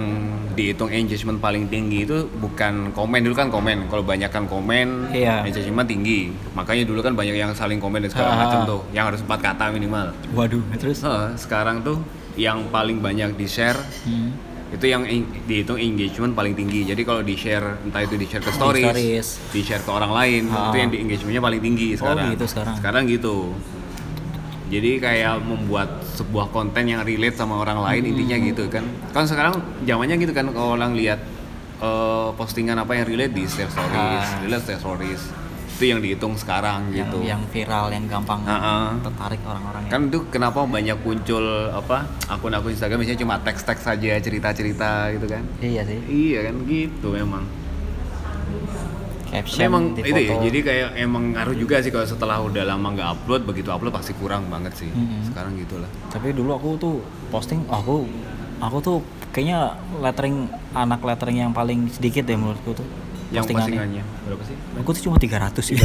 dihitung 0.54 0.86
engagement 0.86 1.42
paling 1.42 1.66
tinggi 1.66 2.06
itu 2.06 2.30
bukan 2.32 2.94
komen 2.94 3.20
dulu 3.20 3.34
kan 3.34 3.50
komen. 3.50 3.90
Kalau 3.90 4.06
banyak 4.06 4.30
kan 4.30 4.46
komen, 4.46 5.10
Iya. 5.10 5.42
engagement 5.42 5.82
tinggi. 5.84 6.30
Makanya 6.54 6.86
dulu 6.86 7.02
kan 7.02 7.12
banyak 7.12 7.34
yang 7.34 7.50
saling 7.52 7.82
komen 7.82 7.98
dan 7.98 8.08
segala 8.08 8.32
ha, 8.32 8.40
macam 8.40 8.58
tuh. 8.64 8.80
Yang 8.94 9.04
harus 9.10 9.20
empat 9.22 9.40
kata 9.42 9.64
minimal. 9.68 10.14
Waduh. 10.30 10.62
Terus. 10.78 11.02
Eh, 11.02 11.34
sekarang 11.36 11.82
tuh 11.82 11.98
yang 12.34 12.70
paling 12.70 12.98
banyak 12.98 13.34
di 13.34 13.46
share 13.46 13.78
Hmm. 14.06 14.30
itu 14.70 14.86
yang 14.86 15.02
dihitung 15.44 15.78
engagement 15.78 16.34
paling 16.34 16.54
tinggi. 16.54 16.82
Jadi 16.84 17.02
kalau 17.02 17.22
di 17.22 17.34
share 17.34 17.82
entah 17.82 18.02
itu 18.02 18.14
di 18.14 18.26
share 18.26 18.42
ke 18.42 18.50
Di 18.50 18.56
stories, 18.56 19.26
di 19.50 19.60
share 19.60 19.82
ke 19.82 19.90
orang 19.90 20.10
lain, 20.10 20.42
Ha. 20.48 20.70
itu 20.70 20.76
yang 20.78 20.90
di 20.90 20.98
engagementnya 20.98 21.38
paling 21.40 21.60
tinggi 21.60 21.88
Oh, 21.94 21.98
sekarang. 22.06 22.30
gitu 22.30 22.46
sekarang. 22.46 22.74
Sekarang 22.78 23.02
gitu. 23.06 23.36
Jadi 24.74 24.90
kayak 24.98 25.38
membuat 25.40 25.88
sebuah 26.10 26.50
konten 26.50 26.82
yang 26.84 27.02
relate 27.02 27.34
sama 27.34 27.54
orang 27.56 27.78
lain 27.80 28.02
Hmm. 28.02 28.10
intinya 28.10 28.36
gitu 28.42 28.64
kan. 28.66 28.82
Kan 29.08 29.24
sekarang 29.24 29.54
zamannya 29.80 30.18
gitu 30.18 30.32
kan 30.32 30.50
kalau 30.50 30.74
orang 30.74 30.92
lihat 30.94 31.22
eh, 31.76 32.28
postingan 32.32 32.74
apa 32.76 32.92
yang 32.92 33.04
relate 33.04 33.30
di 33.32 33.44
share 33.44 33.68
stories, 33.68 34.24
Ah. 34.24 34.40
relate 34.40 34.64
share 34.64 34.78
stories. 34.78 35.22
Itu 35.68 35.84
yang 35.86 35.98
dihitung 35.98 36.34
sekarang 36.34 36.86
Yang, 36.88 36.98
gitu. 37.04 37.18
yang 37.24 37.42
viral 37.46 37.90
yang 37.90 38.06
gampang 38.06 38.40
Ha-ha. 38.42 38.94
tertarik 39.00 39.42
orang-orang 39.42 39.82
ya. 39.84 39.90
kan 39.90 40.00
itu 40.06 40.18
kenapa 40.28 40.62
banyak 40.64 40.94
muncul 40.96 41.42
apa 41.68 42.06
akun-akun 42.28 42.70
Instagram 42.70 42.98
misalnya 43.00 43.20
cuma 43.20 43.36
teks-teks 43.38 43.82
saja 43.84 44.14
cerita-cerita 44.16 44.90
gitu 45.12 45.26
kan 45.26 45.42
Iya 45.58 45.82
sih. 45.82 45.98
iya 46.06 46.46
kan 46.46 46.62
gitu 46.64 47.08
emang 47.12 47.42
Caption 49.34 49.66
emang 49.66 49.82
di 49.98 50.00
itu 50.06 50.20
ya, 50.30 50.34
jadi 50.38 50.58
kayak 50.62 50.88
emang 50.94 51.34
ngaruh 51.34 51.56
juga 51.58 51.82
sih 51.82 51.90
kalau 51.90 52.06
setelah 52.06 52.38
udah 52.38 52.62
lama 52.62 52.86
nggak 52.94 53.08
upload 53.18 53.42
begitu 53.42 53.74
upload 53.74 53.90
pasti 53.90 54.14
kurang 54.14 54.46
banget 54.46 54.78
sih. 54.78 54.90
Mm-mm. 54.94 55.26
sekarang 55.26 55.58
gitulah. 55.58 55.90
Tapi 56.14 56.30
dulu 56.30 56.54
aku 56.54 56.68
tuh 56.78 56.94
posting 57.34 57.66
aku 57.66 58.06
aku 58.62 58.76
tuh 58.78 58.96
kayaknya 59.34 59.74
lettering 59.98 60.46
anak 60.70 61.02
lettering 61.02 61.42
yang 61.42 61.50
paling 61.50 61.90
sedikit 61.90 62.22
deh 62.22 62.38
menurutku 62.38 62.78
tuh 62.78 62.86
yang 63.34 63.42
postingannya. 63.42 63.66
postingannya? 63.74 64.02
Berapa 64.30 64.42
sih? 64.46 64.56
Aku 64.78 64.90
tuh 64.94 65.02
cuma 65.10 65.16
300 65.18 65.58
sih 65.60 65.76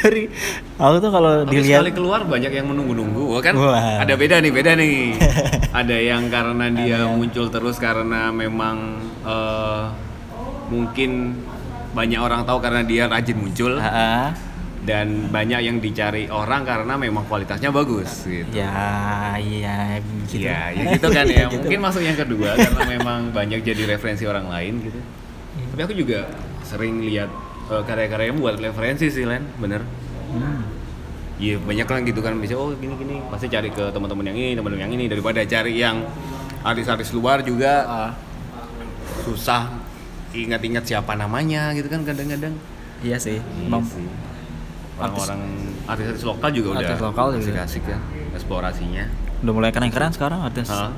dari 0.00 0.24
aku 0.80 0.96
tuh 1.02 1.10
kalau 1.12 1.32
dilihat 1.44 1.84
sekali 1.84 1.92
keluar 1.92 2.24
banyak 2.24 2.52
yang 2.52 2.66
menunggu-nunggu 2.72 3.36
Wah, 3.36 3.42
kan? 3.44 3.54
Wah. 3.58 4.00
ada 4.00 4.14
beda 4.16 4.40
nih 4.40 4.52
beda 4.52 4.72
nih. 4.78 4.96
Ada 5.80 5.96
yang 6.02 6.26
karena 6.34 6.66
dia 6.74 7.06
muncul 7.06 7.46
terus 7.46 7.78
karena 7.78 8.34
memang 8.34 8.98
eh, 9.22 9.84
mungkin 10.66 11.38
banyak 11.90 12.20
orang 12.22 12.46
tahu 12.46 12.58
karena 12.62 12.82
dia 12.86 13.10
rajin 13.10 13.34
muncul 13.34 13.74
Ah, 13.76 13.90
ah. 13.90 14.26
dan 14.80 15.28
banyak 15.28 15.60
yang 15.60 15.76
dicari 15.76 16.30
orang 16.30 16.64
karena 16.64 16.94
memang 16.96 17.26
kualitasnya 17.26 17.68
bagus 17.68 18.24
gitu. 18.24 18.48
Ya, 18.54 19.36
iya 19.36 19.98
gitu. 20.24 20.46
Iya, 20.46 20.72
ya 20.72 20.82
gitu 20.96 21.08
kan 21.10 21.26
ya. 21.28 21.46
Mungkin 21.52 21.80
masuk 21.82 22.00
yang 22.00 22.16
kedua 22.16 22.54
karena 22.54 22.82
memang 22.88 23.34
banyak 23.34 23.60
jadi 23.60 23.82
referensi 23.90 24.24
orang 24.24 24.48
lain 24.48 24.80
gitu. 24.86 25.00
Tapi 25.74 25.80
aku 25.84 25.94
juga 25.94 26.30
sering 26.64 27.02
lihat 27.04 27.28
eh, 27.68 27.82
karya-karyanya 27.84 28.34
buat 28.38 28.56
referensi 28.56 29.10
sih, 29.10 29.26
Len, 29.26 29.42
bener. 29.58 29.82
Hmm. 30.30 30.62
Iya 31.40 31.56
banyak 31.56 31.86
kan 31.88 32.04
gitu 32.04 32.20
kan 32.20 32.36
bisa 32.36 32.52
oh 32.52 32.68
gini 32.76 32.92
gini 33.00 33.16
pasti 33.32 33.48
cari 33.48 33.72
ke 33.72 33.88
teman-teman 33.88 34.28
yang 34.28 34.36
ini 34.36 34.52
teman-teman 34.52 34.84
yang 34.84 34.92
ini 34.92 35.08
daripada 35.08 35.40
cari 35.40 35.72
yang 35.72 36.04
artis-artis 36.60 37.16
luar 37.16 37.40
juga 37.40 37.72
Ah, 37.88 38.10
susah 39.24 39.79
ingat-ingat 40.32 40.84
siapa 40.84 41.12
namanya 41.12 41.72
gitu 41.72 41.86
kan 41.86 42.02
kadang-kadang 42.02 42.54
iya 43.00 43.16
sih. 43.16 43.38
Iya 43.38 43.78
sih. 43.82 44.06
orang-orang 44.96 45.40
artis-artis 45.86 46.22
lokal 46.22 46.50
juga 46.50 46.68
udah 46.70 46.80
Artis 46.84 47.00
lokal 47.00 47.26
juga. 47.32 47.40
asik-asik 47.64 47.84
ya 47.86 47.98
eksplorasinya 48.30 49.04
udah 49.40 49.52
mulai 49.52 49.70
keren-keren 49.70 50.12
sekarang 50.12 50.40
artis. 50.40 50.68
Hah? 50.68 50.92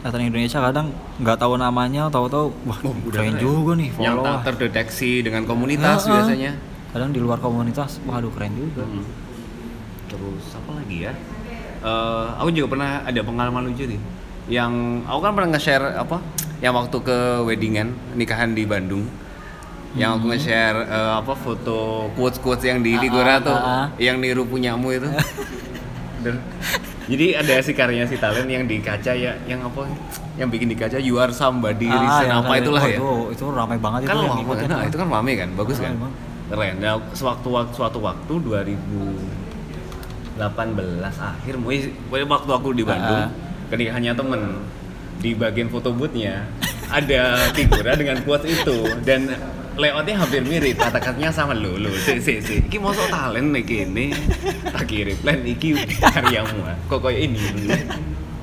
Artis 0.00 0.22
Indonesia 0.22 0.62
kadang 0.62 0.86
nggak 1.18 1.36
tahu 1.36 1.54
namanya, 1.56 2.08
tahu-tahu 2.08 2.54
wah 2.64 2.78
Oh, 2.80 2.94
udah 3.02 3.20
keren 3.20 3.34
keren. 3.34 3.42
juga 3.42 3.72
nih 3.74 3.90
yang 3.92 4.16
follow. 4.16 4.24
tak 4.24 4.32
ah. 4.32 4.42
terdeteksi 4.46 5.10
dengan 5.20 5.42
komunitas 5.44 5.98
Heeh. 6.00 6.14
biasanya 6.14 6.52
Kadang 6.90 7.10
di 7.10 7.18
luar 7.18 7.38
komunitas, 7.38 8.02
waduh 8.02 8.30
keren 8.30 8.50
juga. 8.52 8.82
Hmm. 8.82 9.04
terus 10.06 10.44
apa 10.52 10.70
lagi 10.74 10.98
ya 11.04 11.12
Eh, 11.80 12.26
aku 12.36 12.52
juga 12.52 12.68
pernah 12.70 13.00
ada 13.00 13.20
pengalaman 13.20 13.64
lucu 13.64 13.88
nih 13.88 13.96
yang 14.46 14.68
aku 15.02 15.18
kan 15.18 15.32
pernah 15.32 15.48
nge-share 15.50 15.96
apa 15.96 16.20
yang 16.60 16.72
waktu 16.72 16.96
ke 17.00 17.18
weddingan 17.42 17.92
nikahan 18.14 18.52
di 18.52 18.64
Bandung. 18.64 19.04
Yang 19.90 20.10
aku 20.14 20.24
nge-share 20.30 20.78
eh, 20.86 21.12
apa 21.18 21.34
foto 21.34 22.06
quotes-quotes 22.14 22.62
yang 22.62 22.78
di 22.78 22.94
Ah, 22.94 23.00
Ligora 23.02 23.34
ah, 23.34 23.38
tuh 23.42 23.52
ah, 23.52 23.66
ah. 23.66 23.86
yang 23.98 24.22
niru 24.22 24.46
punyamu 24.46 24.86
itu. 24.94 25.10
Jadi 27.10 27.26
ada 27.34 27.58
si 27.58 27.74
karyanya 27.74 28.06
si 28.06 28.14
talent 28.14 28.46
yang 28.46 28.70
di 28.70 28.78
kaca 28.78 29.10
ya 29.10 29.34
yang 29.50 29.66
apa 29.66 29.90
yang 30.38 30.46
bikin 30.46 30.70
di 30.70 30.78
kaca 30.78 30.94
you 31.02 31.18
are 31.18 31.34
somebody 31.34 31.90
reason 31.90 32.30
yang 32.30 32.46
apa 32.46 32.62
itulah 32.62 32.78
Oh, 32.78 32.86
ya. 32.86 32.94
Itu, 32.94 33.10
itu 33.34 33.44
ramai 33.50 33.82
banget 33.82 34.06
kan 34.06 34.14
itu 34.14 34.14
yang 34.14 34.30
lama 34.30 34.38
ngikutin. 34.38 34.66
nah, 34.70 34.82
itu 34.86 34.94
kan 34.94 35.08
rame 35.10 35.32
kan? 35.34 35.48
Bagus 35.58 35.82
kan? 35.82 35.90
Ramai 35.98 36.10
keren. 36.50 36.74
Nah 36.78 36.94
sewaktu 37.10 37.48
waktu 37.50 37.74
suatu 37.74 37.98
waktu 37.98 38.32
2018 40.38 40.46
akhir 41.18 41.54
waktu 42.30 42.50
aku 42.54 42.68
di 42.78 42.86
Bandung 42.86 43.26
Ah. 43.26 43.30
kenikahannya 43.74 44.14
temen 44.14 44.40
di 45.20 45.36
bagian 45.36 45.68
foto 45.68 45.92
boothnya 45.92 46.48
ada 46.88 47.52
figura 47.52 47.94
dengan 47.94 48.18
quotes 48.24 48.48
itu 48.48 48.76
dan 49.04 49.28
layoutnya 49.76 50.18
hampir 50.18 50.42
mirip 50.42 50.76
kata-katanya 50.76 51.30
sama 51.30 51.54
lo 51.54 51.76
lo 51.76 51.92
si 51.94 52.18
si 52.18 52.42
si 52.42 52.54
iki 52.60 52.76
mau 52.76 52.90
talent 52.92 53.54
nih 53.54 54.10
tak 54.66 54.84
kirim 54.84 55.16
lain 55.22 55.40
iki 55.46 55.76
karyamu 56.00 56.58
ah. 56.66 56.76
kok 56.88 56.98
kayak 57.00 57.30
ini 57.30 57.40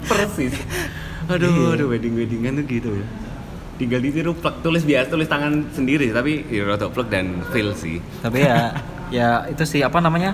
persis 0.06 0.56
aduh 1.28 1.76
aduh 1.76 1.92
wedding 1.92 2.16
weddingan 2.16 2.64
tuh 2.64 2.66
gitu 2.66 2.90
ya 2.96 3.06
tinggal 3.78 4.02
ditiru 4.02 4.32
plek 4.34 4.66
tulis 4.66 4.82
biasa 4.82 5.06
tulis 5.12 5.28
tangan 5.30 5.70
sendiri 5.70 6.10
tapi 6.10 6.42
ya 6.50 6.66
rada 6.66 6.90
plek 6.90 7.14
dan 7.14 7.46
feel 7.54 7.76
sih 7.78 8.02
Tapi 8.26 8.42
ya, 8.42 8.74
ya 9.14 9.30
itu 9.46 9.62
sih 9.70 9.86
apa 9.86 10.02
namanya? 10.02 10.34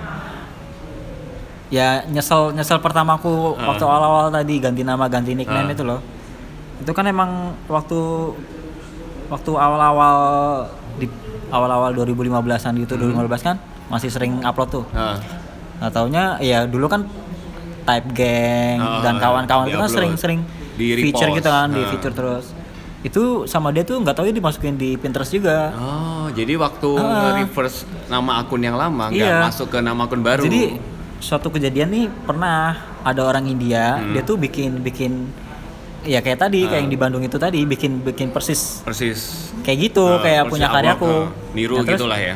Ya 1.68 2.06
nyesel 2.08 2.54
nyesel 2.54 2.80
pertamaku 2.80 3.58
Ah. 3.58 3.74
waktu 3.74 3.84
awal-awal 3.84 4.30
tadi 4.30 4.62
ganti 4.62 4.86
nama 4.86 5.10
ganti 5.10 5.34
nickname 5.34 5.74
Ah. 5.74 5.76
itu 5.76 5.84
loh. 5.84 6.00
Itu 6.84 6.92
kan 6.92 7.08
emang 7.08 7.32
waktu 7.66 7.96
waktu 9.30 9.52
awal-awal 9.56 10.16
di 10.94 11.08
awal-awal 11.48 11.96
2015-an 11.96 12.76
gitu 12.78 12.94
Hmm. 12.94 13.16
2015 13.16 13.40
kan 13.42 13.56
masih 13.88 14.12
sering 14.12 14.44
upload 14.44 14.70
tuh. 14.74 14.86
Ah, 14.92 15.16
Nah, 15.76 15.90
taunya 15.90 16.36
ya 16.40 16.64
dulu 16.64 16.88
kan 16.88 17.08
Type 17.84 18.10
Gang 18.14 18.80
Ah, 18.80 19.00
dan 19.02 19.16
kawan-kawan 19.18 19.68
itu 19.68 19.76
kan 19.78 19.90
sering-sering 19.90 20.40
Di 20.74 20.96
feature 20.98 21.32
gitu 21.34 21.48
kan, 21.48 21.68
di 21.70 21.80
Ah. 21.80 21.88
feature 21.88 22.12
terus. 22.12 22.52
Itu 23.02 23.44
sama 23.46 23.70
dia 23.70 23.84
tuh 23.84 24.00
nggak 24.00 24.12
tahu 24.14 24.26
ya 24.26 24.34
dimasukin 24.34 24.76
di 24.76 24.96
Pinterest 24.96 25.28
juga. 25.30 25.72
oh 25.74 26.28
jadi 26.30 26.56
waktu 26.58 26.88
Ah. 26.94 27.36
reverse 27.38 27.84
nama 28.08 28.40
akun 28.40 28.60
yang 28.60 28.76
lama 28.76 29.08
nggak 29.08 29.24
Iya. 29.30 29.40
masuk 29.42 29.68
ke 29.70 29.80
nama 29.80 30.04
akun 30.04 30.20
baru 30.20 30.42
Jadi 30.42 30.80
suatu 31.20 31.48
kejadian 31.48 31.90
nih 31.90 32.06
pernah 32.22 32.76
ada 33.02 33.22
orang 33.22 33.44
India, 33.46 34.00
Hmm. 34.00 34.12
dia 34.12 34.22
tuh 34.22 34.36
bikin 34.36 34.80
bikin 34.80 35.32
ya 36.04 36.20
kayak 36.20 36.40
tadi 36.40 36.64
kayak 36.64 36.82
yang 36.82 36.92
di 36.92 36.96
Bandung 36.96 37.20
itu 37.20 37.36
tadi 37.36 37.64
bikin 37.64 38.00
bikin 38.02 38.28
persis 38.30 38.80
persis 38.82 39.52
kayak 39.62 39.78
gitu 39.86 40.04
Ah, 40.06 40.20
kayak 40.20 40.44
punya 40.48 40.68
karyaku. 40.68 41.08
ah, 41.08 41.26
niru 41.52 41.76
Nah, 41.76 41.88
gitulah 41.88 42.18
ya 42.18 42.36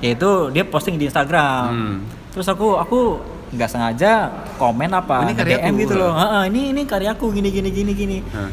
Ya 0.00 0.12
itu 0.12 0.30
dia 0.50 0.60
posting 0.62 0.96
di 0.96 1.08
Instagram. 1.08 1.64
Hmm. 1.66 1.96
Terus 2.28 2.44
aku 2.44 2.76
aku 2.76 3.24
nggak 3.50 3.70
sengaja 3.70 4.28
komen 4.54 4.90
apa 4.90 5.16
Oh, 5.18 5.24
ini 5.24 5.32
karyaku. 5.32 5.80
gitu 5.80 5.94
loh. 5.96 6.12
"Heeh, 6.12 6.42
ini 6.48 6.60
ini 6.70 6.82
karyaku 6.84 7.24
gini 7.30 7.48
gini 7.48 7.70
gini 7.70 7.92
gini. 7.94 8.18
Hah. 8.28 8.50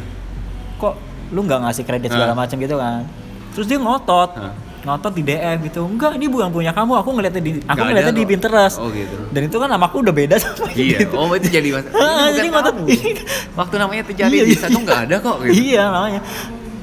Kok 0.77 0.93
lu 1.29 1.43
nggak 1.43 1.59
ngasih 1.61 1.83
kredit 1.83 2.07
segala 2.09 2.31
Ah. 2.31 2.37
macam 2.37 2.55
gitu 2.55 2.75
kan? 2.77 3.03
Terus 3.51 3.67
dia 3.67 3.75
ngotot. 3.77 4.31
Ah. 4.33 4.55
Ngotot 4.81 5.13
di 5.13 5.21
DM 5.21 5.57
gitu. 5.63 5.81
Enggak, 5.83 6.15
ini 6.15 6.25
bukan 6.25 6.49
punya 6.49 6.71
kamu. 6.71 6.91
Aku 6.97 7.09
ngeliatnya 7.11 7.37
di 7.39 7.51
aku 7.61 7.79
ngeliatnya 7.79 8.11
di. 8.11 8.23
Pinterest. 8.25 8.77
Oh, 8.77 8.89
gitu. 8.89 9.13
Dan 9.29 9.41
itu 9.45 9.55
kan 9.55 9.67
namaku 9.67 10.01
udah 10.01 10.11
beda 10.11 10.35
sama 10.35 10.65
iya 10.71 11.01
gitu. 11.01 11.13
oh 11.13 11.29
itu 11.31 11.47
jadi 11.47 11.69
mas 11.71 11.85
Ah, 11.93 12.27
Ini 12.29 12.47
ngotot. 12.47 12.75
waktu 13.59 13.75
namanya 13.75 14.03
terjadi 14.03 14.31
Iya, 14.31 14.43
di 14.43 14.55
satu 14.55 14.77
nggak 14.79 14.99
ada 15.05 15.15
kok 15.17 15.37
gitu. 15.43 15.53
Iya 15.53 15.83
namanya. 15.87 16.21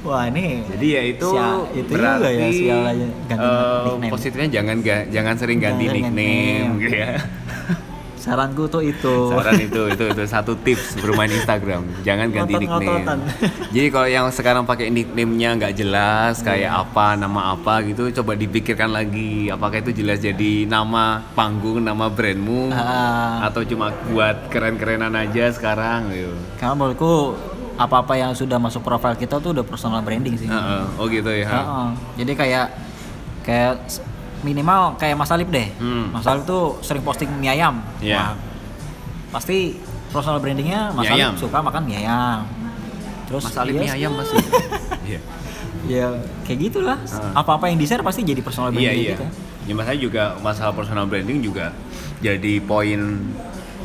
Wah 0.00 0.24
ini. 0.24 0.62
Jadi 0.68 0.86
ya 0.88 1.02
itu, 1.04 1.28
Sia- 1.28 1.66
itu 1.74 1.90
berarti 1.90 2.22
juga 2.22 2.30
ya 2.30 2.48
sial 2.50 2.80
aja 2.86 3.06
ganti 3.26 3.44
eh, 3.44 3.82
nickname. 3.82 4.08
positifnya 4.08 4.48
jangan 4.52 4.76
ga- 4.78 5.06
jangan 5.08 5.34
sering 5.34 5.58
ganti 5.58 5.84
Jangan 5.84 5.96
nickname 5.98 6.14
nickname. 6.14 6.80
gitu 6.80 6.96
ya. 6.96 7.12
Saranku 8.18 8.66
tuh 8.66 8.82
itu. 8.82 9.30
Saran 9.30 9.54
itu 9.56 9.82
itu 9.88 10.04
itu 10.04 10.22
satu 10.24 10.52
tips 10.56 10.98
bermain 10.98 11.26
Instagram, 11.28 11.86
jangan 12.02 12.26
ganti 12.28 12.52
nickname. 12.52 12.68
Ngotot-ngototan. 12.68 13.18
Jadi 13.74 13.88
kalau 13.88 14.08
yang 14.08 14.26
sekarang 14.28 14.62
pakai 14.62 14.86
nickname-nya 14.88 15.54
nggak 15.54 15.74
jelas 15.74 16.38
kayak 16.40 16.66
Iya. 16.66 16.82
apa, 16.82 17.14
nama 17.14 17.54
apa 17.54 17.80
gitu, 17.82 18.10
coba 18.12 18.34
dipikirkan 18.34 18.90
lagi 18.90 19.46
apakah 19.48 19.78
itu 19.78 19.94
jelas 19.94 20.18
jadi 20.18 20.66
nama 20.66 21.22
panggung, 21.32 21.78
nama 21.78 22.06
brandmu 22.08 22.68
Ah. 22.68 23.46
atau 23.46 23.62
cuma 23.62 23.88
buat 24.06 24.48
keren-kerenan 24.48 25.14
aja 25.14 25.48
sekarang 25.48 26.10
gitu. 26.10 26.34
Karena 26.56 26.74
menurutku 26.74 27.38
apa-apa 27.74 28.14
yang 28.14 28.34
sudah 28.34 28.58
masuk 28.58 28.82
profil 28.82 29.14
kita 29.14 29.38
tuh 29.38 29.54
udah 29.54 29.62
personal 29.62 30.02
branding 30.02 30.34
sih. 30.34 30.50
Heeh. 30.50 30.82
Oh 30.98 31.06
gitu 31.06 31.30
ya. 31.30 31.46
Heeh. 31.46 31.88
Jadi 32.18 32.32
kayak 32.34 32.66
kayak 33.40 33.74
minimal 34.40 34.94
kayak 34.94 35.14
Mas 35.14 35.28
Alip 35.28 35.48
deh. 35.48 35.68
Hmm. 35.76 36.10
Mas 36.10 36.24
Alip 36.24 36.44
tuh 36.44 36.78
sering 36.80 37.02
posting 37.02 37.28
mie 37.32 37.50
ayam. 37.50 37.82
Iya. 37.98 38.16
Wah, 38.16 38.30
pasti 39.30 39.76
personal 40.08 40.38
brandingnya 40.38 40.88
Mas 40.90 41.04
Mie 41.04 41.12
Alip 41.12 41.20
ayam. 41.20 41.32
suka 41.36 41.58
makan 41.58 41.82
mie 41.84 41.98
ayam. 41.98 42.40
Terus 43.24 43.42
Mas 43.44 43.56
Alip 43.56 43.74
dia- 43.74 43.82
mie 43.82 43.92
ayam 43.94 44.12
pasti. 44.14 44.36
Iya. 45.08 45.20
Ya 45.88 46.06
kayak 46.44 46.58
gitulah. 46.62 46.98
Ah. 47.08 47.40
Apa-apa 47.40 47.66
yang 47.66 47.76
di 47.76 47.86
share 47.86 48.02
pasti 48.02 48.20
jadi 48.20 48.38
personal 48.38 48.68
Iya 48.68 48.76
branding 48.76 49.00
iya. 49.00 49.12
gitu. 49.14 49.24
Ya 49.64 49.72
masalah 49.74 49.98
juga 49.98 50.24
masalah 50.38 50.72
personal 50.72 51.04
branding 51.04 51.40
juga 51.40 51.72
jadi 52.18 52.60
poin 52.60 53.00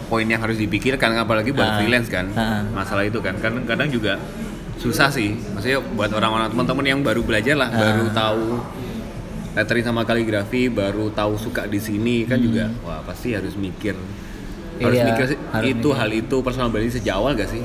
poin 0.05 0.25
yang 0.25 0.37
harus 0.37 0.57
dipikirkan 0.57 1.15
apalagi 1.15 1.49
buat 1.49 1.63
Ah. 1.65 1.75
freelance 1.77 2.07
kan. 2.07 2.27
Ah. 2.33 2.59
Masalah 2.67 3.03
itu 3.03 3.17
kan 3.17 3.35
kadang 3.37 3.63
kadang 3.63 3.87
juga 3.87 4.19
susah 4.75 5.07
sih. 5.07 5.31
Maksudnya 5.53 5.79
buat 5.93 6.11
orang-orang 6.11 6.49
teman-teman 6.49 6.85
yang 6.85 6.99
baru 7.01 7.21
belajar 7.21 7.55
lah, 7.55 7.67
Ah. 7.67 7.79
baru 7.79 8.05
tahu 8.11 8.43
lettering 9.53 9.83
sama 9.83 10.01
kaligrafi, 10.01 10.65
baru 10.65 11.09
tahu 11.09 11.37
suka 11.37 11.65
di 11.65 11.77
sini 11.77 12.25
kan 12.25 12.37
juga 12.37 12.73
wah 12.81 13.01
pasti 13.01 13.31
harus 13.31 13.53
mikir 13.53 13.93
harus 13.93 14.09
Hmm. 14.73 14.89
Iya, 14.91 15.05
mikir 15.07 15.25
sih, 15.27 15.39
harus 15.47 15.67
itu 15.69 15.87
mikir. 15.87 15.99
hal 15.99 16.09
itu 16.11 16.35
personal 16.39 16.67
branding 16.67 16.91
sejak 16.91 17.13
awal 17.13 17.31
gak 17.33 17.47
sih 17.47 17.61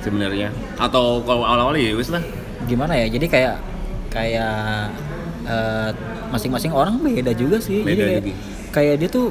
sebenarnya 0.00 0.50
atau 0.76 1.22
kalau 1.22 1.42
awal-awal 1.42 1.74
ya 1.74 1.94
wis 1.94 2.08
lah 2.08 2.20
Gimana 2.64 2.96
ya? 2.96 3.06
Jadi 3.06 3.26
kayak 3.26 3.56
kayak 4.08 4.88
eh, 5.44 5.90
masing-masing 6.26 6.72
orang 6.72 6.96
beda 6.96 7.30
juga 7.32 7.60
sih. 7.60 7.84
Beda 7.84 7.92
jadi 7.92 8.08
kayak, 8.10 8.22
juga. 8.24 8.36
kayak 8.72 8.94
dia 8.96 9.08
tuh 9.10 9.26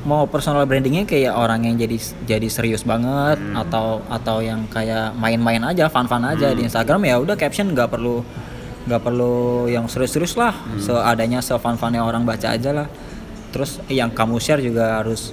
mau 0.00 0.24
personal 0.24 0.64
brandingnya 0.64 1.04
kayak 1.04 1.32
orang 1.32 1.60
yang 1.62 1.76
jadi 1.76 1.96
jadi 2.24 2.48
serius 2.48 2.82
banget 2.82 3.36
Hmm. 3.36 3.56
atau 3.58 4.04
atau 4.06 4.40
yang 4.40 4.64
kayak 4.66 5.12
main-main 5.14 5.60
aja, 5.62 5.88
fun-fun 5.88 6.20
aja 6.22 6.48
Hmm. 6.48 6.56
di 6.56 6.62
Instagram 6.64 7.00
ya 7.02 7.16
udah 7.16 7.34
caption 7.34 7.72
nggak 7.72 7.88
perlu 7.90 8.20
nggak 8.90 9.00
perlu 9.00 9.36
yang 9.66 9.86
serius-serius 9.86 10.34
lah, 10.34 10.50
Hmm. 10.50 10.82
seadanya 10.82 11.38
se-fun-funnya 11.38 12.02
orang 12.02 12.26
baca 12.26 12.50
aja 12.50 12.74
lah. 12.74 12.90
Terus 13.50 13.78
yang 13.86 14.10
kamu 14.10 14.36
share 14.36 14.58
juga 14.58 14.98
harus 14.98 15.30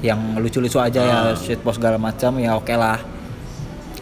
yang 0.00 0.36
lucu-lucu 0.36 0.76
aja 0.76 1.00
ya, 1.00 1.18
Ah. 1.22 1.36
shitpost 1.36 1.76
segala 1.76 1.96
macam 1.96 2.36
ya 2.36 2.56
oke 2.56 2.72
lah. 2.72 2.96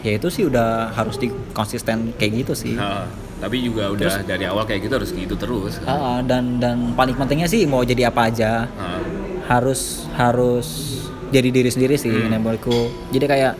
Ya 0.02 0.14
itu 0.14 0.26
sih 0.28 0.42
udah 0.42 0.90
harus 0.90 1.14
di 1.14 1.26
konsisten 1.50 2.10
kayak 2.12 2.42
gitu 2.42 2.54
sih. 2.54 2.74
Nah, 2.74 3.06
tapi 3.38 3.58
juga 3.60 3.86
udah 3.88 4.22
dari 4.22 4.46
awal 4.46 4.62
kayak 4.62 4.86
gitu 4.86 4.94
harus 4.96 5.10
gitu 5.10 5.34
terus 5.34 5.82
Ah, 5.82 6.22
dan 6.22 6.58
dan 6.58 6.94
paling 6.94 7.14
pentingnya 7.14 7.46
sih 7.46 7.66
mau 7.66 7.82
jadi 7.82 8.06
apa 8.06 8.30
aja 8.30 8.70
Ah. 8.72 9.02
harus 9.48 10.06
harus 10.14 10.66
jadi 11.30 11.50
diri 11.50 11.66
sendiri 11.66 11.94
sih 11.96 12.10
Hmm. 12.10 12.34
menurutku 12.34 12.70
jadi 13.10 13.26
kayak 13.26 13.54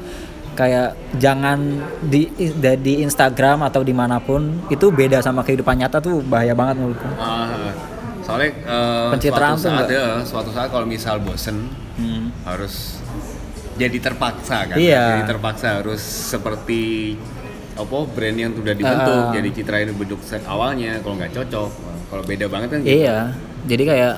kayak 0.53 0.88
jangan 1.16 1.59
di 2.03 2.28
di 2.76 2.94
Instagram 3.00 3.62
atau 3.62 3.80
di 3.80 3.90
mana 3.90 4.18
pun 4.18 4.40
itu 4.66 4.88
beda 4.88 5.18
sama 5.18 5.40
kehidupan 5.40 5.76
nyata 5.76 5.98
tuh 5.98 6.20
bahaya 6.20 6.53
banget 6.53 6.76
menurutku 6.76 7.09
Ah, 7.14 7.72
soalnya 8.20 8.50
eh, 8.59 9.09
Pencitraan 9.11 9.55
suatu 9.55 9.68
saat 9.74 9.88
ya, 9.88 10.07
suatu 10.22 10.50
saat 10.50 10.68
kalau 10.68 10.84
misal 10.84 11.18
bosen 11.18 11.68
Hmm. 11.92 12.32
harus 12.42 12.96
jadi 13.74 13.96
terpaksa 13.98 14.64
kan 14.66 14.76
Iya. 14.76 15.05
jadi 15.14 15.28
terpaksa 15.28 15.78
harus 15.78 16.00
seperti 16.00 17.14
apa 17.72 17.96
brand 18.07 18.36
yang 18.38 18.53
sudah 18.53 18.72
dibentuk 18.72 19.22
Ah. 19.22 19.32
jadi 19.32 19.48
citra 19.50 19.76
yang 19.78 19.90
dibentuk 19.90 20.20
se- 20.20 20.40
awalnya 20.42 21.00
kalau 21.00 21.16
nggak 21.16 21.32
cocok 21.32 21.70
kalau 22.07 22.22
beda 22.22 22.46
banget 22.46 22.68
kan 22.70 22.80
Iya, 22.82 23.16
jadi 23.64 23.82
kayak 23.86 24.14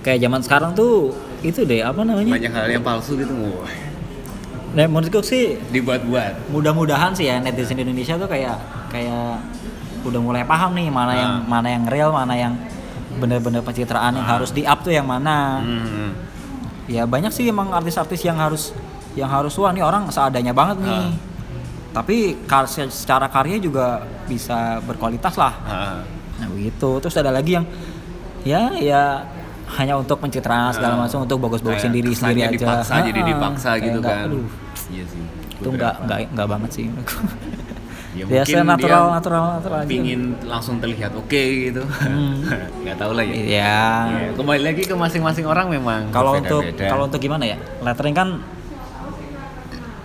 kayak 0.00 0.18
zaman 0.20 0.40
sekarang 0.40 0.70
tuh 0.72 1.12
itu 1.40 1.60
deh 1.62 1.80
apa 1.80 2.00
namanya? 2.00 2.28
banyak 2.30 2.48
hal 2.50 2.68
yang 2.70 2.80
palsu 2.82 3.16
gitu 3.16 3.32
wah 3.32 3.68
Nah, 4.74 4.84
menurutku 4.84 5.22
sih 5.22 5.54
dibuat-buat 5.68 6.50
mudah-mudahan 6.50 7.14
sih 7.14 7.24
ya 7.24 7.38
netizen 7.38 7.78
Indonesia 7.78 8.14
tuh 8.14 8.26
kayak 8.26 8.58
kayak 8.88 9.38
udah 10.02 10.20
mulai 10.20 10.42
paham 10.42 10.74
nih 10.74 10.90
mana 10.90 11.12
yang 11.12 11.32
Ah. 11.36 11.46
mana 11.48 11.68
yang 11.70 11.84
real, 11.86 12.10
mana 12.10 12.34
yang 12.34 12.52
bener-bener 13.14 13.62
pencitraan 13.62 14.12
yang 14.12 14.26
harus 14.26 14.50
di 14.50 14.62
up 14.62 14.82
tuh 14.82 14.90
yang 14.90 15.06
mana. 15.06 15.62
Hmm. 15.62 16.10
Ya 16.84 17.02
banyak 17.04 17.30
sih 17.30 17.46
emang 17.46 17.70
artis-artis 17.70 18.20
yang 18.20 18.36
harus 18.36 18.74
yang 19.14 19.30
harus 19.30 19.54
wah 19.54 19.70
nih 19.70 19.80
orang 19.80 20.10
seadanya 20.10 20.50
banget 20.50 20.82
nih. 20.82 21.00
Ah. 21.00 21.14
Tapi 21.94 22.16
kar- 22.44 22.66
secara 22.66 23.26
karya 23.26 23.56
juga 23.56 24.02
bisa 24.26 24.82
berkualitas 24.82 25.34
lah. 25.34 25.54
Ah. 25.62 25.98
Nah 26.36 26.50
begitu. 26.50 26.98
Terus 26.98 27.14
ada 27.14 27.30
lagi 27.30 27.54
yang 27.54 27.64
ya 28.42 28.74
ya 28.74 29.22
hanya 29.72 29.94
untuk 29.94 30.18
pencitraan 30.18 30.68
segala 30.70 30.98
Ah. 30.98 31.00
macam 31.00 31.22
untuk 31.22 31.38
bagus-bagusin 31.40 31.88
Kayak 31.88 31.96
diri 31.96 32.12
sendiri 32.12 32.40
aja. 32.42 32.52
dipaksa 32.52 32.94
jadi 33.00 33.16
Ah, 33.16 33.26
dipaksa 33.26 33.68
kayak 33.70 33.84
gitu 33.86 33.98
nggak- 33.98 34.10
kan 34.12 34.28
aduh, 34.28 34.48
iya 34.94 35.04
sih 35.04 35.22
itu 35.54 35.68
nggak 35.68 35.94
nggak 36.02 36.18
nggak 36.30 36.48
banget 36.48 36.70
sih. 36.72 36.84
ya 38.14 38.22
Biasa 38.24 38.46
mungkin 38.46 38.66
natural 38.68 39.02
dia 39.02 39.10
natural 39.12 39.44
natural 39.52 39.78
aja. 39.80 39.88
pingin 39.88 40.20
langsung 40.44 40.78
terlihat 40.78 41.10
oke 41.12 41.34
gitu 41.64 41.82
nggak 42.82 42.94
tahu 42.94 43.12
lah 43.12 43.24
ya 43.24 43.34
Iya. 43.34 43.78
Ya, 44.06 44.30
kembali 44.32 44.62
lagi 44.62 44.82
ke 44.82 44.94
masing-masing 44.94 45.42
orang 45.44 45.66
memang 45.68 46.08
Kalau 46.08 46.38
untuk 46.38 46.62
kalau 46.76 47.04
untuk 47.04 47.18
gimana 47.18 47.42
ya? 47.44 47.58
Lettering 47.80 48.14
kan 48.14 48.28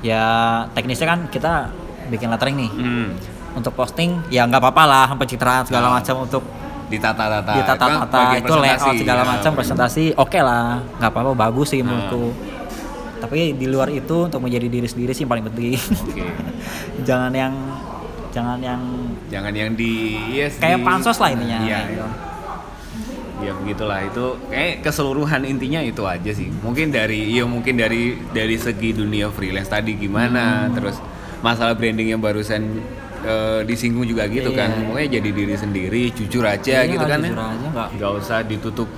ya 0.02 0.24
teknisnya 0.72 1.08
kan 1.08 1.20
kita 1.28 1.70
bikin 2.10 2.28
lettering 2.28 2.56
nih. 2.58 2.72
Hmm, 2.72 3.08
Untuk 3.52 3.74
posting 3.74 4.22
ya 4.30 4.42
nggak 4.44 4.58
apa-apa 4.58 4.84
lah 4.86 5.08
pencitraan 5.14 5.66
segala 5.66 5.90
Ah. 5.90 5.94
macam 5.98 6.16
untuk 6.22 6.42
ditata-tata 6.88 7.54
ditata-tata 7.56 8.20
itu 8.36 8.54
layout 8.56 8.96
segala 8.96 9.22
ya. 9.22 9.28
macam 9.28 9.52
presentasi 9.54 10.06
oke 10.16 10.40
lah 10.40 10.82
nggak 10.96 11.06
apa-apa 11.08 11.32
bagus 11.36 11.70
sih 11.70 11.80
Ah. 11.80 11.86
menurutku 11.86 12.34
tapi 13.20 13.54
di 13.54 13.68
luar 13.68 13.88
itu 13.88 14.26
untuk 14.26 14.40
menjadi 14.40 14.66
diri 14.66 14.88
sendiri 14.88 15.12
sih 15.12 15.24
yang 15.24 15.32
paling 15.32 15.46
penting. 15.46 15.76
Oke. 15.76 16.24
Jangan 17.08 17.32
yang 17.32 17.54
jangan 18.30 18.62
yang 18.62 18.82
jangan 19.26 19.50
yang 19.50 19.74
di 19.74 20.14
yes, 20.30 20.62
kayak 20.62 20.80
di- 20.80 20.86
pansos 20.86 21.18
lah 21.18 21.34
intinya 21.34 21.66
iya. 21.66 21.82
Ya 23.40 23.52
begitulah. 23.56 24.04
Itu 24.04 24.38
kayak 24.52 24.84
keseluruhan 24.84 25.48
intinya 25.48 25.80
itu 25.80 26.04
aja 26.04 26.30
sih. 26.30 26.52
Mungkin 26.62 26.92
dari 26.92 27.32
ya 27.32 27.48
mungkin 27.48 27.80
dari 27.80 28.20
dari 28.30 28.56
segi 28.60 28.92
dunia 28.94 29.32
freelance 29.32 29.72
tadi 29.72 29.96
gimana. 29.96 30.68
Hmm. 30.68 30.76
terus 30.76 31.00
masalah 31.40 31.72
branding 31.74 32.12
yang 32.12 32.22
barusan 32.22 32.84
eh, 33.24 33.64
disinggung 33.64 34.04
juga 34.06 34.28
gitu 34.28 34.52
kan. 34.52 34.70
Iya. 34.70 34.86
pokoknya 34.92 35.10
jadi 35.18 35.30
diri 35.32 35.56
sendiri 35.56 36.02
jujur 36.12 36.44
aja 36.44 36.84
Iya, 36.84 36.92
gitu 37.00 37.06
kan 37.08 37.20
jujur 37.24 37.40
ya 37.40 37.48
aja 37.48 37.68
nggak. 37.72 37.90
Nggak 37.96 38.12
usah 38.20 38.40
ditutup 38.44 38.90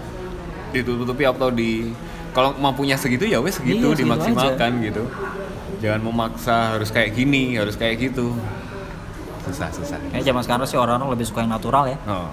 ditutupi 0.74 1.24
atau 1.24 1.48
di 1.54 1.88
kalau 2.32 2.56
mampunya 2.56 2.96
segitu 2.96 3.28
ya 3.28 3.44
wes 3.44 3.60
segitu 3.60 3.92
Iya, 3.92 3.96
segitu 3.96 4.08
dimaksimalkan 4.08 4.72
gitu. 4.84 5.04
Jangan 5.82 6.02
memaksa 6.06 6.78
harus 6.78 6.90
kayak 6.94 7.12
gini 7.16 7.58
harus 7.60 7.76
kayak 7.76 8.12
gitu. 8.12 8.36
Susah 9.48 9.70
susah. 9.74 9.98
Kayak 10.14 10.24
zaman 10.32 10.42
sekarang 10.46 10.66
sih 10.70 10.78
orang-orang 10.80 11.18
lebih 11.18 11.26
suka 11.28 11.44
yang 11.44 11.52
natural 11.52 11.90
ya. 11.90 11.98
Oh. 12.08 12.30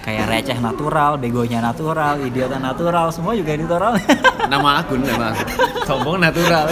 Kayak 0.00 0.32
receh 0.32 0.56
natural 0.56 1.20
begonya 1.20 1.60
natural 1.60 2.16
idiotnya 2.24 2.56
natural 2.56 3.12
semua 3.12 3.36
juga 3.36 3.52
natural. 3.52 4.00
Nama 4.52 4.68
akun 4.80 5.04
nama 5.04 5.36
akun 5.36 5.48
sombong 5.84 6.16
natural. 6.22 6.64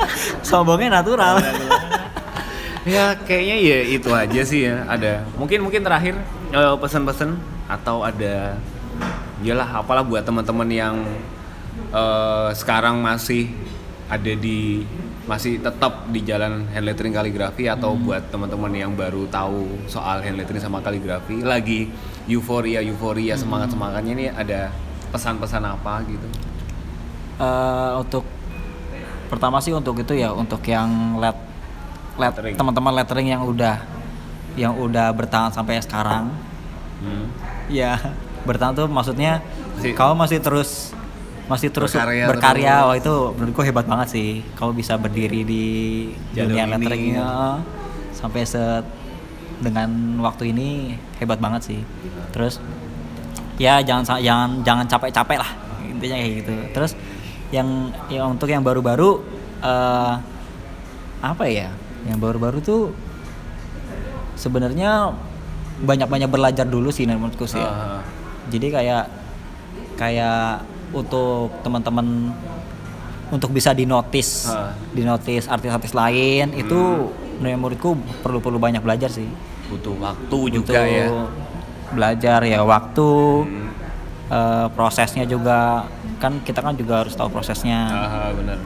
Sombongnya 0.48 1.00
natural. 1.00 1.36
Ya 2.82 3.14
kayaknya 3.14 3.56
ya 3.62 3.78
itu 3.94 4.10
aja 4.10 4.42
sih 4.42 4.66
ya. 4.66 4.82
Ada 4.90 5.22
mungkin 5.38 5.62
mungkin 5.62 5.86
terakhir 5.86 6.18
eh, 6.50 6.74
pesan-pesan 6.82 7.38
atau 7.70 8.02
ada 8.02 8.58
iyalah 9.38 9.86
apalah 9.86 10.02
buat 10.02 10.26
teman-teman 10.26 10.66
yang 10.66 10.94
eh, 11.90 12.50
sekarang 12.52 12.98
masih 12.98 13.48
ada 14.06 14.32
di 14.34 14.84
masih 15.22 15.56
tetap 15.56 16.08
di 16.08 16.20
jalan 16.20 16.66
hand 16.66 16.82
lettering 16.82 17.10
kaligrafi 17.10 17.64
atau 17.64 17.94
buat 17.94 18.28
teman-teman 18.28 18.72
yang 18.72 18.92
baru 18.92 19.24
tahu 19.26 19.86
soal 19.86 20.18
hand 20.18 20.34
lettering 20.34 20.58
sama 20.58 20.78
kaligrafi 20.78 21.40
lagi 21.40 21.88
euforia 22.26 22.82
euforia 22.82 23.32
semangat 23.34 23.70
semangatnya 23.70 24.12
ini 24.12 24.26
ada 24.28 24.68
pesan-pesan 25.08 25.62
apa 25.64 26.02
gitu 26.04 26.28
Eh, 27.34 27.92
untuk 27.96 28.22
pertama 29.26 29.58
sih 29.58 29.72
untuk 29.72 29.96
itu 29.96 30.12
ya 30.12 30.30
untuk 30.30 30.60
yang 30.62 31.16
let 31.16 31.34
let 32.14 32.30
Lettering. 32.30 32.54
teman-teman 32.54 32.92
lettering 32.94 33.28
yang 33.30 33.42
udah 33.42 33.80
yang 34.52 34.76
udah 34.76 35.08
bertahan 35.10 35.48
sampai 35.48 35.80
sekarang 35.80 36.28
Hmm. 36.98 37.26
ya 37.66 37.98
bertahan 38.42 38.76
tuh 38.76 38.86
maksudnya 38.86 39.40
Masih- 39.74 39.90
kamu 39.92 40.12
masih 40.14 40.38
terus 40.38 40.92
masih 41.50 41.68
terus 41.74 41.90
Berkarya 41.92 42.30
berkarya, 42.30 42.74
terus. 42.78 42.86
wah 42.88 42.96
itu 42.96 43.14
menurutku 43.34 43.62
hebat 43.66 43.86
banget 43.86 44.08
sih. 44.14 44.30
Kamu 44.54 44.72
bisa 44.72 44.94
berdiri 44.96 45.42
di 45.42 45.64
Jalur 46.32 46.54
dunia 46.54 46.64
lettering 46.70 47.04
ya, 47.18 47.58
sampai 48.14 48.46
set 48.46 48.84
dengan 49.62 49.90
waktu 50.22 50.54
ini 50.54 50.98
hebat 51.18 51.42
banget 51.42 51.74
sih. 51.74 51.80
Terus 52.30 52.62
ya 53.58 53.82
jangan 53.82 54.18
jangan 54.22 54.50
jangan 54.64 54.86
capek-capek 54.86 55.38
lah 55.38 55.50
intinya 55.86 56.16
kayak 56.18 56.32
gitu. 56.42 56.52
Terus 56.74 56.92
yang 57.50 57.90
yang 58.08 58.32
untuk 58.32 58.48
yang 58.48 58.62
baru-baru 58.62 59.22
eh, 59.62 60.14
apa 61.22 61.44
ya? 61.50 61.70
Yang 62.06 62.18
baru-baru 62.18 62.58
tuh 62.62 62.82
sebenarnya 64.34 65.14
banyak-banyak 65.82 66.30
belajar 66.30 66.66
dulu 66.66 66.90
sih 66.94 67.06
menurutku 67.06 67.46
sih. 67.46 67.58
Ya. 67.58 67.70
Ah. 67.70 68.00
jadi 68.50 68.66
kayak 68.74 69.04
kayak 69.94 70.66
untuk 70.92 71.50
teman-teman 71.60 72.32
untuk 73.32 73.48
bisa 73.48 73.72
dinotis 73.72 74.46
Ah. 74.46 74.76
dinotis 74.92 75.48
artis-artis 75.48 75.92
lain 75.92 76.52
itu 76.52 77.08
menurutku 77.40 77.96
perlu 78.20 78.38
perlu 78.38 78.60
banyak 78.60 78.80
belajar 78.80 79.08
sih 79.08 79.26
butuh 79.66 79.96
waktu 79.96 80.38
juga 80.52 80.84
Butuh 80.84 80.84
ya 80.84 81.06
belajar 81.90 82.40
ya 82.44 82.60
waktu 82.60 83.10
Hmm. 83.42 83.68
eh, 84.28 84.66
prosesnya 84.72 85.24
juga 85.24 85.88
kan 86.16 86.40
kita 86.40 86.60
kan 86.60 86.76
juga 86.76 87.04
harus 87.04 87.12
tahu 87.12 87.28
prosesnya 87.28 87.88
Ah, 87.88 88.30
bener 88.32 88.60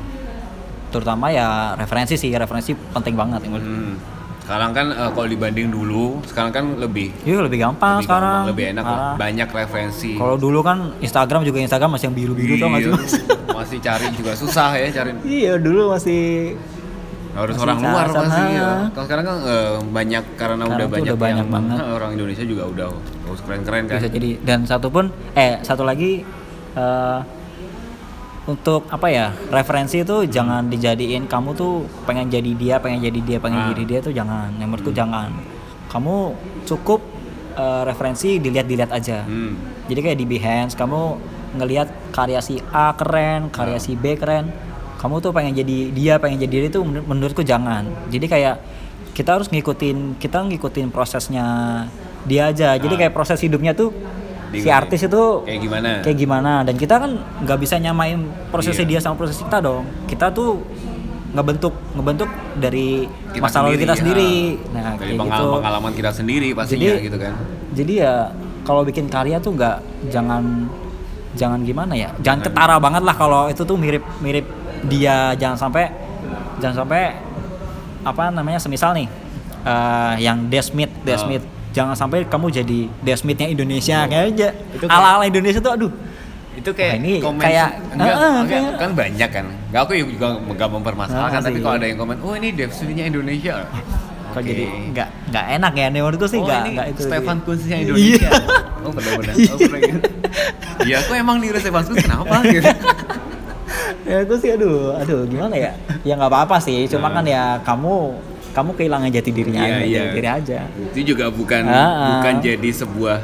terutama 0.87 1.29
ya 1.29 1.75
referensi 1.75 2.15
sih 2.15 2.31
referensi 2.31 2.73
penting 2.73 3.15
banget. 3.15 3.43
Hmm. 3.47 3.99
Sekarang 4.47 4.71
kan 4.71 4.87
eh, 4.89 5.11
kalau 5.11 5.27
dibanding 5.27 5.69
dulu, 5.69 6.23
sekarang 6.23 6.51
kan 6.51 6.65
lebih 6.77 7.11
Iya 7.21 7.43
lebih 7.43 7.59
gampang 7.61 7.99
lebih 7.99 8.07
sekarang 8.07 8.31
gampang, 8.33 8.49
lebih 8.49 8.65
enak. 8.71 8.85
Sekarang. 8.85 9.15
Banyak 9.19 9.49
referensi. 9.51 10.11
kalau 10.15 10.37
dulu 10.37 10.59
kan 10.63 10.79
Instagram 10.99 11.41
juga 11.43 11.59
Instagram 11.61 11.91
masih 11.93 12.05
yang 12.05 12.17
biru-biru 12.17 12.55
tau 12.57 12.69
gak 12.69 12.81
Iya, 12.81 12.95
sih 13.05 13.23
masih 13.59 13.79
cari 13.81 14.07
juga 14.13 14.33
susah 14.33 14.71
ya 14.73 14.87
cari. 14.93 15.11
iya 15.25 15.53
dulu 15.57 15.91
masih 15.91 16.55
Harus 17.35 17.53
Masih 17.53 17.67
orang 17.67 17.79
luar 17.85 18.07
cacat, 18.07 18.17
pasti 18.23 18.43
ya. 18.49 18.65
ah. 18.65 18.85
Kalau 18.89 19.05
sekarang 19.05 19.25
kan 19.27 19.37
eh, 19.45 19.75
banyak 19.85 20.25
karena 20.33 20.55
Sekarang 20.57 20.71
udah 20.71 20.79
tuh 20.81 20.89
banyak, 20.89 21.05
udah 21.05 21.17
banyak 21.19 21.37
yang 21.39 21.53
banget. 21.53 21.79
orang 21.99 22.11
Indonesia 22.15 22.45
juga 22.47 22.63
udah 22.65 22.89
harus 23.27 23.41
keren-keren 23.43 23.83
kan. 23.85 23.97
bisa 23.99 24.09
jadi 24.09 24.31
dan 24.41 24.59
satu 24.65 24.89
pun 24.89 25.05
eh 25.35 25.61
satu 25.61 25.83
lagi 25.83 26.25
eh, 26.73 27.19
untuk 28.47 28.87
apa 28.89 29.07
ya 29.07 29.27
referensi 29.51 30.01
itu 30.01 30.23
jangan 30.25 30.67
dijadiin 30.67 31.27
kamu 31.27 31.51
tuh 31.53 31.73
pengen 32.03 32.27
jadi 32.27 32.51
dia 32.53 32.75
pengen 32.79 33.03
jadi 33.03 33.21
dia 33.21 33.39
pengen 33.39 33.61
Ah. 33.61 33.69
jadi 33.71 33.83
dia 33.85 33.99
tuh 34.01 34.13
jangan 34.13 34.55
yang 34.55 34.71
menurutku 34.71 34.93
jangan 34.93 35.35
kamu 35.89 36.31
cukup 36.63 37.03
eh, 37.53 37.83
referensi 37.83 38.39
dilihat-dilihat 38.39 38.91
aja 38.91 39.25
Hmm. 39.25 39.59
jadi 39.85 39.99
kayak 40.05 40.19
di 40.19 40.27
Behance 40.27 40.73
kamu 40.73 41.19
ngelihat 41.57 41.89
karya 42.11 42.39
si 42.39 42.63
A 42.69 42.93
keren 42.93 43.51
karya 43.51 43.77
Ah. 43.77 43.83
si 43.83 43.95
B 43.95 44.15
keren 44.15 44.53
kamu 44.97 45.19
tuh 45.19 45.31
pengen 45.31 45.53
jadi 45.53 45.91
dia 45.91 46.15
pengen 46.17 46.39
jadi 46.39 46.55
dia 46.61 46.71
itu 46.71 46.81
menur- 46.81 47.03
menurutku 47.05 47.43
jangan 47.43 47.83
jadi 48.07 48.27
kayak 48.27 48.57
kita 49.11 49.33
harus 49.33 49.49
ngikutin 49.49 50.17
kita 50.17 50.45
ngikutin 50.45 50.89
prosesnya 50.89 51.47
dia 52.23 52.47
aja 52.47 52.77
jadi 52.77 52.95
Ah. 52.95 52.99
kayak 53.01 53.13
proses 53.13 53.41
hidupnya 53.41 53.73
tuh 53.73 53.91
Di- 54.47 54.63
si 54.63 54.69
artis 54.69 55.03
itu 55.03 55.23
kayak 55.43 55.61
gimana? 55.61 55.91
kayak 56.01 56.17
gimana? 56.17 56.53
Dan 56.63 56.75
kita 56.75 56.95
kan 56.97 57.11
nggak 57.43 57.59
bisa 57.59 57.75
nyamain 57.77 58.21
prosesnya 58.49 58.85
Iya. 58.85 58.91
dia 58.93 59.01
sama 59.01 59.15
proses 59.15 59.37
kita 59.37 59.59
dong. 59.59 59.85
Kita 60.07 60.31
tuh 60.31 60.63
ngebentuk 61.33 61.75
ngebentuk 61.93 62.31
dari 62.57 63.05
Kita 63.31 63.43
masa 63.43 63.61
lalu 63.61 63.77
kita 63.79 63.93
ya. 63.93 63.99
sendiri. 63.99 64.33
Nah 64.71 64.95
dari 64.95 65.13
kayak 65.13 65.19
pengalaman, 65.19 65.43
gitu. 65.45 65.59
pengalaman 65.61 65.93
kita 65.93 66.11
sendiri 66.11 66.49
pastinya 66.53 66.87
Jadi- 66.89 67.05
gitu 67.05 67.17
kan. 67.19 67.35
jadi 67.73 67.93
ya 67.99 68.15
kalau 68.63 68.83
bikin 68.83 69.07
karya 69.07 69.37
tuh 69.37 69.53
nggak 69.53 69.77
jangan 70.09 70.43
jangan 71.35 71.61
gimana 71.61 71.93
ya? 71.93 72.09
Jangan 72.19 72.41
ketara 72.43 72.77
banget 72.79 73.03
lah 73.03 73.13
kalau 73.13 73.43
itu 73.47 73.61
tuh 73.61 73.77
mirip 73.77 74.03
mirip 74.19 74.47
dia. 74.83 75.35
Jangan 75.35 75.59
sampai 75.61 75.93
jangan 76.57 76.83
sampai 76.83 77.03
apa 78.01 78.31
namanya 78.31 78.57
semisal 78.57 78.95
nih 78.95 79.11
eh, 79.61 80.15
yang 80.23 80.47
Desmith 80.47 80.95
Desmith 81.03 81.43
jangan 81.77 81.93
sampai 81.93 82.25
kamu 82.25 82.49
jadi 82.51 82.79
Dev 83.05 83.19
Smith-nya 83.19 83.47
Indonesia 83.47 84.09
kayak 84.09 84.25
aja. 84.33 84.49
Itu 84.73 84.85
kayak- 84.85 84.97
ala 84.97 85.09
ala 85.15 85.25
Indonesia 85.25 85.61
tuh 85.61 85.73
aduh. 85.77 85.93
Itu 86.57 86.73
kayak 86.73 86.95
Wah, 86.95 87.03
ini 87.03 87.13
komen 87.21 87.37
kayak- 87.39 87.73
enggak, 87.93 88.07
Heeh, 88.09 88.33
enggak, 88.33 88.49
kayak- 88.49 88.77
kan 88.81 88.91
banyak 88.97 89.31
kan. 89.31 89.47
Nggak 89.69 89.81
aku 89.83 89.93
juga 90.09 90.27
nggak 90.41 90.69
mempermasalahkan 90.73 91.33
Heeh 91.35 91.47
tapi 91.47 91.59
kalau 91.61 91.77
ada 91.77 91.87
yang 91.87 91.99
komen 91.99 92.17
oh 92.19 92.33
ini 92.33 92.49
Dev 92.51 92.73
Smith-nya 92.73 93.05
Indonesia. 93.07 93.55
Kok 94.27 94.41
Oke. 94.41 94.49
jadi 94.49 94.65
nggak 94.91 95.09
nggak 95.31 95.45
enak 95.55 95.73
ya 95.75 95.87
menurutku 95.91 96.27
sih 96.27 96.37
oh 96.37 96.45
nggak 96.45 96.59
ini 96.59 96.71
nggak 96.75 96.89
itu 96.91 97.01
Stefan 97.03 97.37
Kunznya 97.41 97.77
Iya. 97.77 97.85
Indonesia. 97.87 98.31
Oh 98.79 98.91
benar-benar. 98.91 99.35
Oh, 99.47 99.57
pernah 99.59 99.81
gitu. 99.83 100.01
Iya 100.83 100.97
aku 100.99 101.13
emang 101.15 101.37
niru 101.39 101.57
Stefan 101.57 101.83
Kunz 101.83 101.99
kenapa? 102.01 102.37
Gitu 102.43 102.69
ya 104.07 104.23
itu 104.23 104.35
sih 104.39 104.51
aduh 104.51 104.95
aduh 104.95 105.25
gimana 105.27 105.55
ya? 105.55 105.73
Ya 106.03 106.15
nggak 106.15 106.31
apa-apa 106.31 106.57
sih. 106.59 106.85
Cuma 106.87 107.09
kan 107.11 107.25
ya 107.25 107.61
kamu 107.61 108.17
kamu 108.57 108.71
kehilangan 108.73 109.09
jati 109.13 109.31
dirinya 109.37 109.63
Iya, 109.69 109.77
aja, 109.77 109.85
jati 109.85 110.09
diri 110.17 110.29
aja. 110.33 110.61
Itu 110.97 111.01
juga 111.13 111.29
bukan 111.29 111.63
ah. 111.69 112.17
bukan 112.17 112.35
jadi 112.41 112.71
sebuah 112.73 113.19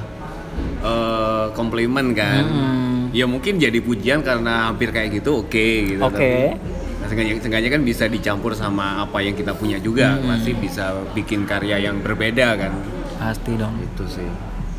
eh, 0.85 1.47
komplimen 1.57 2.13
kan. 2.13 2.45
Mm-mm. 2.45 2.81
ya 3.13 3.29
mungkin 3.29 3.61
jadi 3.61 3.77
pujian 3.85 4.25
karena 4.25 4.73
hampir 4.73 4.93
kayak 4.93 5.21
gitu 5.21 5.45
oke 5.45 5.67
gitu. 5.89 6.01
Oke. 6.05 6.17
Tapi, 6.17 6.57
nah, 7.01 7.07
seenggaknya, 7.09 7.35
seenggaknya 7.41 7.71
kan 7.73 7.83
bisa 7.85 8.05
dicampur 8.09 8.53
sama 8.53 9.05
apa 9.05 9.25
yang 9.25 9.33
kita 9.33 9.57
punya 9.57 9.81
juga. 9.81 10.21
Hmm. 10.21 10.37
masih 10.37 10.53
bisa 10.61 11.01
bikin 11.17 11.49
karya 11.49 11.81
yang 11.81 12.05
berbeda 12.05 12.57
kan. 12.61 12.73
Pasti 13.17 13.57
dong. 13.57 13.81
Itu 13.81 14.05
sih. 14.05 14.29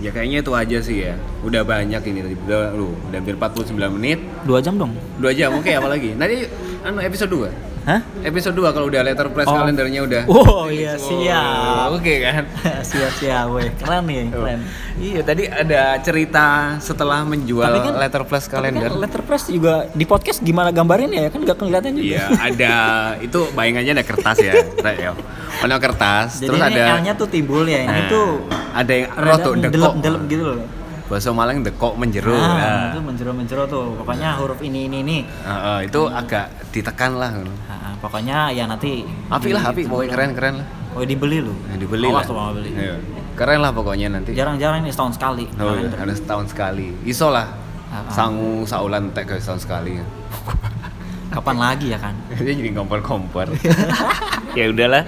Ya 0.02 0.10
kayaknya 0.10 0.46
itu 0.46 0.52
aja 0.54 0.78
sih 0.82 0.98
ya. 1.10 1.18
Udah 1.42 1.66
banyak 1.66 2.02
ini. 2.10 2.20
Tadi 2.26 2.36
udah 2.46 2.62
lu 2.78 2.94
udah 3.10 3.18
hampir 3.18 3.38
49 3.38 3.74
menit. 3.98 4.20
Dua 4.46 4.62
jam 4.62 4.78
dong. 4.78 4.94
Dua 5.18 5.34
jam 5.34 5.54
oke 5.58 5.70
apa 5.70 5.90
lagi 5.90 6.14
nanti 6.14 6.46
anu 6.86 7.02
episode 7.02 7.30
2 7.34 7.73
hah? 7.84 8.00
Episode 8.22 8.56
2 8.56 8.70
kalau 8.70 8.88
udah 8.88 9.02
letter 9.02 9.28
press 9.30 9.46
Oh. 9.46 9.56
kalendernya 9.56 10.02
udah. 10.02 10.24
Oh 10.32 10.66
iya 10.68 10.94
Oh, 10.94 11.02
siap. 11.02 11.88
oke 11.94 12.14
kan? 12.20 12.44
Siap 12.90 13.14
siap 13.16 13.46
weh. 13.50 13.70
Keren 13.74 14.04
nih 14.04 14.28
keren. 14.30 14.60
Iya 14.96 15.22
tadi 15.22 15.44
ada 15.46 15.82
cerita 16.00 16.46
setelah 16.78 17.24
menjual 17.24 17.64
Tapi 17.64 17.80
kan- 17.82 17.98
letter 17.98 18.24
plus 18.24 18.44
Tapi 18.44 18.54
kalender. 18.54 18.88
kan 18.88 19.00
letterpress 19.00 19.44
juga 19.48 19.74
di 19.90 20.04
podcast 20.04 20.40
gimana 20.40 20.70
gambarin 20.70 21.10
ya? 21.10 21.28
Kan 21.28 21.42
nggak 21.42 21.58
kelihatan 21.58 21.92
juga. 21.94 22.08
Iya 22.08 22.24
ada. 22.34 22.76
Itu 23.26 23.48
bayangannya 23.52 23.92
ada 23.94 24.06
kertas 24.06 24.38
ya, 24.40 24.54
ya. 24.94 25.12
Warna 25.56 25.78
kertas, 25.78 26.38
jadi 26.38 26.50
terus 26.50 26.60
ini 26.60 26.70
ada 26.76 26.84
L-nya 26.94 27.14
tuh 27.14 27.28
timbul 27.28 27.64
ya 27.64 27.82
ini 27.82 27.88
Nah, 27.88 28.10
tuh 28.10 28.30
ada 28.74 28.92
yang 28.92 29.10
dekok. 29.62 29.62
delep-delep 29.72 30.24
gitu 30.28 30.44
loh 30.46 30.60
Bahasa 31.04 31.30
Malang 31.30 31.62
dekok 31.62 31.94
menjeru. 31.94 32.32
nah, 32.32 32.56
Nah, 32.56 32.84
itu 32.90 33.00
menjero-menjero 33.00 33.64
tuh 33.68 33.94
pokoknya 33.96 34.40
huruf 34.40 34.60
ini 34.60 34.88
ini 34.88 34.98
ini 35.02 35.18
Heeh, 35.26 35.80
itu 35.86 36.02
agak 36.06 36.46
ditekan 36.72 37.16
lah. 37.16 37.30
Nah, 37.68 37.94
pokoknya 38.00 38.50
ya 38.50 38.64
nanti 38.66 39.04
Api 39.28 39.52
lah, 39.52 39.70
api, 39.70 39.84
pokoknya 39.84 40.10
keren 40.10 40.32
keren 40.34 40.54
lah. 40.64 40.68
oh 40.94 41.04
dibeli 41.04 41.38
lu 41.40 41.52
Nah, 41.68 41.76
dibeli 41.76 42.08
awas 42.08 42.24
lah. 42.24 42.26
tuh 42.26 42.56
beli 42.56 42.72
Iya. 42.72 42.96
Keren 43.34 43.60
lah 43.60 43.72
pokoknya 43.72 44.08
nanti. 44.10 44.32
jarang-jarang 44.32 44.80
ini 44.80 44.90
setahun 44.90 45.18
sekali 45.18 45.46
Oh, 45.56 45.74
iya, 45.74 45.90
setahun 46.14 46.46
sekali. 46.50 46.94
Iso 47.04 47.28
lah. 47.28 47.52
Ah, 47.90 48.00
ah. 48.00 48.10
Sangu 48.10 48.64
saulan 48.64 49.12
tek 49.12 49.28
setahun 49.34 49.62
sekali. 49.62 50.00
kapan 51.34 51.58
lagi 51.58 51.90
ya 51.90 51.98
kan 51.98 52.14
Dia 52.38 52.54
jadi 52.54 52.72
kompor-kompor. 52.72 53.50
ya 54.58 54.70
udahlah. 54.70 55.04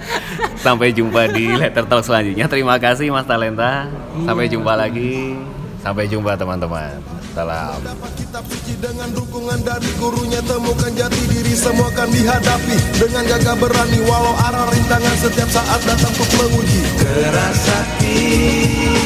Sampai 0.58 0.90
jumpa 0.90 1.30
di 1.30 1.54
letter 1.54 1.86
talk 1.86 2.02
selanjutnya. 2.02 2.46
Terima 2.46 2.76
kasih 2.76 3.08
Mas 3.08 3.24
Talenta. 3.24 3.86
Sampai 4.20 4.46
jumpa 4.46 4.74
lagi. 4.74 5.38
Sampai 5.86 6.10
jumpa 6.10 6.34
teman-teman. 6.34 6.98
Salam. 7.30 7.78
Dapat 7.78 8.10
kitab 8.18 8.42
suci 8.50 8.74
dengan 8.82 9.06
dukungan 9.14 9.62
dari 9.62 9.86
gurunya 10.02 10.42
Temukan 10.42 10.90
jati 10.98 11.22
diri 11.30 11.54
semua 11.54 11.86
kan 11.94 12.10
dihadapi. 12.10 12.74
Dengan 12.98 13.22
gagah 13.22 13.54
berani 13.54 14.02
walau 14.02 14.34
arah 14.34 14.66
rintangan 14.66 15.14
Setiap 15.14 15.46
saat 15.46 15.78
datang 15.86 16.10
untuk 16.10 16.26
menguji. 16.42 16.82
Keras 16.98 17.62
hati 17.70 18.18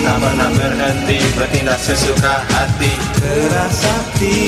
Tak 0.09 0.17
pernah 0.25 0.51
berhenti 0.57 1.19
Bertindak 1.37 1.81
sesuka 1.85 2.49
hati. 2.49 2.93
Keras 3.21 3.77
hati. 3.85 4.41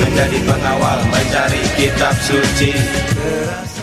Menjadi 0.00 0.38
pengawal 0.48 1.04
Mencari 1.12 1.60
kitab 1.76 2.16
suci. 2.24 2.72
Keras 3.12 3.81